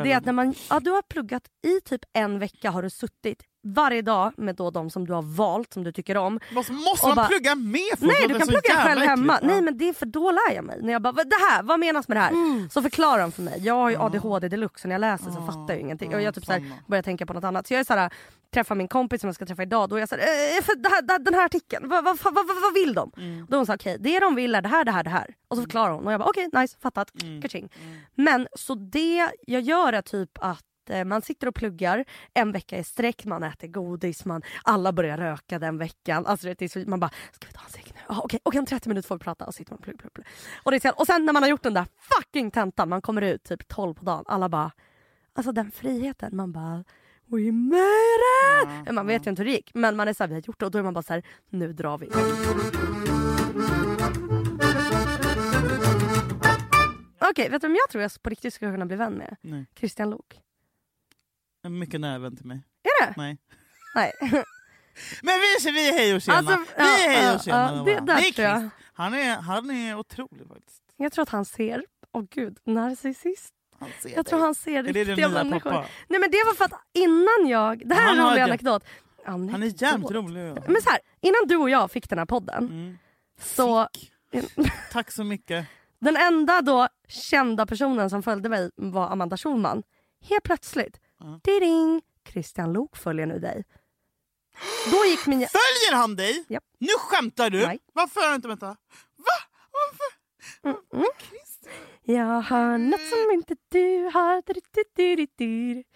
det 0.04 0.12
är 0.12 0.18
att 0.18 0.26
när 0.26 0.34
man, 0.34 0.54
ja, 0.70 0.80
du 0.80 0.92
har 0.92 1.02
pluggat 1.02 1.44
i 1.68 1.82
typ 1.82 2.02
en 2.14 2.40
vecka 2.40 2.72
har 2.72 2.82
du 2.82 2.90
suttit 2.90 3.44
varje 3.66 4.02
dag 4.02 4.32
med 4.38 4.56
då 4.56 4.72
de 4.72 4.90
som 4.90 5.08
du 5.08 5.14
har 5.14 5.22
valt 5.22 5.74
som 5.74 5.84
du 5.84 5.92
tycker 5.92 6.18
om. 6.18 6.40
Måste, 6.52 6.74
måste 6.74 7.08
man 7.08 7.16
bara- 7.16 7.28
plugga 7.28 7.56
med 7.56 7.82
folk? 8.00 8.02
Nej 8.12 8.28
du 8.28 8.40
kan 8.40 8.48
plugga 8.48 8.76
själv 8.76 9.02
hemma. 9.02 9.36
äckligt. 9.36 9.52
Nej 9.54 9.62
men 9.62 9.78
det 9.78 9.90
är 9.90 9.94
för 9.94 10.06
då 10.06 10.32
lär 10.32 10.56
jag 10.56 10.64
mig. 10.64 10.80
När 10.82 10.94
jag 10.94 11.02
bara 11.02 11.14
"Vad- 11.14 11.30
det 11.30 11.36
här, 11.52 11.64
vad 11.64 11.80
menas 11.80 12.08
med 12.08 12.18
det 12.18 12.22
här? 12.22 12.32
Mm. 12.32 12.70
Så 12.70 12.82
förklarar 12.82 13.22
de 13.22 13.32
för 13.32 13.42
mig. 13.42 13.60
Jag 13.64 13.74
har 13.74 13.90
ju 13.90 13.98
ADHD 13.98 14.48
deluxe 14.48 14.82
så 14.82 14.88
när 14.88 14.96
jag 14.96 15.00
läser 15.02 15.32
så 15.32 15.42
fattar 15.46 15.70
jag 15.74 15.80
ingenting. 15.80 16.16
Och 16.16 16.22
jag 16.22 16.36
typ 16.36 16.46
så 16.46 16.52
här, 16.52 16.60
samma. 16.60 16.76
börjar 16.88 17.04
tänka 17.04 17.26
på 17.26 17.34
något 17.34 17.44
annat. 17.44 17.68
Så 17.68 17.74
jag 17.74 17.80
är 17.80 17.84
så 17.84 17.94
här, 17.94 18.14
träffar 18.54 18.76
min 18.76 18.88
kompis 18.88 19.22
som 19.22 19.28
jag 19.28 19.36
ska 19.36 19.46
träffa 19.46 19.64
idag. 19.64 19.90
Då 19.90 19.96
är 19.96 20.00
jag 20.00 20.10
så 20.10 20.16
här, 20.16 20.22
eh, 20.22 20.90
här, 20.92 21.20
den 21.20 21.34
här 21.34 21.46
artikeln, 21.46 21.90
vad, 21.90 22.04
vad, 22.04 22.18
vad, 22.24 22.34
vad, 22.36 22.74
vill 22.74 22.94
de? 22.94 23.12
Mm. 23.18 23.46
Då 23.50 23.56
är 23.56 23.58
hon 23.58 23.66
så 23.66 23.72
här, 23.72 23.78
okej 23.78 23.98
det 24.00 24.20
de 24.20 24.36
vill 24.36 24.56
är 24.56 24.62
det 24.62 24.70
här, 24.70 24.84
det 24.86 24.92
här, 24.92 25.04
det 25.04 25.10
här. 25.10 25.36
Och 25.48 25.58
så 25.58 25.64
förklarar 25.64 25.92
hon 25.94 26.06
och 26.08 26.14
jag 26.14 26.20
bara 26.20 26.30
okej 26.30 26.50
nice, 26.54 26.78
fattat. 26.82 27.12
Mm. 27.24 27.42
Kaching. 27.42 27.70
Men 28.16 28.48
så 28.58 28.76
det 28.76 29.30
jag 29.48 29.62
gör 29.62 29.94
är 29.94 30.02
typ 30.02 30.30
att 30.40 30.64
eh, 30.90 31.06
man 31.06 31.22
sitter 31.22 31.48
och 31.48 31.56
pluggar 31.56 32.06
en 32.34 32.52
vecka 32.52 32.78
i 32.78 32.84
sträck, 32.84 33.26
man 33.26 33.44
äter 33.44 33.68
godis, 33.68 34.26
man, 34.26 34.42
alla 34.64 34.94
börjar 34.94 35.18
röka 35.18 35.60
den 35.60 35.78
veckan. 35.78 36.26
Alltså, 36.26 36.48
det 36.48 36.62
är 36.62 36.68
så, 36.68 36.90
man 36.90 37.00
bara, 37.00 37.12
ska 37.32 37.48
vi 37.48 37.54
ta 37.54 37.62
en 37.66 37.72
cigg 37.72 37.94
nu? 37.96 38.02
Ah, 38.08 38.20
Okej, 38.24 38.40
okay, 38.44 38.60
om 38.60 38.66
30 38.66 38.90
minuter 38.90 39.08
får 39.08 39.16
vi 39.16 39.24
prata. 39.24 39.46
Och, 39.46 39.56
sitter 39.56 39.72
man 39.72 39.82
plugg, 39.82 40.00
plugg, 40.00 40.14
plugg. 40.14 40.28
Och, 40.64 40.72
det 40.72 40.86
är 40.86 41.00
och 41.00 41.06
sen 41.06 41.26
när 41.26 41.34
man 41.34 41.44
har 41.44 41.50
gjort 41.50 41.64
den 41.64 41.74
där 41.74 41.86
fucking 42.00 42.52
tentan, 42.52 42.90
man 42.90 43.02
kommer 43.02 43.22
ut 43.22 43.44
typ 43.44 43.68
12 43.68 43.94
på 43.94 44.06
dagen, 44.06 44.24
alla 44.28 44.50
bara, 44.50 44.72
alltså 45.34 45.52
den 45.52 45.72
friheten, 45.72 46.36
man 46.36 46.52
bara 46.52 46.84
We 47.28 47.52
made 47.52 48.86
it! 48.88 48.94
Man 48.94 49.08
vet 49.08 49.26
ju 49.26 49.30
inte 49.30 49.42
hur 49.42 49.46
det 49.46 49.56
gick 49.56 49.72
men 49.74 49.96
man 49.96 50.08
är 50.08 50.14
såhär, 50.14 50.28
vi 50.28 50.34
har 50.34 50.42
gjort 50.46 50.60
det 50.60 50.66
och 50.66 50.72
då 50.72 50.78
är 50.78 50.84
man 50.84 50.94
bara 50.94 51.04
så 51.04 51.14
här, 51.14 51.24
nu 51.50 51.74
drar 51.74 51.98
vi. 51.98 52.10
Okej, 57.30 57.50
vet 57.50 57.62
du 57.62 57.68
vem 57.68 57.76
jag 57.76 57.90
tror 57.90 58.02
jag 58.02 58.12
på 58.22 58.30
riktigt 58.30 58.54
skulle 58.54 58.72
kunna 58.72 58.86
bli 58.86 58.96
vän 58.96 59.14
med? 59.14 59.36
Nej. 59.42 59.66
Christian 59.76 60.10
Lok. 60.10 60.45
En 61.66 61.80
Mycket 61.80 62.02
nära 62.02 62.20
vän 62.20 62.36
till 62.38 62.46
mig. 62.46 62.62
Är 62.84 63.06
det? 63.08 63.14
Nej. 63.18 63.38
Nej. 63.96 64.12
Men 65.22 65.34
vi, 65.64 65.72
vi 65.72 65.90
är 65.90 65.94
hej 65.94 66.16
och 66.16 66.22
tjena. 66.22 66.38
Alltså, 66.38 66.58
vi 66.78 66.84
är 67.06 67.10
hej 67.10 67.24
ja, 67.24 67.36
och 67.36 67.42
tjena. 67.42 67.72
ja, 67.76 67.84
med 67.84 67.86
det 67.86 68.00
där 68.14 68.18
är. 68.18 68.22
Chris. 68.22 68.72
Han 68.94 69.14
är, 69.14 69.36
han 69.36 69.72
är 69.72 69.98
otrolig 69.98 70.48
faktiskt. 70.48 70.82
Jag 70.98 71.12
tror 71.12 71.24
att 71.24 71.30
han 71.30 71.46
ser, 71.46 71.86
åh 72.14 72.24
gud, 72.32 72.58
narcissist. 72.66 73.54
Han 73.80 73.90
ser 74.02 74.10
Jag 74.10 74.18
dig. 74.18 74.24
tror 74.24 74.40
han 74.40 74.56
ser 74.56 74.84
det 74.84 74.92
riktiga 75.04 75.30
människor. 75.30 75.60
pappa? 75.70 75.86
Nej 76.08 76.20
men 76.20 76.32
det 76.32 76.38
var 76.46 76.54
för 76.54 76.66
att 76.66 76.74
innan 76.94 77.48
jag, 77.50 77.88
det 77.90 77.96
här 77.96 78.08
Han 78.08 78.18
är 78.18 78.22
en 78.22 78.28
rolig 78.30 78.40
det. 78.40 78.44
anekdot. 78.44 78.84
Han 79.26 79.50
är 79.50 79.54
Anekdot. 79.54 79.82
jävligt 79.82 80.12
rolig. 80.12 80.54
Men 80.68 80.82
så 80.82 80.90
här, 80.90 81.00
innan 81.22 81.48
du 81.48 81.56
och 81.56 81.70
jag 81.70 81.92
fick 81.92 82.10
den 82.10 82.18
här 82.20 82.26
podden 82.26 82.64
Mm. 82.66 82.98
så 83.42 83.88
Tack 84.92 85.12
så 85.12 85.24
mycket. 85.24 85.66
Den 86.00 86.18
enda 86.18 86.62
då 86.62 86.88
kända 87.08 87.66
personen 87.66 88.10
som 88.10 88.24
följde 88.24 88.50
mig 88.50 88.72
var 88.76 89.10
Amanda 89.12 89.38
Schulman. 89.38 89.84
Helt 90.30 90.44
plötsligt, 90.44 91.00
Ja. 91.20 91.40
ding, 91.44 92.02
Christian 92.30 92.74
Lok 92.74 92.98
följer 92.98 93.26
nu 93.26 93.40
dig. 93.40 93.64
Då 94.92 95.06
gick 95.06 95.26
min... 95.26 95.40
Följer 95.40 95.96
han 95.96 96.16
dig? 96.16 96.46
Japp. 96.50 96.64
Nu 96.80 96.90
skämtar 97.00 97.50
du? 97.50 97.66
Nej. 97.66 97.80
Varför 97.94 98.22
har 98.22 98.30
du 98.30 98.36
inte 98.36 98.48
vänta? 98.48 98.66
Va? 98.68 99.38
Varför? 99.72 100.16
Mm. 100.64 101.06
Jag 102.04 102.42
har 102.42 102.78
något 102.78 103.02
som 103.10 103.32
inte 103.32 103.56
du 103.70 104.10
har. 104.14 104.44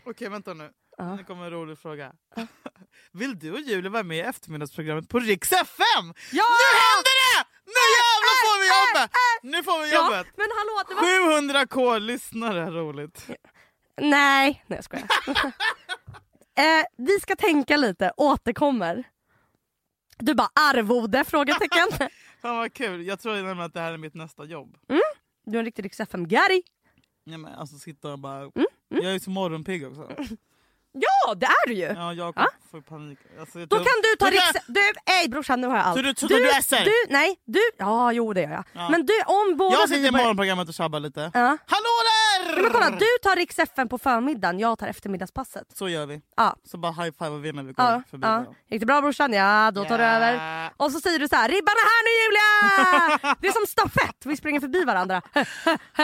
Okej 0.05 0.29
vänta 0.29 0.53
nu. 0.53 0.71
Ja. 0.97 1.15
Nu 1.15 1.23
kommer 1.23 1.43
en 1.45 1.51
rolig 1.51 1.77
fråga. 1.77 2.13
Vill 3.11 3.39
du 3.39 3.51
och 3.51 3.59
Julia 3.59 3.89
vara 3.91 4.03
med 4.03 4.17
i 4.17 4.21
eftermiddagsprogrammet 4.21 5.09
på 5.09 5.19
Rix 5.19 5.51
FM? 5.51 6.05
Ja! 6.31 6.45
Nu 6.61 6.67
händer 6.85 7.15
det! 7.21 7.47
Nu 7.65 7.83
jävlar 7.99 8.35
får 8.45 8.59
vi 8.61 8.67
jobbet! 8.77 9.11
Nu 9.43 9.63
får 9.63 9.81
vi 9.83 9.91
Ja, 9.91 10.03
jobbet! 10.05 10.27
men 10.37 10.47
hallå, 10.57 10.83
det 10.87 10.95
var... 10.95 11.65
700k 11.65 11.99
lyssnare, 11.99 12.71
roligt. 12.71 13.27
Nej, 14.01 14.63
nej 14.67 14.77
jag 14.77 14.83
skojar. 14.83 15.07
eh, 16.57 16.85
vi 16.97 17.19
ska 17.19 17.35
tänka 17.35 17.77
lite, 17.77 18.11
återkommer. 18.17 19.03
Du 20.17 20.33
bara 20.33 20.49
arvode? 20.69 21.23
Frågetecken. 21.25 21.87
Fan 22.41 22.57
vad 22.57 22.73
kul, 22.73 23.05
jag 23.07 23.19
tror 23.19 23.33
nämligen 23.35 23.59
att 23.61 23.73
det 23.73 23.79
här 23.79 23.93
är 23.93 23.97
mitt 23.97 24.13
nästa 24.15 24.43
jobb. 24.45 24.77
Du 25.45 25.57
är 25.57 25.59
en 25.59 25.65
riktig 25.65 25.85
Rix 25.85 25.99
FM-gary. 25.99 26.61
Ja, 27.23 27.37
men 27.37 27.53
alltså 27.53 27.77
sitta 27.77 28.11
och 28.11 28.19
bara... 28.19 28.37
Mm, 28.39 28.51
Jag 28.89 29.03
är 29.05 29.11
ju 29.11 29.19
så 29.19 29.29
morgonpigg 29.29 29.87
också. 29.87 30.11
Ja, 30.91 31.33
det 31.35 31.45
är 31.45 31.67
du 31.67 31.73
ju. 31.73 31.81
Ja, 31.85 32.13
jag 32.13 32.33
Ja. 32.37 32.47
får 32.71 32.81
panik. 32.81 33.19
Alltså, 33.39 33.59
jag 33.59 33.67
Då 33.69 33.75
tror- 33.75 33.85
kan 33.85 33.93
du 34.03 34.15
ta 34.15 34.25
Då 34.25 34.31
kan- 34.31 34.53
riks... 34.53 34.65
Du, 34.67 35.13
ej 35.13 35.29
brorsan 35.29 35.61
nu 35.61 35.67
har 35.67 35.75
jag 35.77 35.85
allt. 35.85 35.97
Så 35.97 36.01
du 36.03 36.13
tror 36.13 36.29
du 36.29 36.49
är 36.49 36.61
SR? 36.61 36.85
Du, 36.85 37.13
nej, 37.13 37.39
du... 37.45 37.59
Ja, 37.77 38.11
jo 38.11 38.33
det 38.33 38.41
gör 38.41 38.51
jag. 38.51 38.63
Ja. 38.73 38.89
Men 38.89 39.05
du, 39.05 39.13
om 39.25 39.57
båda 39.57 39.75
Jag 39.75 39.89
sitter 39.89 40.07
i 40.07 40.11
morgonprogrammet 40.11 40.67
och 40.67 40.73
tjabbar 40.73 40.99
lite. 40.99 41.31
Ja. 41.33 41.57
Hallå 41.67 41.93
där! 42.09 42.18
Ja, 42.55 42.61
men 42.61 42.71
kolla, 42.71 42.89
du 42.89 43.05
tar 43.23 43.35
riks 43.35 43.59
FN 43.59 43.89
på 43.89 43.97
förmiddagen, 43.97 44.59
jag 44.59 44.79
tar 44.79 44.87
eftermiddagspasset. 44.87 45.77
Så 45.77 45.89
gör 45.89 46.05
vi. 46.05 46.21
Ja. 46.37 46.55
Så 46.65 46.77
bara 46.77 46.91
high 46.91 47.11
five 47.19 47.37
vi 47.37 47.51
när 47.51 47.63
vi 47.63 47.73
går 47.73 47.85
Ja, 47.85 48.01
förbi. 48.09 48.27
ja. 48.27 48.45
Gick 48.69 48.79
det 48.79 48.85
bra 48.85 49.01
brorsan? 49.01 49.33
Ja, 49.33 49.71
då 49.71 49.83
tar 49.85 49.97
du 49.97 50.03
Ja. 50.03 50.09
över. 50.09 50.69
Och 50.77 50.91
så 50.91 50.99
säger 50.99 51.19
du 51.19 51.27
så 51.27 51.35
här: 51.35 51.49
ribban 51.49 51.73
är 51.73 51.87
här 51.93 52.01
nu 52.07 52.11
Julia! 52.23 53.35
Det 53.41 53.47
är 53.47 53.51
som 53.51 53.65
stafett, 53.67 54.25
vi 54.25 54.37
springer 54.37 54.59
förbi 54.59 54.83
varandra. 54.85 55.21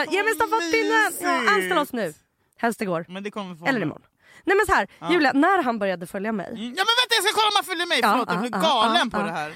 Ge 0.10 0.24
mig 0.24 0.34
stafettpinnen! 0.36 1.12
Ja, 1.22 1.54
anställ 1.56 1.78
oss 1.78 1.94
nu. 1.94 2.14
Helst 2.58 2.82
igår. 2.82 3.06
Men 3.10 3.24
det 3.24 3.32
kommer 3.32 3.56
få 3.56 3.66
Eller 3.66 3.82
imorgon. 3.82 4.02
Nej 4.44 4.58
men 4.58 4.66
så 4.66 4.72
här, 4.74 5.12
Julia, 5.12 5.32
när 5.34 5.64
han 5.64 5.80
började 5.80 6.08
följa 6.08 6.32
mig. 6.32 6.48
Mm. 6.48 6.62
Ja 6.62 6.68
men 6.68 6.76
vänta 6.76 7.16
jag 7.18 7.24
ska 7.24 7.34
kolla 7.36 7.48
om 7.48 7.52
han 7.56 7.64
följer 7.64 7.86
mig! 7.88 8.00
Ja, 8.02 8.12
Förlåt 8.12 8.30
jag 8.30 8.46
ja, 8.46 8.50
ja, 8.52 8.70
galen 8.70 9.10
ja, 9.14 9.20
på 9.20 9.24
ja. 9.28 9.32
det 9.32 9.32
här. 9.40 9.56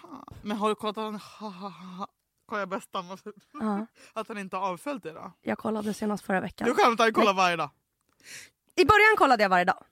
Fan. 0.00 0.24
Men 0.42 0.56
har 0.56 0.68
du 0.68 0.74
kollat 0.74 0.98
att 0.98 1.04
han... 1.38 2.06
Ha, 2.50 2.56
ha, 2.56 2.60
ha. 2.60 2.60
Kolla 2.60 2.60
jag 2.60 2.68
börjar 2.68 2.80
stamma. 2.80 3.18
Ja, 3.52 3.86
Att 4.20 4.28
han 4.28 4.38
inte 4.38 4.56
har 4.56 4.68
avföljt 4.68 5.02
det 5.02 5.12
då? 5.12 5.32
jag 5.42 5.58
kollade 5.58 5.94
senast 5.94 6.24
förra 6.24 6.40
veckan. 6.40 6.68
Du 6.68 6.74
skämtar, 6.74 7.04
jag 7.04 7.14
kollar 7.14 7.32
varje 7.34 7.56
dag. 7.56 7.70
I 8.76 8.84
början 8.84 9.16
kollade 9.16 9.42
jag 9.42 9.50
varje 9.50 9.64
dag. 9.64 9.84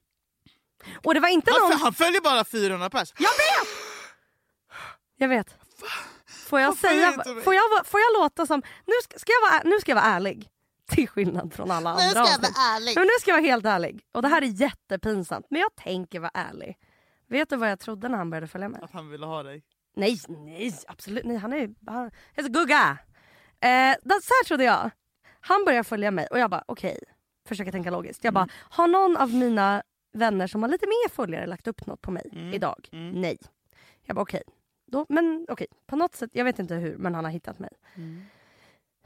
Och 1.04 1.14
det 1.14 1.20
var 1.20 1.28
inte 1.28 1.50
Varför? 1.50 1.68
någon... 1.68 1.80
Han 1.80 1.92
följer 1.94 2.20
bara 2.20 2.44
400 2.44 2.90
pers. 2.90 3.12
Jag 3.18 3.30
vet! 3.30 3.68
Jag 5.16 5.28
vet. 5.28 5.56
Får 6.48 6.60
jag, 6.60 6.68
Varför 6.68 6.88
säga, 6.88 7.16
mig? 7.16 7.42
får, 7.42 7.54
jag, 7.54 7.68
vara- 7.68 7.84
får 7.84 8.00
jag 8.00 8.22
låta 8.22 8.46
som... 8.46 8.62
Nu 8.86 8.92
ska, 9.04 9.18
ska 9.18 9.32
jag 9.32 9.50
vara, 9.50 9.62
nu 9.64 9.80
ska 9.80 9.90
jag 9.90 9.96
vara 9.96 10.04
ärlig. 10.06 10.48
Till 10.88 11.08
skillnad 11.08 11.52
från 11.54 11.70
alla 11.70 11.90
andra 11.90 12.22
avsnitt. 12.22 12.56
ärlig. 12.58 12.92
Men 12.96 13.04
nu 13.06 13.10
ska 13.20 13.30
jag 13.30 13.36
vara 13.36 13.46
helt 13.46 13.64
ärlig. 13.64 14.04
Och 14.12 14.22
det 14.22 14.28
här 14.28 14.42
är 14.42 14.46
jättepinsamt. 14.46 15.46
Men 15.50 15.60
jag 15.60 15.74
tänker 15.76 16.20
vara 16.20 16.30
ärlig. 16.34 16.78
Vet 17.28 17.50
du 17.50 17.56
vad 17.56 17.70
jag 17.70 17.80
trodde 17.80 18.08
när 18.08 18.18
han 18.18 18.30
började 18.30 18.46
följa 18.46 18.68
med? 18.68 18.82
Att 18.82 18.92
han 18.92 19.08
ville 19.10 19.26
ha 19.26 19.42
dig. 19.42 19.62
Nej, 19.98 20.18
nej, 20.28 20.74
absolut 20.88 21.24
nej. 21.24 21.36
Han 21.36 21.52
är. 21.52 21.74
Han 21.86 22.10
är 22.34 22.42
så 22.42 22.48
gugga. 22.48 22.98
Eh, 23.60 23.94
så 24.02 24.10
här 24.34 24.44
trodde 24.44 24.64
jag. 24.64 24.90
Han 25.40 25.64
börjar 25.64 25.82
följa 25.82 26.10
mig 26.10 26.26
och 26.26 26.38
jag 26.38 26.50
bara 26.50 26.64
okej. 26.66 26.98
försöker 27.48 27.72
tänka 27.72 27.90
logiskt. 27.90 28.24
Jag 28.24 28.34
bara, 28.34 28.48
har 28.54 28.88
någon 28.88 29.16
av 29.16 29.34
mina 29.34 29.82
vänner 30.12 30.46
som 30.46 30.62
har 30.62 30.70
lite 30.70 30.86
mer 30.86 31.08
följare 31.08 31.46
lagt 31.46 31.66
upp 31.66 31.86
något 31.86 32.00
på 32.02 32.10
mig 32.10 32.28
Mm. 32.32 32.54
idag? 32.54 32.88
Mm. 32.92 33.20
Nej. 33.20 33.38
Jag 34.04 34.16
bara 34.16 34.22
okej. 34.22 34.42
då, 34.86 35.06
men 35.08 35.46
okej, 35.48 35.66
på 35.86 35.96
något 35.96 36.14
sätt, 36.14 36.30
jag 36.32 36.44
vet 36.44 36.58
inte 36.58 36.74
hur, 36.74 36.96
men 36.96 37.14
han 37.14 37.24
har 37.24 37.32
hittat 37.32 37.58
mig. 37.58 37.70
Mm. 37.94 38.22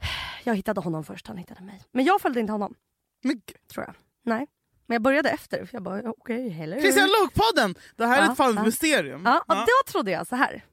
Jag 0.43 0.55
hittade 0.55 0.81
honom 0.81 1.03
först, 1.03 1.27
han 1.27 1.37
hittade 1.37 1.61
mig. 1.63 1.81
Men 1.91 2.05
jag 2.05 2.21
följde 2.21 2.39
inte 2.39 2.51
honom, 2.51 2.75
Men, 3.23 3.41
tror 3.67 3.85
jag. 3.85 3.95
Nej. 4.23 4.47
Men 4.85 4.95
jag 4.95 5.01
började 5.01 5.29
efter, 5.29 5.65
för 5.65 5.75
jag 5.75 5.83
bara 5.83 6.09
okej, 6.11 6.49
hello. 6.49 6.79
Christian 6.81 7.09
Luuk-podden! 7.09 7.77
Det 7.95 8.05
här 8.05 8.21
är 8.21 8.25
Ja, 8.25 8.31
ett 8.31 8.37
fan 8.37 8.55
ja. 8.55 8.63
mysterium. 8.63 9.21
Ja, 9.25 9.43
och 9.47 9.55
då 9.55 9.91
trodde 9.91 10.11
jag 10.11 10.27
så 10.27 10.35
här. 10.35 10.65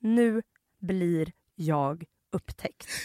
Nu 0.00 0.42
blir 0.80 1.32
jag 1.54 2.04
upptäckt. 2.32 2.86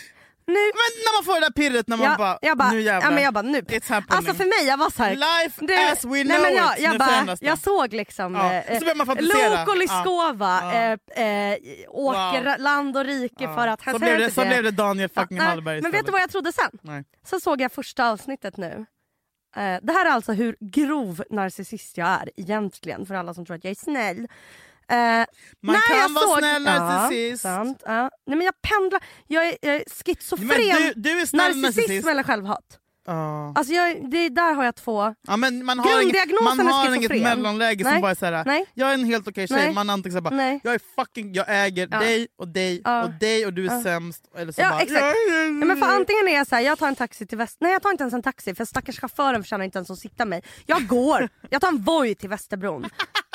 Nu, 0.47 0.53
Men 0.53 0.91
när 1.05 1.17
man 1.17 1.25
får 1.25 1.33
det 1.41 1.45
där 1.45 1.51
pirret 1.51 1.87
när 1.87 1.97
man 1.97 2.05
jag, 2.07 2.17
bara, 2.17 2.39
jag 2.41 2.57
bara, 2.57 2.71
nu 2.71 2.81
jävlar. 2.81 3.09
ja, 3.09 3.15
men 3.15 3.23
jag 3.23 3.33
bara 3.33 3.41
nu. 3.41 3.59
It's 3.61 3.89
happening. 3.89 4.17
Alltså 4.17 4.33
för 4.33 4.45
mig, 4.45 4.67
jag 4.67 4.77
var 4.77 4.89
så 4.89 5.03
här. 5.03 5.15
Life 5.15 5.65
du- 5.65 5.91
as 5.91 6.05
we 6.05 6.23
know 6.23 6.25
nej, 6.25 6.41
men 6.41 6.53
jag, 6.55 6.77
it. 6.77 6.83
jag, 6.83 6.97
bara, 6.99 7.37
jag 7.41 7.59
såg 7.59 7.93
liksom 7.93 8.35
Ja, 8.35 8.53
eh, 8.53 8.73
så 8.79 8.85
börjar 8.85 8.95
man 8.95 9.05
fantisera. 9.05 9.59
Lok 9.59 9.69
och 9.69 9.77
Lyskova 9.77 10.59
Ja. 10.61 10.73
eh, 11.23 11.51
eh, 11.51 11.57
åker 11.89 12.43
Wow. 12.45 12.55
land 12.59 12.97
och 12.97 13.05
rike 13.05 13.43
Ja. 13.43 13.55
för 13.55 13.67
att 13.67 13.81
han 13.81 13.93
så, 13.93 13.99
blev 13.99 14.17
det, 14.19 14.31
så 14.31 14.41
blev 14.45 14.63
det 14.63 14.71
Daniel 14.71 15.09
fucking 15.09 15.37
nej, 15.37 15.47
Hallberg 15.47 15.81
Men 15.81 15.91
vet 15.91 16.05
du 16.05 16.11
vad 16.11 16.21
jag 16.21 16.29
trodde 16.31 16.53
sen? 16.53 16.71
Nej. 16.81 17.03
Så 17.25 17.39
såg 17.39 17.61
jag 17.61 17.71
första 17.71 18.09
avsnittet 18.09 18.57
nu. 18.57 18.85
Eh, 19.55 19.77
det 19.81 19.93
här 19.93 20.05
är 20.05 20.09
alltså 20.09 20.31
hur 20.33 20.55
grov 20.59 21.23
narcissist 21.29 21.97
jag 21.97 22.07
är 22.07 22.29
egentligen 22.37 23.05
för 23.05 23.15
alla 23.15 23.33
som 23.33 23.45
tror 23.45 23.57
att 23.57 23.63
jag 23.63 23.71
är 23.71 23.75
snäll. 23.75 24.27
Eh, 24.91 25.25
Man 25.61 25.75
kan 25.87 25.97
jag 25.97 26.09
vara 26.09 26.25
såg, 26.27 26.37
snäll 26.37 26.63
narcissist. 26.63 27.45
Ja, 27.45 27.49
sant, 27.55 27.83
ja. 27.85 28.09
Nej, 28.27 28.37
men 28.37 28.41
jag 28.41 28.53
pendlar, 28.61 29.03
jag 29.27 29.47
är, 29.47 29.57
jag 29.61 29.75
är 29.75 29.83
schizofren. 30.05 30.47
Men 30.47 30.57
du, 30.57 30.93
du 30.95 31.21
är 31.21 31.25
snäll 31.25 31.41
Narcissism 31.57 31.81
narcissist. 31.81 32.07
eller 32.07 32.23
självhat? 32.23 32.79
Ja. 33.07 33.53
Alltså 33.55 33.73
jag, 33.73 34.11
det, 34.11 34.29
där 34.29 34.53
har 34.53 34.65
jag 34.65 34.75
två. 34.75 35.15
Ja, 35.27 35.37
men 35.37 35.65
man 35.65 35.79
har 35.79 36.01
inget, 36.01 36.15
man 36.43 36.59
är 36.59 36.63
har 36.63 36.95
inget 36.95 37.11
mellanläge 37.11 37.83
som 37.83 37.93
Nej. 37.93 38.01
bara 38.01 38.11
är 38.11 38.15
såhär, 38.15 38.45
Nej. 38.45 38.65
jag 38.73 38.89
är 38.89 38.93
en 38.93 39.03
helt 39.05 39.27
okej 39.27 39.47
tjej, 39.47 39.57
Nej. 39.57 39.73
man 39.73 39.89
antingen 39.89 40.23
bara 40.23 40.35
Nej. 40.35 40.59
jag 40.63 40.73
är 40.73 40.79
fucking, 40.95 41.33
jag 41.33 41.45
äger 41.49 41.87
Ja. 41.91 41.99
dig 41.99 42.27
och 42.37 42.47
dig 42.47 42.81
Ja. 42.83 43.03
och 43.03 43.09
dig 43.09 43.45
och 43.45 43.53
du 43.53 43.65
är 43.67 43.73
Ja. 43.73 43.83
sämst. 43.83 44.23
Eller 44.37 44.51
så 44.51 44.61
Ja, 44.61 44.69
bara, 44.69 44.81
exakt. 44.81 45.01
Ja, 45.01 45.65
men 45.65 45.77
för 45.77 45.85
antingen 45.85 46.27
är 46.27 46.33
jag 46.33 46.47
så 46.47 46.55
här, 46.55 46.61
jag 46.61 46.79
tar 46.79 46.87
en 46.87 46.95
taxi 46.95 47.25
till 47.27 47.37
Väst... 47.37 47.57
Nej 47.59 47.71
jag 47.71 47.81
tar 47.81 47.91
inte 47.91 48.03
ens 48.03 48.13
en 48.13 48.23
taxi 48.23 48.55
för 48.55 48.65
stackars 48.65 48.99
chauffören 48.99 49.43
förtjänar 49.43 49.65
inte 49.65 49.77
ens 49.77 49.91
att 49.91 49.99
sitta 49.99 50.25
mig. 50.25 50.43
Jag 50.65 50.87
går, 50.87 51.29
jag 51.49 51.61
tar 51.61 51.67
en 51.67 51.83
Voi 51.83 52.15
till 52.15 52.29
Västerbron 52.29 52.85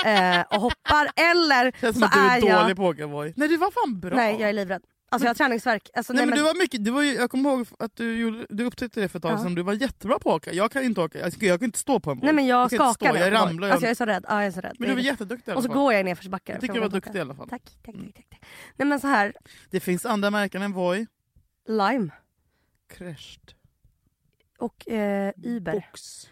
eh, 0.04 0.40
och 0.50 0.60
hoppar 0.60 1.10
eller 1.16 1.72
Känns 1.80 1.98
som 1.98 2.00
så 2.00 2.04
att 2.04 2.12
du 2.12 2.20
är, 2.20 2.38
är 2.42 2.46
jag... 2.48 2.62
dålig 2.62 2.76
på 2.76 2.88
att 2.88 2.94
åka 2.94 3.06
Voi. 3.06 3.32
Nej 3.36 3.48
du 3.48 3.56
var 3.56 3.70
fan 3.70 4.00
bra. 4.00 4.16
Nej 4.16 4.36
jag 4.40 4.48
är 4.48 4.52
livrädd. 4.52 4.82
Alltså 5.12 5.24
jag 5.26 5.30
har 5.30 5.34
träningsvärk. 5.34 5.90
Alltså, 5.94 6.12
Nej, 6.12 6.18
nej, 6.18 6.26
men 6.26 6.30
men... 6.30 6.38
du 6.38 6.44
var 6.44 6.62
mycket, 6.62 6.84
du 6.84 6.90
var 6.90 7.02
jag 7.02 7.30
kommer 7.30 7.50
ihåg 7.50 7.66
att 7.78 7.96
du, 7.96 8.18
gjorde, 8.20 8.46
du 8.50 8.64
upptäckte 8.64 9.00
det 9.00 9.08
för 9.08 9.18
ett 9.18 9.22
tag 9.22 9.32
Ja. 9.32 9.38
sedan, 9.38 9.54
du 9.54 9.62
var 9.62 9.72
jättebra 9.72 10.18
på 10.18 10.30
att 10.30 10.36
åka. 10.36 10.52
Jag 10.52 10.72
kan 10.72 10.82
inte 10.84 11.00
åka, 11.00 11.18
jag, 11.18 11.32
jag 11.38 11.60
kan 11.60 11.66
inte 11.66 11.78
stå 11.78 12.00
på 12.00 12.10
en 12.10 12.16
Voi. 12.18 12.24
nej 12.24 12.34
men 12.34 12.46
jag 12.46 12.64
inte 12.64 12.76
skakar 12.76 13.16
jag 13.16 13.32
ramlar. 13.32 13.68
Alltså 13.70 13.84
jag 13.86 13.90
är 13.90 13.94
så 13.94 14.04
rädd. 14.04 14.24
Ja, 14.28 14.34
jag 14.34 14.46
är 14.46 14.50
så 14.50 14.60
rädd. 14.60 14.76
Men 14.78 14.88
du 14.88 14.94
var 14.94 15.02
jätteduktig 15.02 15.56
Och 15.56 15.62
så 15.62 15.68
går 15.68 15.92
jag 15.92 16.00
i 16.00 16.04
nedförsbackar. 16.04 16.52
Jag 16.54 16.60
tycker 16.60 16.74
du 16.74 16.80
var 16.80 16.84
jag 16.84 16.92
duktig 16.92 17.16
i 17.16 17.20
alla 17.20 17.34
fall. 17.34 17.48
Tack, 17.48 17.62
tack, 17.84 17.94
tack, 17.94 18.14
tack, 18.14 18.26
tack. 18.30 18.40
Nej 18.76 18.88
men 18.88 19.00
så 19.00 19.06
här, 19.06 19.32
Det 19.70 19.80
finns 19.80 20.06
andra 20.06 20.30
märken 20.30 20.62
än 20.62 20.72
Voi. 20.72 21.06
Lime 21.68 22.10
Crashed. 22.96 23.52
och 24.58 24.88
eh, 24.88 25.32
Uber. 25.44 25.72
Box. 25.74 26.26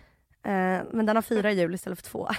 Eh, 0.44 0.82
men 0.92 1.06
den 1.06 1.16
har 1.16 1.22
fyra 1.22 1.52
hjul 1.52 1.74
istället 1.74 1.98
för 2.00 2.06
två. 2.10 2.28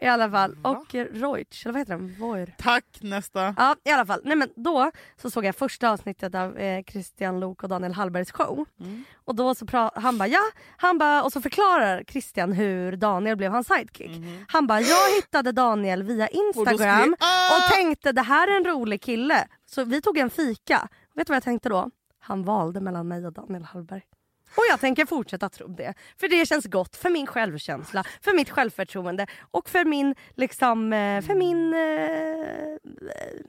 I 0.00 0.06
alla 0.06 0.30
fall. 0.30 0.54
Va? 0.56 0.70
Och 0.70 0.94
Reutsch, 0.94 1.66
eller 1.66 1.72
vad 1.72 1.80
heter 1.80 1.92
den? 1.96 2.14
Voir. 2.18 2.54
Tack, 2.58 2.84
nästa. 3.00 3.54
Ja 3.58 3.76
i 3.84 3.90
alla 3.90 4.06
fall. 4.06 4.20
Nej, 4.24 4.36
men 4.36 4.48
då 4.56 4.90
så 5.22 5.30
såg 5.30 5.44
jag 5.44 5.56
första 5.56 5.90
avsnittet 5.90 6.34
av 6.34 6.58
eh, 6.58 6.84
Christian 6.84 7.40
Lok 7.40 7.62
och 7.62 7.68
Daniel 7.68 7.92
Hallbergs 7.92 8.32
show. 8.32 8.64
Mm. 8.80 9.04
Och 9.24 9.34
då 9.34 9.54
så 9.54 9.64
pra- 9.64 9.90
han 10.00 10.18
bara 10.18 10.28
ja, 10.28 10.40
han 10.76 10.98
bara, 10.98 11.22
och 11.22 11.32
så 11.32 11.40
förklarar 11.40 12.04
Christian 12.08 12.52
hur 12.52 12.96
Daniel 12.96 13.36
blev 13.36 13.52
hans 13.52 13.66
sidekick. 13.66 14.10
Han 14.48 14.66
bara 14.66 14.80
jag 14.80 15.14
hittade 15.16 15.52
Daniel 15.52 16.02
via. 16.02 16.26
Och 16.26 16.32
Instagram 16.32 16.76
skrev- 16.76 17.14
Ah! 17.20 17.56
och 17.56 17.72
tänkte 17.72 18.12
det 18.12 18.22
här 18.22 18.48
är 18.48 18.56
en 18.56 18.64
rolig 18.64 19.02
kille. 19.02 19.48
Så 19.66 19.84
vi 19.84 20.00
tog 20.02 20.18
en 20.18 20.30
fika. 20.30 20.88
Vet 21.14 21.26
du 21.26 21.30
vad 21.30 21.36
jag 21.36 21.42
tänkte 21.42 21.68
då? 21.68 21.90
Han 22.20 22.44
valde 22.44 22.80
mellan 22.80 23.08
mig 23.08 23.26
och 23.26 23.32
Daniel 23.32 23.62
Hallberg. 23.64 24.02
Och 24.50 24.62
jag 24.70 24.80
tänker 24.80 25.06
fortsätta 25.06 25.48
tro 25.48 25.68
det. 25.68 25.94
För 26.16 26.28
det 26.28 26.46
känns 26.46 26.64
gott 26.66 26.96
för 26.96 27.10
min 27.10 27.26
självkänsla, 27.26 28.04
för 28.20 28.36
mitt 28.36 28.50
självförtroende 28.50 29.26
och 29.50 29.68
för 29.68 29.84
min, 29.84 30.14
liksom, 30.34 30.92
eh, 30.92 31.20
för 31.22 31.34
min, 31.34 31.74
eh, 31.74 32.78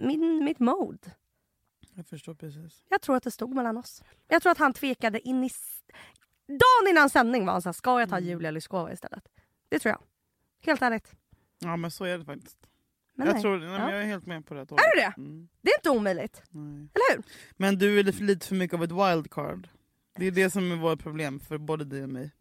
min, 0.07 0.43
mitt 0.45 0.59
mode. 0.59 1.11
Jag 1.93 2.07
förstår 2.07 2.33
precis. 2.35 2.85
Jag 2.89 3.01
tror 3.01 3.15
att 3.15 3.23
det 3.23 3.31
stod 3.31 3.55
mellan 3.55 3.77
oss. 3.77 4.03
Jag 4.27 4.41
tror 4.41 4.51
att 4.51 4.57
han 4.57 4.73
tvekade 4.73 5.27
in 5.27 5.43
i... 5.43 5.49
Dagen 6.47 6.89
innan 6.89 7.09
sändning 7.09 7.45
var 7.45 7.53
han 7.53 7.61
såhär, 7.61 7.73
ska 7.73 7.99
jag 7.99 8.09
ta 8.09 8.19
Julia 8.19 8.51
Lyskova 8.51 8.91
istället? 8.93 9.23
Det 9.69 9.79
tror 9.79 9.89
jag. 9.91 10.01
Helt 10.65 10.81
ärligt. 10.81 11.11
Ja 11.59 11.75
men 11.75 11.91
så 11.91 12.03
är 12.05 12.17
det 12.17 12.25
faktiskt. 12.25 12.57
Men 13.13 13.27
jag, 13.27 13.33
nej. 13.33 13.41
tror, 13.41 13.57
nej, 13.57 13.67
Ja. 13.69 13.91
jag 13.91 14.01
är 14.01 14.05
helt 14.05 14.25
med 14.25 14.45
på 14.45 14.53
det. 14.53 14.61
Är 14.61 14.65
du 14.95 15.01
det? 15.01 15.13
Mm, 15.17 15.47
Det 15.61 15.71
är 15.71 15.77
inte 15.79 15.89
omöjligt. 15.89 16.41
nej. 16.49 16.63
Eller 16.93 17.15
hur? 17.15 17.23
Men 17.57 17.77
du 17.77 17.99
är 17.99 18.03
lite 18.03 18.47
för 18.47 18.55
mycket 18.55 18.73
av 18.77 18.83
ett 18.83 18.91
wildcard. 18.91 19.67
Det 20.15 20.25
är 20.27 20.31
det 20.31 20.49
som 20.49 20.71
är 20.71 20.75
vårt 20.75 21.03
problem 21.03 21.39
för 21.39 21.57
både 21.57 21.85
dig 21.85 22.03
och 22.03 22.09
mig. 22.09 22.31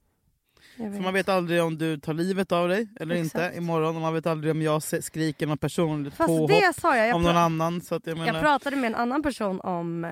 För 0.76 1.00
man 1.00 1.14
vet 1.14 1.28
aldrig 1.28 1.62
om 1.62 1.78
du 1.78 1.98
tar 1.98 2.14
livet 2.14 2.52
av 2.52 2.68
dig 2.68 2.88
eller 3.00 3.14
Exakt. 3.14 3.44
inte 3.44 3.58
imorgon. 3.58 3.96
Och 3.96 4.02
man 4.02 4.14
vet 4.14 4.26
aldrig 4.26 4.50
om 4.50 4.62
jag 4.62 4.82
skriker 4.82 5.46
något 5.46 5.60
personligt 5.60 6.14
Fast 6.14 6.26
påhopp 6.28 6.50
det 6.50 6.80
sa 6.80 6.96
jag. 6.96 7.08
Jag, 7.08 7.16
om 7.16 7.22
någon 7.22 7.36
annan. 7.36 7.80
Så 7.80 7.94
att 7.94 8.06
jag 8.06 8.18
menar, 8.18 8.32
jag 8.32 8.42
pratade 8.42 8.76
med 8.76 8.86
en 8.86 8.94
annan 8.94 9.22
person 9.22 9.60
om 9.60 10.04
eh, 10.04 10.10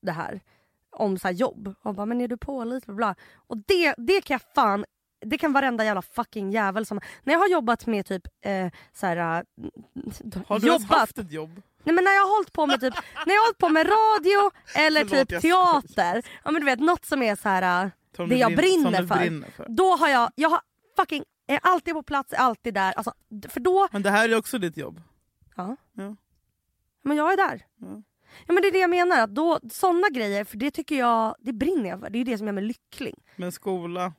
det 0.00 0.12
här. 0.12 0.40
Om 0.90 1.18
så 1.18 1.28
här, 1.28 1.34
jobb. 1.34 1.74
Och 1.82 1.94
bara, 1.94 2.06
men 2.06 2.20
är 2.20 2.28
du 2.28 2.36
pålitlig? 2.36 2.96
Bla, 2.96 3.14
bla. 3.14 3.14
Och 3.46 3.56
det, 3.56 3.94
det 3.98 4.20
kan 4.20 4.34
jag 4.34 4.54
fan 4.54 4.84
det 5.20 5.38
kan 5.38 5.52
varenda 5.52 5.84
jävla 5.84 6.02
fucking 6.02 6.50
jävel 6.50 6.86
som... 6.86 7.00
När 7.24 7.34
jag 7.34 7.40
har 7.40 7.48
jobbat 7.48 7.86
med 7.86 8.06
typ 8.06 8.22
eh, 8.40 8.70
så 8.92 9.06
här, 9.06 9.16
eh, 9.16 9.42
har 10.46 10.60
du 10.60 10.66
ens 10.66 10.82
jobbat, 10.82 11.00
haft 11.00 11.18
ett 11.18 11.32
jobb? 11.32 11.62
Nej 11.86 11.94
men 11.94 12.04
när 12.04 12.12
jag 12.12 12.22
har 12.22 12.34
hållit 12.36 12.52
på 12.52 12.66
med 12.66 12.80
typ, 12.80 12.94
när 13.26 13.34
jag 13.34 13.40
har 13.40 13.46
hållit 13.46 13.58
på 13.58 13.68
med 13.68 13.86
radio 13.86 14.50
eller 14.74 15.04
Förlåt, 15.04 15.28
typ 15.28 15.40
teater, 15.42 16.22
ja 16.44 16.50
men 16.50 16.60
du 16.60 16.64
vet 16.64 16.80
något 16.80 17.04
som 17.04 17.22
är 17.22 17.36
så 17.36 17.48
här 17.48 17.84
äh, 17.84 17.90
Som 18.16 18.28
det 18.28 18.36
jag 18.36 18.52
brin- 18.52 18.56
brinner 18.82 19.06
för. 19.06 19.16
brinner 19.18 19.50
för. 19.56 19.66
Då 19.68 19.96
har 19.96 20.08
jag, 20.08 20.30
jag 20.34 20.48
har 20.48 20.60
fucking, 20.96 21.24
är 21.46 21.60
alltid 21.62 21.94
på 21.94 22.02
plats, 22.02 22.32
är 22.32 22.36
alltid 22.36 22.74
där. 22.74 22.92
Alltså, 22.92 23.12
för 23.48 23.60
då, 23.60 23.88
Men 23.92 24.02
det 24.02 24.10
här 24.10 24.28
är 24.28 24.36
också 24.38 24.58
ditt 24.58 24.76
jobb. 24.76 25.02
ja. 25.56 25.76
Ja. 25.92 26.16
Men 27.02 27.16
jag 27.16 27.32
är 27.32 27.36
där. 27.36 27.64
Ja. 27.80 28.02
Ja 28.46 28.52
men 28.54 28.62
det 28.62 28.68
är 28.68 28.72
det 28.72 28.78
jag 28.78 28.90
menar, 28.90 29.20
att 29.20 29.34
då, 29.34 29.60
såna 29.72 30.08
grejer, 30.08 30.44
för 30.44 30.56
det 30.56 30.70
tycker 30.70 30.98
jag, 30.98 31.34
det 31.38 31.52
brinner 31.52 31.90
jag 31.90 32.00
för. 32.00 32.10
Det 32.10 32.18
är 32.18 32.24
det 32.24 32.38
som 32.38 32.46
gör 32.46 32.54
mig 32.54 32.64
lycklig. 32.64 33.14
Men 33.36 33.52
skola, 33.52 34.12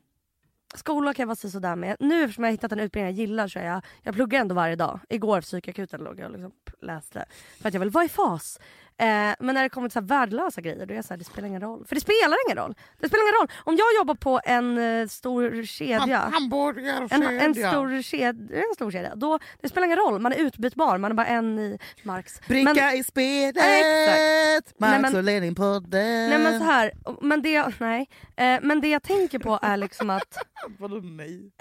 Skola 0.76 1.14
kan 1.14 1.24
jag 1.24 1.28
vara 1.28 1.36
sådär 1.36 1.76
med. 1.76 1.96
Nu 2.00 2.24
eftersom 2.24 2.44
jag 2.44 2.50
har 2.50 2.52
hittat 2.52 2.72
en 2.72 2.80
utbildning 2.80 3.16
jag 3.16 3.20
gillar 3.20 3.48
så 3.48 3.60
är 3.60 3.66
jag, 3.66 3.82
jag 4.04 4.16
pluggar 4.16 4.42
ändå 4.42 4.56
varje 4.56 4.76
dag. 4.76 5.00
Igår 5.10 5.42
psykakuten 5.42 6.02
låg 6.02 6.20
jag 6.20 6.26
och 6.26 6.32
liksom 6.32 6.52
läste 6.82 7.26
för 7.62 7.68
att 7.68 7.74
jag 7.74 7.82
vill 7.82 7.90
vara 7.90 8.06
i 8.06 8.10
fas. 8.10 8.60
Eh, 9.00 9.36
men 9.40 9.56
när 9.56 9.64
det 9.64 9.70
kommer 9.70 9.90
till 9.90 9.94
så 9.94 10.00
här 10.00 10.08
värdelösa 10.08 10.62
grejer 10.62 10.86
då 10.86 10.94
är 10.94 10.96
jag 10.96 11.06
såhär, 11.06 11.18
det 11.18 11.24
spelar 11.24 11.48
ingen 11.48 11.62
roll. 11.62 11.86
För 11.88 11.96
det 11.96 12.02
spelar 12.02 12.38
ingen 12.48 12.58
roll. 12.58 12.76
Det 13.00 13.08
spelar 13.08 13.24
ingen 13.24 13.42
roll. 13.42 13.48
Om 13.64 13.76
jag 13.76 13.88
jobbar 14.00 14.16
på 14.16 14.42
en 14.46 14.78
eh, 14.78 15.08
stor 15.08 15.64
kedja. 15.64 16.32
Ham- 16.34 17.08
en, 17.12 17.24
en, 17.40 17.56
stor 17.56 18.02
kedja, 18.02 18.30
en 18.60 18.74
stor 18.76 18.92
kedja. 18.92 19.16
Då, 19.16 19.40
det 19.62 19.70
spelar 19.70 19.86
ingen 19.86 19.98
roll, 19.98 20.20
man 20.22 20.34
är 20.34 20.38
utbytbar. 20.38 20.98
Man 20.98 21.12
är 21.12 21.16
bara 21.16 21.28
en 21.28 21.60
i 21.60 21.80
Marx. 22.04 22.42
Bricka 22.48 22.74
Men- 22.74 22.96
i 22.96 23.04
spelet! 23.04 23.56
Exakt. 23.58 24.80
Marx 24.80 24.92
Nej, 24.92 25.02
men- 25.02 25.16
och 25.16 25.24
Lenin-podden! 25.24 26.30
Nej 26.30 26.40
men 26.40 26.60
så 26.60 26.66
här, 26.66 26.92
men 27.22 27.42
det, 27.42 27.80
nej. 27.80 28.10
Eh, 28.36 28.60
men 28.62 28.82
det 28.82 28.88
jag 28.88 29.04
tänker 29.04 29.40
på 29.40 29.60
är 29.62 29.78
liksom 29.78 30.10
att 30.10 30.38
Vadå 30.80 30.96
nej? 30.96 31.52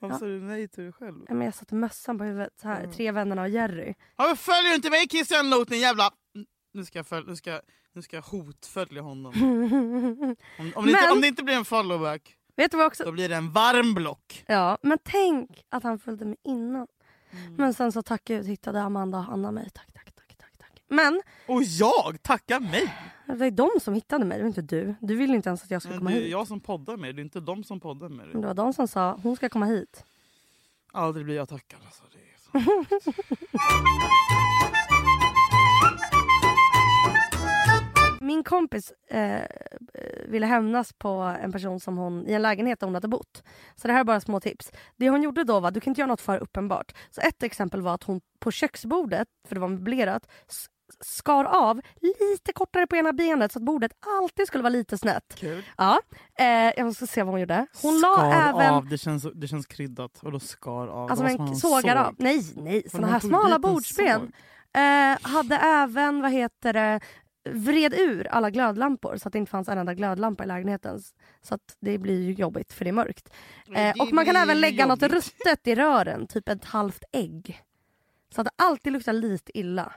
Varför 0.00 0.14
ja, 0.14 0.18
sa 0.18 0.24
du 0.26 0.40
nej 0.40 0.68
till 0.68 0.84
dig 0.84 0.92
själv? 0.92 1.14
men 1.28 1.42
jag 1.42 1.54
satte 1.54 1.74
mössan 1.74 2.18
på 2.18 2.24
huvudet. 2.24 2.52
Så 2.62 2.68
här, 2.68 2.86
Tre 2.96 3.12
vännerna 3.12 3.42
och 3.42 3.48
Jerry. 3.48 3.94
Varför 4.16 4.36
följer 4.36 4.70
du 4.70 4.74
inte 4.74 4.90
mig 4.90 5.08
Christian 5.08 5.50
din 5.68 5.80
jävla... 5.80 6.10
Nu 6.72 6.84
ska 6.84 6.98
jag, 6.98 7.06
följa, 7.06 7.28
nu 7.30 7.36
ska, 7.36 7.60
nu 7.92 8.02
ska 8.02 8.16
jag 8.16 8.22
hotfölja 8.22 9.02
honom. 9.02 9.32
Om, 10.58 10.72
om, 10.74 10.84
det 10.84 10.90
inte, 10.90 11.02
Men- 11.02 11.12
om 11.12 11.20
det 11.20 11.26
inte 11.28 11.42
blir 11.44 11.54
en 11.54 11.64
followback, 11.64 12.36
Vet 12.56 12.70
du 12.70 12.76
vad 12.76 12.86
också? 12.86 13.04
då 13.04 13.12
blir 13.12 13.28
det 13.28 13.36
en 13.36 13.50
varm 13.52 13.94
block. 13.94 14.44
Ja, 14.46 14.78
men 14.82 14.98
tänk 15.02 15.64
att 15.68 15.82
han 15.82 15.98
följde 15.98 16.24
mig 16.24 16.36
innan. 16.42 16.86
Mm. 17.30 17.54
Men 17.54 17.74
sen 17.74 17.92
så 17.92 18.02
tack 18.02 18.24
gud 18.24 18.46
hittade 18.46 18.82
Amanda 18.82 19.18
och 19.18 19.24
Hanna 19.24 19.50
mig. 19.50 19.70
Tack, 19.74 19.92
tack, 19.92 20.14
tack, 20.14 20.36
tack, 20.38 20.58
tack. 20.58 20.82
Men 20.88 21.22
Och 21.46 21.62
jag 21.62 22.22
tackar 22.22 22.60
mig! 22.60 22.94
det 23.38 23.46
är 23.46 23.50
de 23.50 23.70
som 23.80 23.94
hittade 23.94 24.24
mig, 24.24 24.38
det 24.38 24.42
var 24.44 24.48
inte 24.48 24.62
du. 24.62 24.94
Du 25.00 25.16
ville 25.16 25.34
inte 25.36 25.48
ens 25.48 25.62
att 25.64 25.70
jag 25.70 25.82
skulle 25.82 25.98
komma 25.98 26.10
det 26.10 26.16
är 26.16 26.20
hit. 26.20 26.30
jag 26.30 26.46
som 26.48 26.60
poddar 26.60 26.96
med 26.96 27.14
det 27.16 27.20
är 27.20 27.24
inte 27.24 27.40
de 27.40 27.64
som 27.64 27.80
poddar 27.80 28.08
med 28.08 28.16
Men 28.18 28.26
det. 28.32 28.40
Det 28.40 28.46
var 28.46 28.54
de 28.54 28.72
som 28.72 28.88
sa 28.88 29.18
hon 29.22 29.36
ska 29.36 29.48
komma 29.48 29.66
hit. 29.66 30.04
Aldrig 30.92 31.24
blir 31.26 31.36
jag 31.36 31.48
tackad. 31.48 31.80
Alltså. 31.86 32.02
Det 32.12 32.18
är 32.18 32.60
så. 33.00 33.12
Min 38.22 38.44
kompis 38.44 38.92
eh, 39.08 39.42
ville 40.26 40.46
hämnas 40.46 40.92
på 40.92 41.08
en 41.42 41.52
person 41.52 41.80
som 41.80 41.96
hon 41.96 42.28
i 42.28 42.32
en 42.32 42.42
lägenhet 42.42 42.80
där 42.80 42.86
hon 42.86 42.94
hade 42.94 43.08
bott. 43.08 43.42
Så 43.76 43.88
det 43.88 43.92
här 43.92 44.00
är 44.00 44.04
bara 44.04 44.20
små 44.20 44.40
tips. 44.40 44.72
Det 44.96 45.10
hon 45.10 45.22
gjorde 45.22 45.44
då 45.44 45.60
var, 45.60 45.70
du 45.70 45.80
kan 45.80 45.90
inte 45.90 46.00
göra 46.00 46.08
något 46.08 46.20
för 46.20 46.38
uppenbart. 46.38 46.92
Så 47.10 47.20
ett 47.20 47.42
exempel 47.42 47.80
var 47.82 47.94
att 47.94 48.02
hon 48.02 48.20
på 48.38 48.50
köksbordet, 48.50 49.28
för 49.48 49.54
det 49.54 49.60
var 49.60 49.68
möblerat, 49.68 50.28
skar 51.00 51.44
av 51.44 51.80
lite 52.00 52.52
kortare 52.52 52.86
på 52.86 52.96
ena 52.96 53.12
benet 53.12 53.52
så 53.52 53.58
att 53.58 53.62
bordet 53.62 53.92
alltid 54.20 54.46
skulle 54.46 54.62
vara 54.62 54.70
lite 54.70 54.98
snett. 54.98 55.34
Kul. 55.36 55.64
Ja, 55.76 56.00
eh, 56.38 56.46
jag 56.46 56.94
ska 56.94 57.06
se 57.06 57.22
vad 57.22 57.32
hon 57.32 57.40
gjorde. 57.40 57.66
Hon 57.82 58.00
la 58.00 58.14
skar 58.14 58.32
även... 58.32 58.74
av, 58.74 58.88
det 58.88 58.98
känns, 58.98 59.26
det 59.34 59.48
känns 59.48 59.66
kryddat. 59.66 60.20
Och 60.22 60.32
då 60.32 60.40
skar 60.40 60.88
av. 60.88 61.10
Alltså 61.10 61.24
en 61.24 61.56
sågar 61.56 61.80
såg. 61.80 62.06
av. 62.06 62.14
Nej, 62.18 62.52
nej. 62.56 62.90
Såna 62.90 63.06
här 63.06 63.20
smala 63.20 63.58
bordsben. 63.58 64.32
Eh, 64.74 65.30
hade 65.30 65.56
även, 65.56 66.22
vad 66.22 66.32
heter 66.32 66.72
det, 66.72 67.00
vred 67.44 67.94
ur 67.94 68.26
alla 68.26 68.50
glödlampor 68.50 69.16
så 69.16 69.28
att 69.28 69.32
det 69.32 69.38
inte 69.38 69.50
fanns 69.50 69.68
en 69.68 69.78
enda 69.78 69.94
glödlampa 69.94 70.44
i 70.44 70.46
lägenheten. 70.46 71.00
Så 71.42 71.54
att 71.54 71.76
det 71.80 71.98
blir 71.98 72.22
ju 72.22 72.32
jobbigt 72.32 72.72
för 72.72 72.84
det 72.84 72.90
är 72.90 72.92
mörkt. 72.92 73.28
Eh, 73.74 73.94
och 74.00 74.12
man 74.12 74.24
kan 74.24 74.36
även 74.36 74.60
lägga 74.60 74.86
något 74.86 75.02
jobbigt. 75.02 75.14
ruttet 75.44 75.66
i 75.66 75.74
rören, 75.74 76.26
typ 76.26 76.48
ett 76.48 76.64
halvt 76.64 77.04
ägg. 77.12 77.62
Så 78.34 78.40
att 78.40 78.44
det 78.44 78.50
alltid 78.64 78.92
luktar 78.92 79.12
lite 79.12 79.58
illa. 79.58 79.92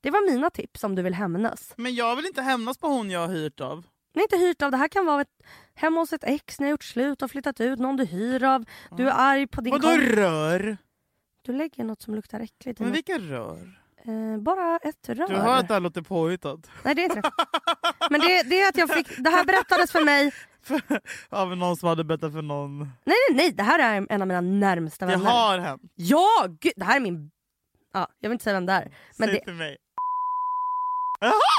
Det 0.00 0.10
var 0.10 0.32
mina 0.32 0.50
tips 0.50 0.84
om 0.84 0.94
du 0.94 1.02
vill 1.02 1.14
hämnas. 1.14 1.72
Men 1.76 1.94
jag 1.94 2.16
vill 2.16 2.26
inte 2.26 2.42
hämnas 2.42 2.78
på 2.78 2.86
hon 2.88 3.10
jag 3.10 3.20
har 3.26 3.34
hyrt 3.34 3.60
av. 3.60 3.84
Är 4.14 4.22
inte 4.22 4.36
hyrt 4.36 4.62
av, 4.62 4.70
det 4.70 4.76
här 4.76 4.88
kan 4.88 5.06
vara 5.06 5.20
ett, 5.20 5.42
hemma 5.74 6.00
hos 6.00 6.12
ett 6.12 6.24
ex, 6.24 6.60
ni 6.60 6.66
har 6.66 6.70
gjort 6.70 6.84
slut 6.84 7.22
och 7.22 7.30
flyttat 7.30 7.60
ut, 7.60 7.78
någon 7.78 7.96
du 7.96 8.04
hyr 8.04 8.44
av, 8.44 8.64
du 8.96 9.08
är 9.08 9.12
arg 9.16 9.46
på 9.46 9.60
din 9.60 9.70
Vadå 9.70 9.88
rör? 9.96 10.76
Du 11.42 11.52
lägger 11.52 11.84
något 11.84 12.02
som 12.02 12.14
luktar 12.14 12.40
äckligt. 12.40 12.78
Men 12.80 12.88
något- 12.88 12.96
vilka 12.96 13.18
rör? 13.18 13.82
Eh, 14.08 14.38
bara 14.40 14.76
ett 14.76 15.08
rör. 15.08 15.28
Du 15.28 15.34
hör 15.34 15.56
att 15.58 15.68
det 15.68 15.74
här 15.74 15.80
låter 15.80 16.02
påhittat. 16.02 16.70
Nej 16.84 16.94
det 16.94 17.02
är 17.02 17.04
inte 17.04 17.20
det. 17.20 17.30
Men 18.10 18.20
det, 18.20 18.42
det 18.42 18.60
är 18.60 18.68
att 18.68 18.76
jag 18.76 18.94
fick, 18.94 19.18
det 19.18 19.30
här 19.30 19.44
berättades 19.44 19.92
för 19.92 20.04
mig. 20.04 20.32
Av 21.28 21.56
någon 21.56 21.76
som 21.76 21.88
hade 21.88 22.04
berättat 22.04 22.32
för 22.32 22.42
någon. 22.42 22.78
Nej 22.78 22.88
nej 23.04 23.36
nej, 23.36 23.52
det 23.52 23.62
här 23.62 23.78
är 23.78 24.06
en 24.10 24.22
av 24.22 24.28
mina 24.28 24.40
närmsta 24.40 25.06
Det 25.06 25.12
vänner. 25.12 25.30
har 25.30 25.58
hänt. 25.58 25.82
Ja, 25.94 26.46
gud, 26.60 26.72
det 26.76 26.84
här 26.84 26.96
är 26.96 27.00
min... 27.00 27.30
Ja, 27.92 28.08
jag 28.20 28.28
vill 28.28 28.34
inte 28.34 28.44
säga 28.44 28.54
vem 28.54 28.66
det 28.66 28.72
är. 28.72 28.92
Men 29.18 29.28
Säg 29.28 29.38
det, 29.38 29.44
till 29.44 29.54
mig. 29.54 29.76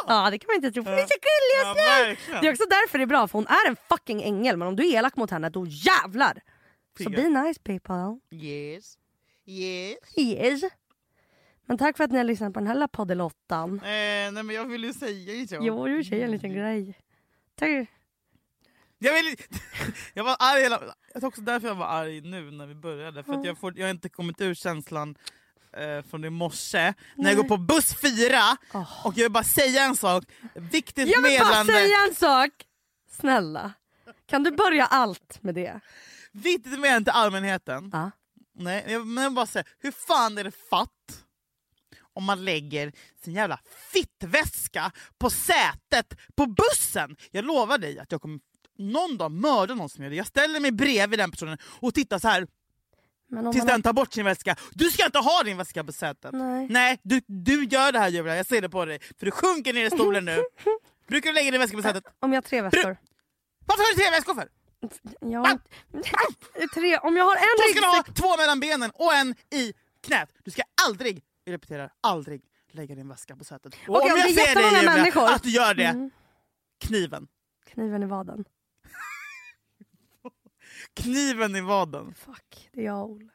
ja, 0.08 0.30
det 0.32 0.38
kan 0.39 0.47
man 0.47 0.56
inte 0.56 0.72
tro 0.72 0.84
för 0.84 0.95
ni 0.95 1.02
är 1.02 1.08
så 1.08 1.14
gullig 1.14 1.66
Ja, 1.66 1.72
och 1.72 1.78
verkligen. 2.08 2.41
Det 2.41 2.47
är 2.47 2.52
också 2.52 2.64
därför 2.70 2.97
det 2.97 3.04
är 3.04 3.06
bra 3.06 3.28
för 3.28 3.38
hon 3.38 3.47
är 3.47 3.68
en 3.70 3.76
fucking 3.89 4.24
ängel 4.24 4.58
men 4.58 4.68
om 4.68 4.76
du 4.76 4.88
är 4.89 4.97
elak 4.97 5.16
mot 5.16 5.32
henne 5.32 5.50
då 5.50 5.66
jävlar. 5.68 6.41
Så 6.97 7.04
Pigga. 7.04 7.22
be 7.22 7.30
nice 7.43 7.60
people. 7.64 8.20
Yes. 8.32 8.93
Yes. 9.47 9.97
Yes. 10.18 10.62
Men 11.70 11.78
tack 11.78 11.97
för 11.97 12.03
att 12.03 12.11
ni 12.11 12.17
har 12.17 12.26
lyssnat 12.26 12.53
på 12.53 12.59
den 12.59 12.67
här 12.67 12.74
lilla 12.74 12.88
poddelottan. 12.88 13.76
Eh, 13.80 13.82
nej 14.32 14.43
men 14.43 14.49
jag 14.49 14.65
vill 14.65 14.84
ju 14.84 14.93
säga 14.93 15.47
så. 15.47 15.57
Jo, 15.61 15.88
du 15.88 16.03
säger 16.03 16.26
en 16.26 16.32
liten 16.32 16.53
grej. 16.53 16.97
Tack. 17.55 17.70
Jag, 18.97 19.13
vill, 19.13 19.36
jag 20.13 20.24
var 20.24 20.36
arg 20.39 20.61
hela, 20.61 20.82
Jag 21.13 21.22
tror 21.22 21.28
också 21.28 21.41
därför 21.41 21.67
jag 21.67 21.76
var 21.76 21.86
arg 21.86 22.22
nu 22.22 22.51
när 22.51 22.65
vi 22.65 22.76
började. 22.76 23.24
För 23.24 23.34
att 23.34 23.45
jag, 23.45 23.57
får, 23.57 23.78
jag 23.80 23.86
har 23.86 23.91
inte 23.91 24.09
kommit 24.09 24.41
ur 24.41 24.53
känslan 24.53 25.15
eh, 25.78 26.01
från 26.09 26.26
i 26.26 26.30
morse 26.30 26.93
när 27.15 27.30
jag 27.30 27.38
går 27.38 27.43
på 27.43 27.57
buss 27.57 27.95
4 28.01 28.38
och 29.03 29.17
jag 29.17 29.24
vill 29.24 29.32
bara 29.32 29.43
säga 29.43 29.84
en 29.84 29.95
sak. 29.95 30.24
Viktigt 30.55 31.07
Jag 31.07 31.22
vill 31.22 31.39
bara 31.39 31.63
meddelande. 31.63 31.74
säga 31.74 31.97
en 32.09 32.15
sak. 32.15 32.51
Snälla. 33.09 33.74
Kan 34.26 34.43
du 34.43 34.51
börja 34.51 34.86
allt 34.86 35.43
med 35.43 35.55
det? 35.55 35.80
Viktigt 36.32 36.72
meddelande 36.80 37.11
till 37.11 37.20
allmänheten. 37.20 37.89
Ja. 37.93 38.11
Nej, 38.53 38.86
jag, 38.88 39.07
men 39.07 39.24
jag 39.24 39.34
bara 39.34 39.45
säga, 39.45 39.63
hur 39.80 39.91
fan 39.91 40.38
är 40.38 40.43
det 40.43 40.51
fatt 40.70 41.26
om 42.20 42.26
man 42.26 42.45
lägger 42.45 42.91
sin 43.24 43.34
jävla 43.34 43.59
fittväska 43.93 44.91
på 45.17 45.30
sätet 45.30 46.17
på 46.36 46.45
bussen? 46.45 47.15
Jag 47.32 47.45
lovar 47.45 47.78
dig 47.78 47.99
att 47.99 48.11
jag 48.11 48.22
kommer 48.22 48.39
någon 48.78 49.17
dag 49.17 49.32
mörda 49.32 49.76
någon 49.76 49.89
som 49.89 50.03
gör 50.03 50.09
det. 50.11 50.15
Jag 50.15 50.28
ställer 50.28 50.59
mig 50.59 50.72
bredvid 50.72 51.20
den 51.20 51.32
personen 51.32 51.57
och 51.82 51.93
tittar 51.93 52.20
så 52.20 52.28
här 52.28 52.47
tills 53.30 53.63
man 53.63 53.67
den 53.67 53.82
tar 53.82 53.93
bort 53.93 54.13
sin 54.13 54.26
väska. 54.26 54.55
Du 54.72 54.91
ska 54.91 55.05
inte 55.05 55.20
ha 55.20 55.43
din 55.43 55.57
väska 55.57 55.84
på 55.84 55.91
sätet! 55.91 56.32
Nej. 56.70 56.99
du, 57.03 57.22
du 57.28 57.63
gör 57.65 57.91
det 57.91 57.99
här 57.99 58.09
Julia, 58.09 58.38
jag 58.38 58.45
ser 58.45 58.61
det 58.61 58.70
på 58.70 58.86
dig. 58.86 58.99
För 59.20 59.26
du 59.26 59.32
sjunker 59.32 59.74
ner 59.74 59.86
i 59.86 59.89
stolen 59.89 60.26
nu. 60.26 60.43
Brukar 61.07 61.30
du 61.30 61.34
lägga 61.34 61.51
din 61.51 61.59
väska 61.59 61.78
på 61.78 61.84
sätet? 61.84 62.03
Om 62.20 62.34
jag 62.34 62.38
har 62.38 62.41
tre 62.41 62.61
väskor? 62.61 62.97
Varför 63.65 63.84
har 63.84 63.95
du 63.95 64.01
tre 64.01 64.11
väskor 64.11 64.34
för? 64.34 64.49
Jag 65.20 65.59
tre. 66.74 66.97
Om 66.97 67.17
jag 67.17 67.24
har 67.24 67.36
en 67.36 67.72
ska 67.72 67.80
du 67.80 67.88
ha 67.88 67.97
ryggsäck... 67.97 68.15
två 68.15 68.38
mellan 68.38 68.59
benen 68.59 68.91
och 68.93 69.13
en 69.13 69.36
i 69.51 69.74
knät. 70.03 70.30
Du 70.43 70.51
ska 70.51 70.61
aldrig, 70.88 71.24
jag 71.44 71.54
repeterar, 71.54 71.92
aldrig 72.02 72.42
lägga 72.72 72.96
din 72.96 73.08
väska 73.10 73.36
på 73.36 73.44
sätet. 73.44 73.76
Och 73.88 73.96
Okej, 73.96 74.12
om 74.12 74.18
är 74.20 74.34
ser 74.34 74.42
jättemånga 74.48 74.78
Julia, 74.78 74.96
människor. 74.96 75.30
att 75.30 75.44
du 75.44 75.50
gör 75.50 75.74
det, 75.74 75.86
Mm. 75.86 76.10
kniven. 76.80 77.28
Kniven 77.66 78.04
i 78.04 78.06
vaden. 78.06 78.46
Kniven 80.94 81.56
i 81.56 81.62
vaden. 81.62 82.14
Fuck, 82.14 82.70
det 82.74 82.82
är 82.82 82.86
jag 82.86 83.04
och 83.04 83.10
Olle. 83.12 83.30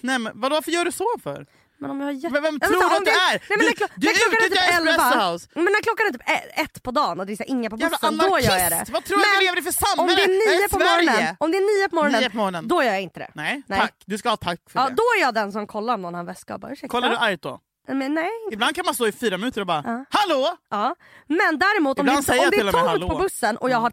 Nej 0.00 0.18
men 0.18 0.40
vadå, 0.40 0.54
varför 0.56 0.70
gör 0.70 0.84
du 0.84 0.92
så 0.92 1.08
för? 1.22 1.46
Men 1.78 1.90
om 1.90 2.00
jag 2.00 2.06
har 2.06 2.12
jätte... 2.12 2.30
Men 2.30 2.42
vem 2.42 2.60
tror 2.60 2.70
du 2.70 2.76
om 2.86 2.92
att 2.92 3.04
det- 3.04 3.10
är? 3.10 3.32
Nej, 3.32 3.40
men 3.48 3.58
Du- 3.58 3.64
när, 3.66 3.88
du 3.96 4.08
är 4.08 4.12
utnyttjar 4.12 4.48
typ 4.48 4.74
Espresso 4.74 5.02
elva. 5.14 5.32
House. 5.32 5.48
Men 5.54 5.64
när 5.64 5.82
klockan 5.82 6.06
är 6.06 6.10
typ 6.12 6.28
e- 6.30 6.60
ett 6.62 6.82
på 6.82 6.90
dagen 6.90 7.20
och 7.20 7.26
det 7.26 7.40
är 7.40 7.50
inga 7.50 7.70
på 7.70 7.76
Jävla 7.76 7.98
bussen, 7.98 8.18
då 8.18 8.38
gör 8.40 8.56
jag 8.58 8.70
det. 8.72 8.84
Vad 8.92 9.04
tror 9.04 9.16
du 9.18 9.22
att 9.22 9.28
vi 9.40 9.44
lever 9.44 9.58
i 9.58 9.62
för 9.62 9.68
om 9.68 9.72
samhälle? 9.98 10.14
det 10.16 10.22
är 10.24 10.28
Det 10.28 10.44
här 10.50 10.58
nio 10.60 10.68
på 10.68 10.78
morgonen, 10.78 11.36
om 11.40 11.50
det 11.50 11.56
är 11.58 11.78
nio 11.80 11.88
på 11.88 11.94
morgonen, 11.96 12.20
Nio 12.20 12.30
på 12.30 12.36
morgonen. 12.36 12.68
då 12.68 12.82
gör 12.82 12.92
jag 12.92 13.02
inte 13.02 13.20
det. 13.20 13.30
Nej, 13.34 13.62
Nej. 13.66 13.78
tack. 13.80 13.94
Du 14.06 14.18
ska 14.18 14.28
ha 14.28 14.36
tack 14.36 14.60
för 14.70 14.80
Ja, 14.80 14.88
det. 14.88 14.94
då 14.94 15.02
är 15.16 15.20
jag 15.20 15.34
den 15.34 15.52
som 15.52 15.66
kollar 15.66 15.94
om 15.94 16.02
någon 16.02 16.14
har 16.14 16.20
en 16.20 16.26
väska 16.26 16.54
och 16.54 16.60
bara 16.60 16.72
ursäkta. 16.72 16.88
Kollar 16.88 17.10
du 17.10 17.16
argt 17.16 17.42
då? 17.42 17.60
Men 17.88 18.14
nej. 18.14 18.30
Ibland 18.52 18.74
kan 18.74 18.84
man 18.84 18.94
stå 18.94 19.06
i 19.06 19.12
fyra 19.12 19.38
minuter 19.38 19.60
och 19.60 19.66
bara 19.66 19.82
Ja. 19.86 20.04
Hallå! 20.10 20.56
Ja. 20.70 20.94
Men 21.26 21.58
däremot 21.58 21.98
om 21.98 22.06
det, 22.06 22.12
om 22.12 22.22
det 22.26 22.32
är 22.56 22.72
tomt 22.72 22.86
hallå. 22.86 23.08
på 23.08 23.16
bussen 23.18 23.56
och 23.56 23.70
jag 23.70 23.78
har 23.78 23.92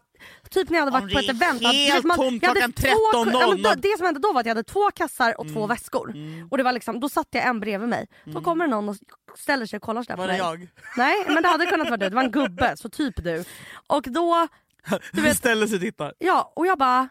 Typ 0.50 0.68
när 0.70 0.78
jag 0.78 0.84
hade 0.84 0.96
Om 0.96 1.02
varit 1.02 1.14
på 1.14 1.20
det 1.20 1.24
ett 1.26 1.30
är 1.42 1.44
event. 1.46 1.64
att- 1.64 1.72
du 1.72 1.78
helt 1.78 1.94
vet, 1.98 2.04
man- 2.04 2.16
tomt 2.16 2.42
jag 2.42 2.48
hade 2.48 2.60
klockan 2.60 2.72
två- 2.72 3.12
13.00. 3.12 3.60
ja, 3.64 3.74
Det 3.74 3.96
som 3.96 4.04
hände 4.06 4.20
då 4.20 4.32
var 4.32 4.40
att 4.40 4.46
jag 4.46 4.50
hade 4.50 4.62
två 4.64 4.90
kassar 4.90 5.40
och 5.40 5.48
två 5.52 5.66
väskor. 5.66 6.10
Mm. 6.10 6.48
Och 6.50 6.58
det 6.58 6.64
var 6.64 6.72
liksom, 6.72 7.00
Då 7.00 7.08
satt 7.08 7.28
jag 7.30 7.46
en 7.46 7.60
bredvid 7.60 7.88
mig. 7.88 8.06
Då 8.24 8.40
kommer 8.40 8.64
det 8.64 8.70
någon 8.70 8.88
och 8.88 8.96
ställer 9.36 9.66
sig 9.66 9.76
och 9.76 9.82
kollar 9.82 10.02
sådär 10.02 10.16
Var 10.16 10.24
på 10.24 10.32
det 10.32 10.38
mig. 10.38 10.38
jag? 10.38 10.68
Nej 10.96 11.24
men 11.28 11.42
det 11.42 11.48
hade 11.48 11.66
kunnat 11.66 11.86
vara 11.86 11.96
du, 11.96 12.08
det 12.08 12.14
var 12.14 12.22
en 12.22 12.30
gubbe, 12.30 12.76
så 12.76 12.88
typ 12.88 13.24
du. 13.24 13.44
Och 13.86 14.02
då, 14.02 14.48
Du 15.12 15.22
vet, 15.22 15.36
ställer 15.36 15.66
sig 15.66 15.74
och 15.76 15.80
tittar. 15.82 16.14
ja 16.18 16.52
och 16.56 16.66
jag 16.66 16.78
bara 16.78 17.08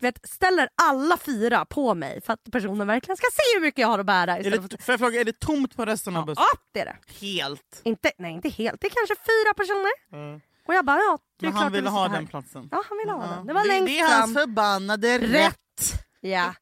vet, 0.00 0.28
ställer 0.30 0.68
alla 0.82 1.16
fyra 1.16 1.64
på 1.64 1.94
mig 1.94 2.20
för 2.20 2.32
att 2.32 2.44
personen 2.52 2.86
verkligen 2.86 3.16
ska 3.16 3.26
se 3.32 3.42
hur 3.58 3.60
mycket 3.66 3.80
jag 3.80 3.88
har 3.88 3.98
att 3.98 4.06
bära. 4.06 4.36
Är 4.38 4.50
det, 4.50 4.76
jag 4.86 4.98
fråga, 5.00 5.20
är 5.20 5.24
det 5.24 5.40
tomt 5.40 5.76
på 5.76 5.84
resten 5.84 6.16
av 6.16 6.22
för, 6.22 6.26
bussen? 6.26 6.44
ja 6.52 6.58
det 6.72 6.80
är 6.80 6.84
det. 6.84 6.96
Helt. 7.26 7.80
Inte, 7.84 8.12
nej 8.18 8.32
inte 8.32 8.48
helt, 8.48 8.80
det 8.80 8.86
är 8.86 8.90
kanske 8.90 9.14
fyra 9.14 9.54
personer. 9.54 9.90
Mm. 10.12 10.40
Och 10.66 10.74
jag 10.74 10.84
bara 10.84 10.98
ja, 10.98 11.18
det 11.40 11.46
är 11.46 11.50
Men 11.50 11.52
klart 11.52 11.62
han 11.62 11.72
ville 11.72 11.82
vill 11.82 11.90
ha 11.92 12.08
den 12.08 12.26
platsen. 12.26 12.68
Ja 12.72 12.82
han 12.88 12.98
ville 12.98 13.12
ha 13.12 13.24
Ja. 13.30 13.36
den. 13.36 13.46
Det 13.46 13.52
var 13.52 13.62
det, 13.62 13.68
längst 13.68 13.86
det 13.86 13.98
är 13.98 14.20
hans 14.20 14.34
fram. 14.34 14.42
förbannade 14.46 15.18
rätt. 15.18 15.30
Rätt. 15.32 16.04
Ja. 16.20 16.54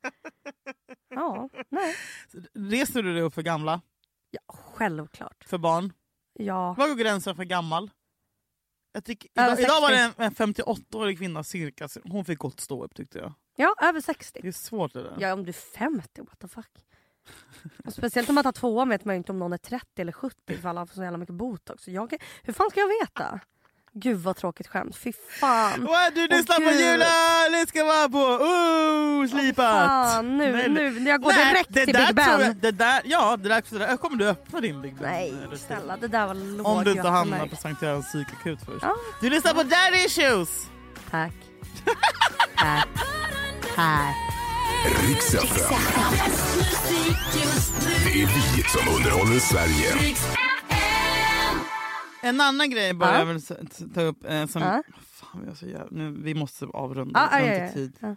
ja, 1.14 1.48
nej. 1.68 1.94
Reser 2.54 3.02
du 3.02 3.12
dig 3.12 3.22
upp 3.22 3.34
för 3.34 3.42
gamla? 3.42 3.80
Ja, 4.30 4.54
självklart. 4.74 5.44
För 5.46 5.58
barn? 5.58 5.92
Ja. 6.38 6.74
Var 6.78 6.88
går 6.88 6.94
gränsen 6.94 7.36
för 7.36 7.44
gammal? 7.44 7.90
Över 9.34 9.52
idag, 9.52 9.60
idag 9.60 9.80
var 9.80 9.90
det 9.90 9.98
60. 9.98 10.22
en, 10.22 10.26
en 10.26 10.54
58-årig 10.54 11.18
kvinna 11.18 11.44
cirka, 11.44 11.88
hon 12.04 12.24
fick 12.24 12.38
gott 12.38 12.60
stå 12.60 12.84
upp 12.84 12.94
tyckte 12.94 13.18
jag. 13.18 13.32
ja, 13.56 13.74
över 13.82 14.00
60. 14.00 14.40
Det 14.42 14.48
är 14.48 14.52
svårt 14.52 14.92
det 14.92 15.02
där. 15.02 15.16
Ja 15.20 15.32
om 15.32 15.42
du 15.44 15.48
är 15.48 15.78
50, 15.78 16.20
what 16.20 16.38
the 16.38 16.48
fuck. 16.48 16.70
Och 17.84 17.92
speciellt 17.92 18.28
om 18.28 18.34
man 18.34 18.44
tar 18.44 18.52
tvåan 18.52 18.88
vet 18.88 19.04
man 19.04 19.14
ju 19.14 19.16
inte 19.16 19.32
om 19.32 19.38
någon 19.38 19.52
är 19.52 19.58
30 19.58 20.02
eller 20.02 20.12
70 20.12 20.56
för 20.56 20.68
alla 20.68 20.80
har 20.80 20.86
så 20.86 21.02
jävla 21.02 21.18
mycket 21.18 21.34
botox. 21.34 21.88
Jag, 21.88 22.14
hur 22.42 22.52
fan 22.52 22.70
ska 22.70 22.80
jag 22.80 22.88
veta? 23.00 23.40
Gud 23.98 24.16
vad 24.16 24.36
tråkigt 24.36 24.66
skämt, 24.66 24.96
fy 24.96 25.12
fan. 25.40 25.84
Vad 25.84 26.14
du 26.14 26.26
lyssnar 26.26 26.56
på. 26.56 26.70
Julia! 26.70 27.60
Det 27.60 27.68
ska 27.68 27.84
vara 27.84 28.08
på 28.08 28.18
oh, 28.18 29.28
slipat! 29.28 29.88
Fan, 29.88 30.38
nu, 30.38 30.52
Nej, 30.52 30.68
nu, 30.68 31.08
jag 31.10 31.22
går 31.22 31.32
nej, 31.32 31.52
direkt 31.52 31.68
det 31.72 31.84
till 31.84 31.94
där 31.94 32.06
Big 32.06 32.14
Ben. 32.14 32.40
Jag, 32.40 32.56
det 32.56 32.70
där, 32.70 33.00
ja, 33.04 33.36
det 33.36 33.48
där, 33.48 33.96
kommer 33.96 34.16
du 34.16 34.28
öppna 34.28 34.60
din 34.60 34.82
Big 34.82 34.94
Ben. 34.94 35.10
Nej 35.10 35.34
snälla, 35.66 35.96
det 35.96 36.08
där 36.08 36.26
var 36.26 36.34
lågt. 36.34 36.66
Om 36.66 36.84
du 36.84 36.90
inte 36.90 37.08
hamnar 37.08 37.46
på 37.46 37.56
Sankt 37.56 37.82
Görans 37.82 38.06
psykakut 38.06 38.58
först. 38.66 38.82
Ja. 38.82 38.96
Du 39.20 39.30
lyssnar 39.30 39.54
på 39.54 39.62
Daddy 39.62 40.04
Issues! 40.06 40.66
Tack. 41.10 41.32
Tack. 42.56 42.88
Tack. 43.74 44.16
Riks. 45.08 45.32
Det 48.04 48.22
är 48.22 48.26
vi 48.26 48.62
som 48.62 48.94
underhåller 48.96 49.40
Sverige. 49.40 50.16
En 52.28 52.40
annan 52.40 52.70
grej 52.70 52.94
bara 52.94 53.12
Ja. 53.12 53.18
jag 53.18 53.26
vill 53.26 53.42
ta 53.94 54.00
upp. 54.02 54.24
Eh, 54.24 54.46
som, 54.46 54.62
Ja. 54.62 54.82
fan, 55.12 55.56
så 55.56 55.66
jävla, 55.66 55.86
nu, 55.90 56.16
vi 56.22 56.34
måste 56.34 56.64
avrunda. 56.66 57.28
Ja, 57.32 57.40
ja, 57.40 57.72
tid. 57.72 58.16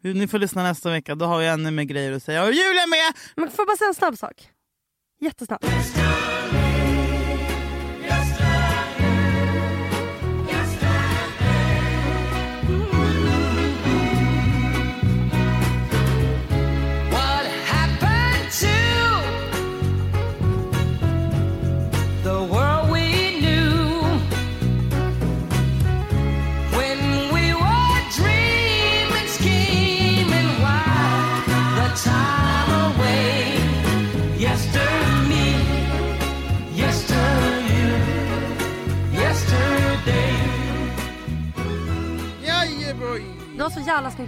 Ni 0.00 0.28
får 0.28 0.38
lyssna 0.38 0.62
nästa 0.62 0.90
vecka, 0.90 1.14
då 1.14 1.24
har 1.24 1.40
jag 1.42 1.52
ännu 1.54 1.70
mer 1.70 1.84
grejer 1.84 2.12
att 2.12 2.22
säga. 2.22 2.42
Och 2.44 2.52
Julia 2.52 2.86
med! 2.86 3.12
Men 3.36 3.50
får 3.50 3.62
jag 3.62 3.66
bara 3.66 3.76
säga 3.76 3.88
en 3.88 3.94
snabb 3.94 4.18
sak? 4.18 4.48
Jättesnabbt. 5.20 5.64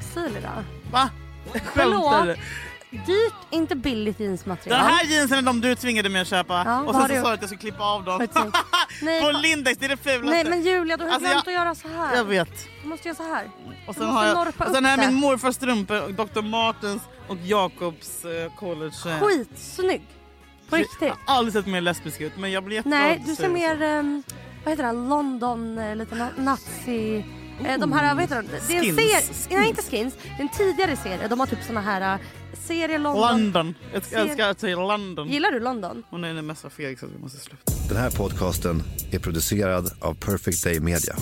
Stil 0.01 0.37
idag. 0.39 0.65
Va? 0.93 1.11
Skämtar 1.65 2.27
du? 2.27 2.37
dyrt, 2.91 3.35
inte 3.51 3.77
billigt 3.77 4.19
Den 4.19 4.27
jeansmaterial. 4.27 4.81
här 4.81 5.05
jeansen 5.05 5.39
är 5.39 5.43
de 5.43 5.61
du 5.61 5.75
tvingade 5.75 6.09
mig 6.09 6.21
att 6.23 6.29
köpa 6.29 6.63
Ja, 6.67 6.81
och 6.81 6.95
sen 6.95 7.03
så 7.09 7.09
sa 7.09 7.29
du 7.29 7.35
att 7.35 7.41
jag 7.41 7.49
skulle 7.49 7.61
klippa 7.61 7.85
av 7.85 8.05
dem. 8.05 8.29
Nej, 9.03 9.23
På 9.23 9.31
Lindex, 9.31 9.79
det 9.79 9.85
är 9.85 9.89
det 9.89 9.97
fulaste. 9.97 10.25
Nej 10.31 10.45
men 10.45 10.63
Julia, 10.63 10.97
du 10.97 11.05
har 11.05 11.11
Alltså, 11.11 11.29
glömt 11.31 11.47
jag- 11.47 11.53
att 11.57 11.65
göra 11.67 11.75
så 11.75 11.89
här. 11.89 12.17
Jag 12.17 12.25
vet. 12.25 12.49
Du 12.83 12.89
måste 12.89 13.09
göra 13.09 13.17
så 13.17 13.23
här. 13.23 13.51
Och 13.89 13.95
sen 13.95 14.07
har 14.09 14.27
jag, 14.27 14.39
och 14.49 14.75
sen 14.75 14.85
har 14.85 14.97
min 14.97 15.15
morfars 15.15 15.55
strumpor 15.55 16.03
och 16.03 16.13
Dr. 16.15 16.43
Martens 16.43 17.03
och 17.29 17.37
Jakobs 17.37 18.25
eh, 18.25 18.53
college. 18.59 18.97
eh. 19.07 19.21
Skitsnygg. 19.27 20.03
På 20.71 20.77
riktigt. 20.77 20.99
Jag 21.03 21.17
har 21.27 21.37
aldrig 21.39 21.53
sett 21.53 21.67
mer 21.67 21.81
lesbisk 21.81 22.21
ut 22.21 22.33
men 22.39 22.53
jag 22.53 22.65
blir 22.65 22.77
jätteglad 22.77 23.01
Nej, 23.01 23.23
du 23.27 23.35
ser 23.37 23.49
mer, 23.49 23.83
um, 23.83 24.23
vad 24.65 24.73
heter 24.73 24.85
det, 24.85 24.93
London, 24.93 25.79
eh, 25.79 25.97
lite 25.97 26.15
na- 26.15 26.31
nazi... 26.41 27.25
Eh, 27.65 27.79
de 27.81 27.93
här, 27.93 28.15
vad 28.15 28.23
heter 28.23 28.43
de? 28.43 28.49
Det 28.69 28.75
är 28.75 28.79
en 28.79 28.97
Skins. 28.97 28.97
serie, 29.47 29.59
nej 29.61 29.69
inte 29.69 29.83
skins, 29.83 30.15
det 30.23 30.29
är 30.29 30.41
en 30.43 30.49
tidigare 30.49 30.97
serie. 30.97 31.29
De 31.29 31.41
har 31.41 31.47
typ 31.47 31.59
såna 31.67 31.81
här 31.81 32.15
uh, 32.15 32.21
serier 32.67 32.99
London. 32.99 33.21
London. 33.31 33.75
Jag 33.93 34.05
ska- 34.05 34.27
jag 34.27 34.41
att 34.51 34.61
säga 34.61 34.77
London. 34.77 35.29
Gillar 35.29 35.51
du 35.51 35.61
London? 35.61 36.03
Och 36.11 36.19
är 36.19 36.35
det 36.35 36.43
mest 36.43 36.65
av 36.65 36.71
Felix 36.71 37.01
så 37.01 37.07
att 37.07 37.13
vi 37.13 37.19
måste 37.19 37.39
sluta. 37.39 37.73
Den 37.89 37.97
här 37.97 38.11
podcasten 38.11 38.83
är 39.13 39.19
producerad 39.19 39.91
av 40.01 40.15
Perfect 40.15 40.65
Day 40.65 40.81
Media. 40.81 41.15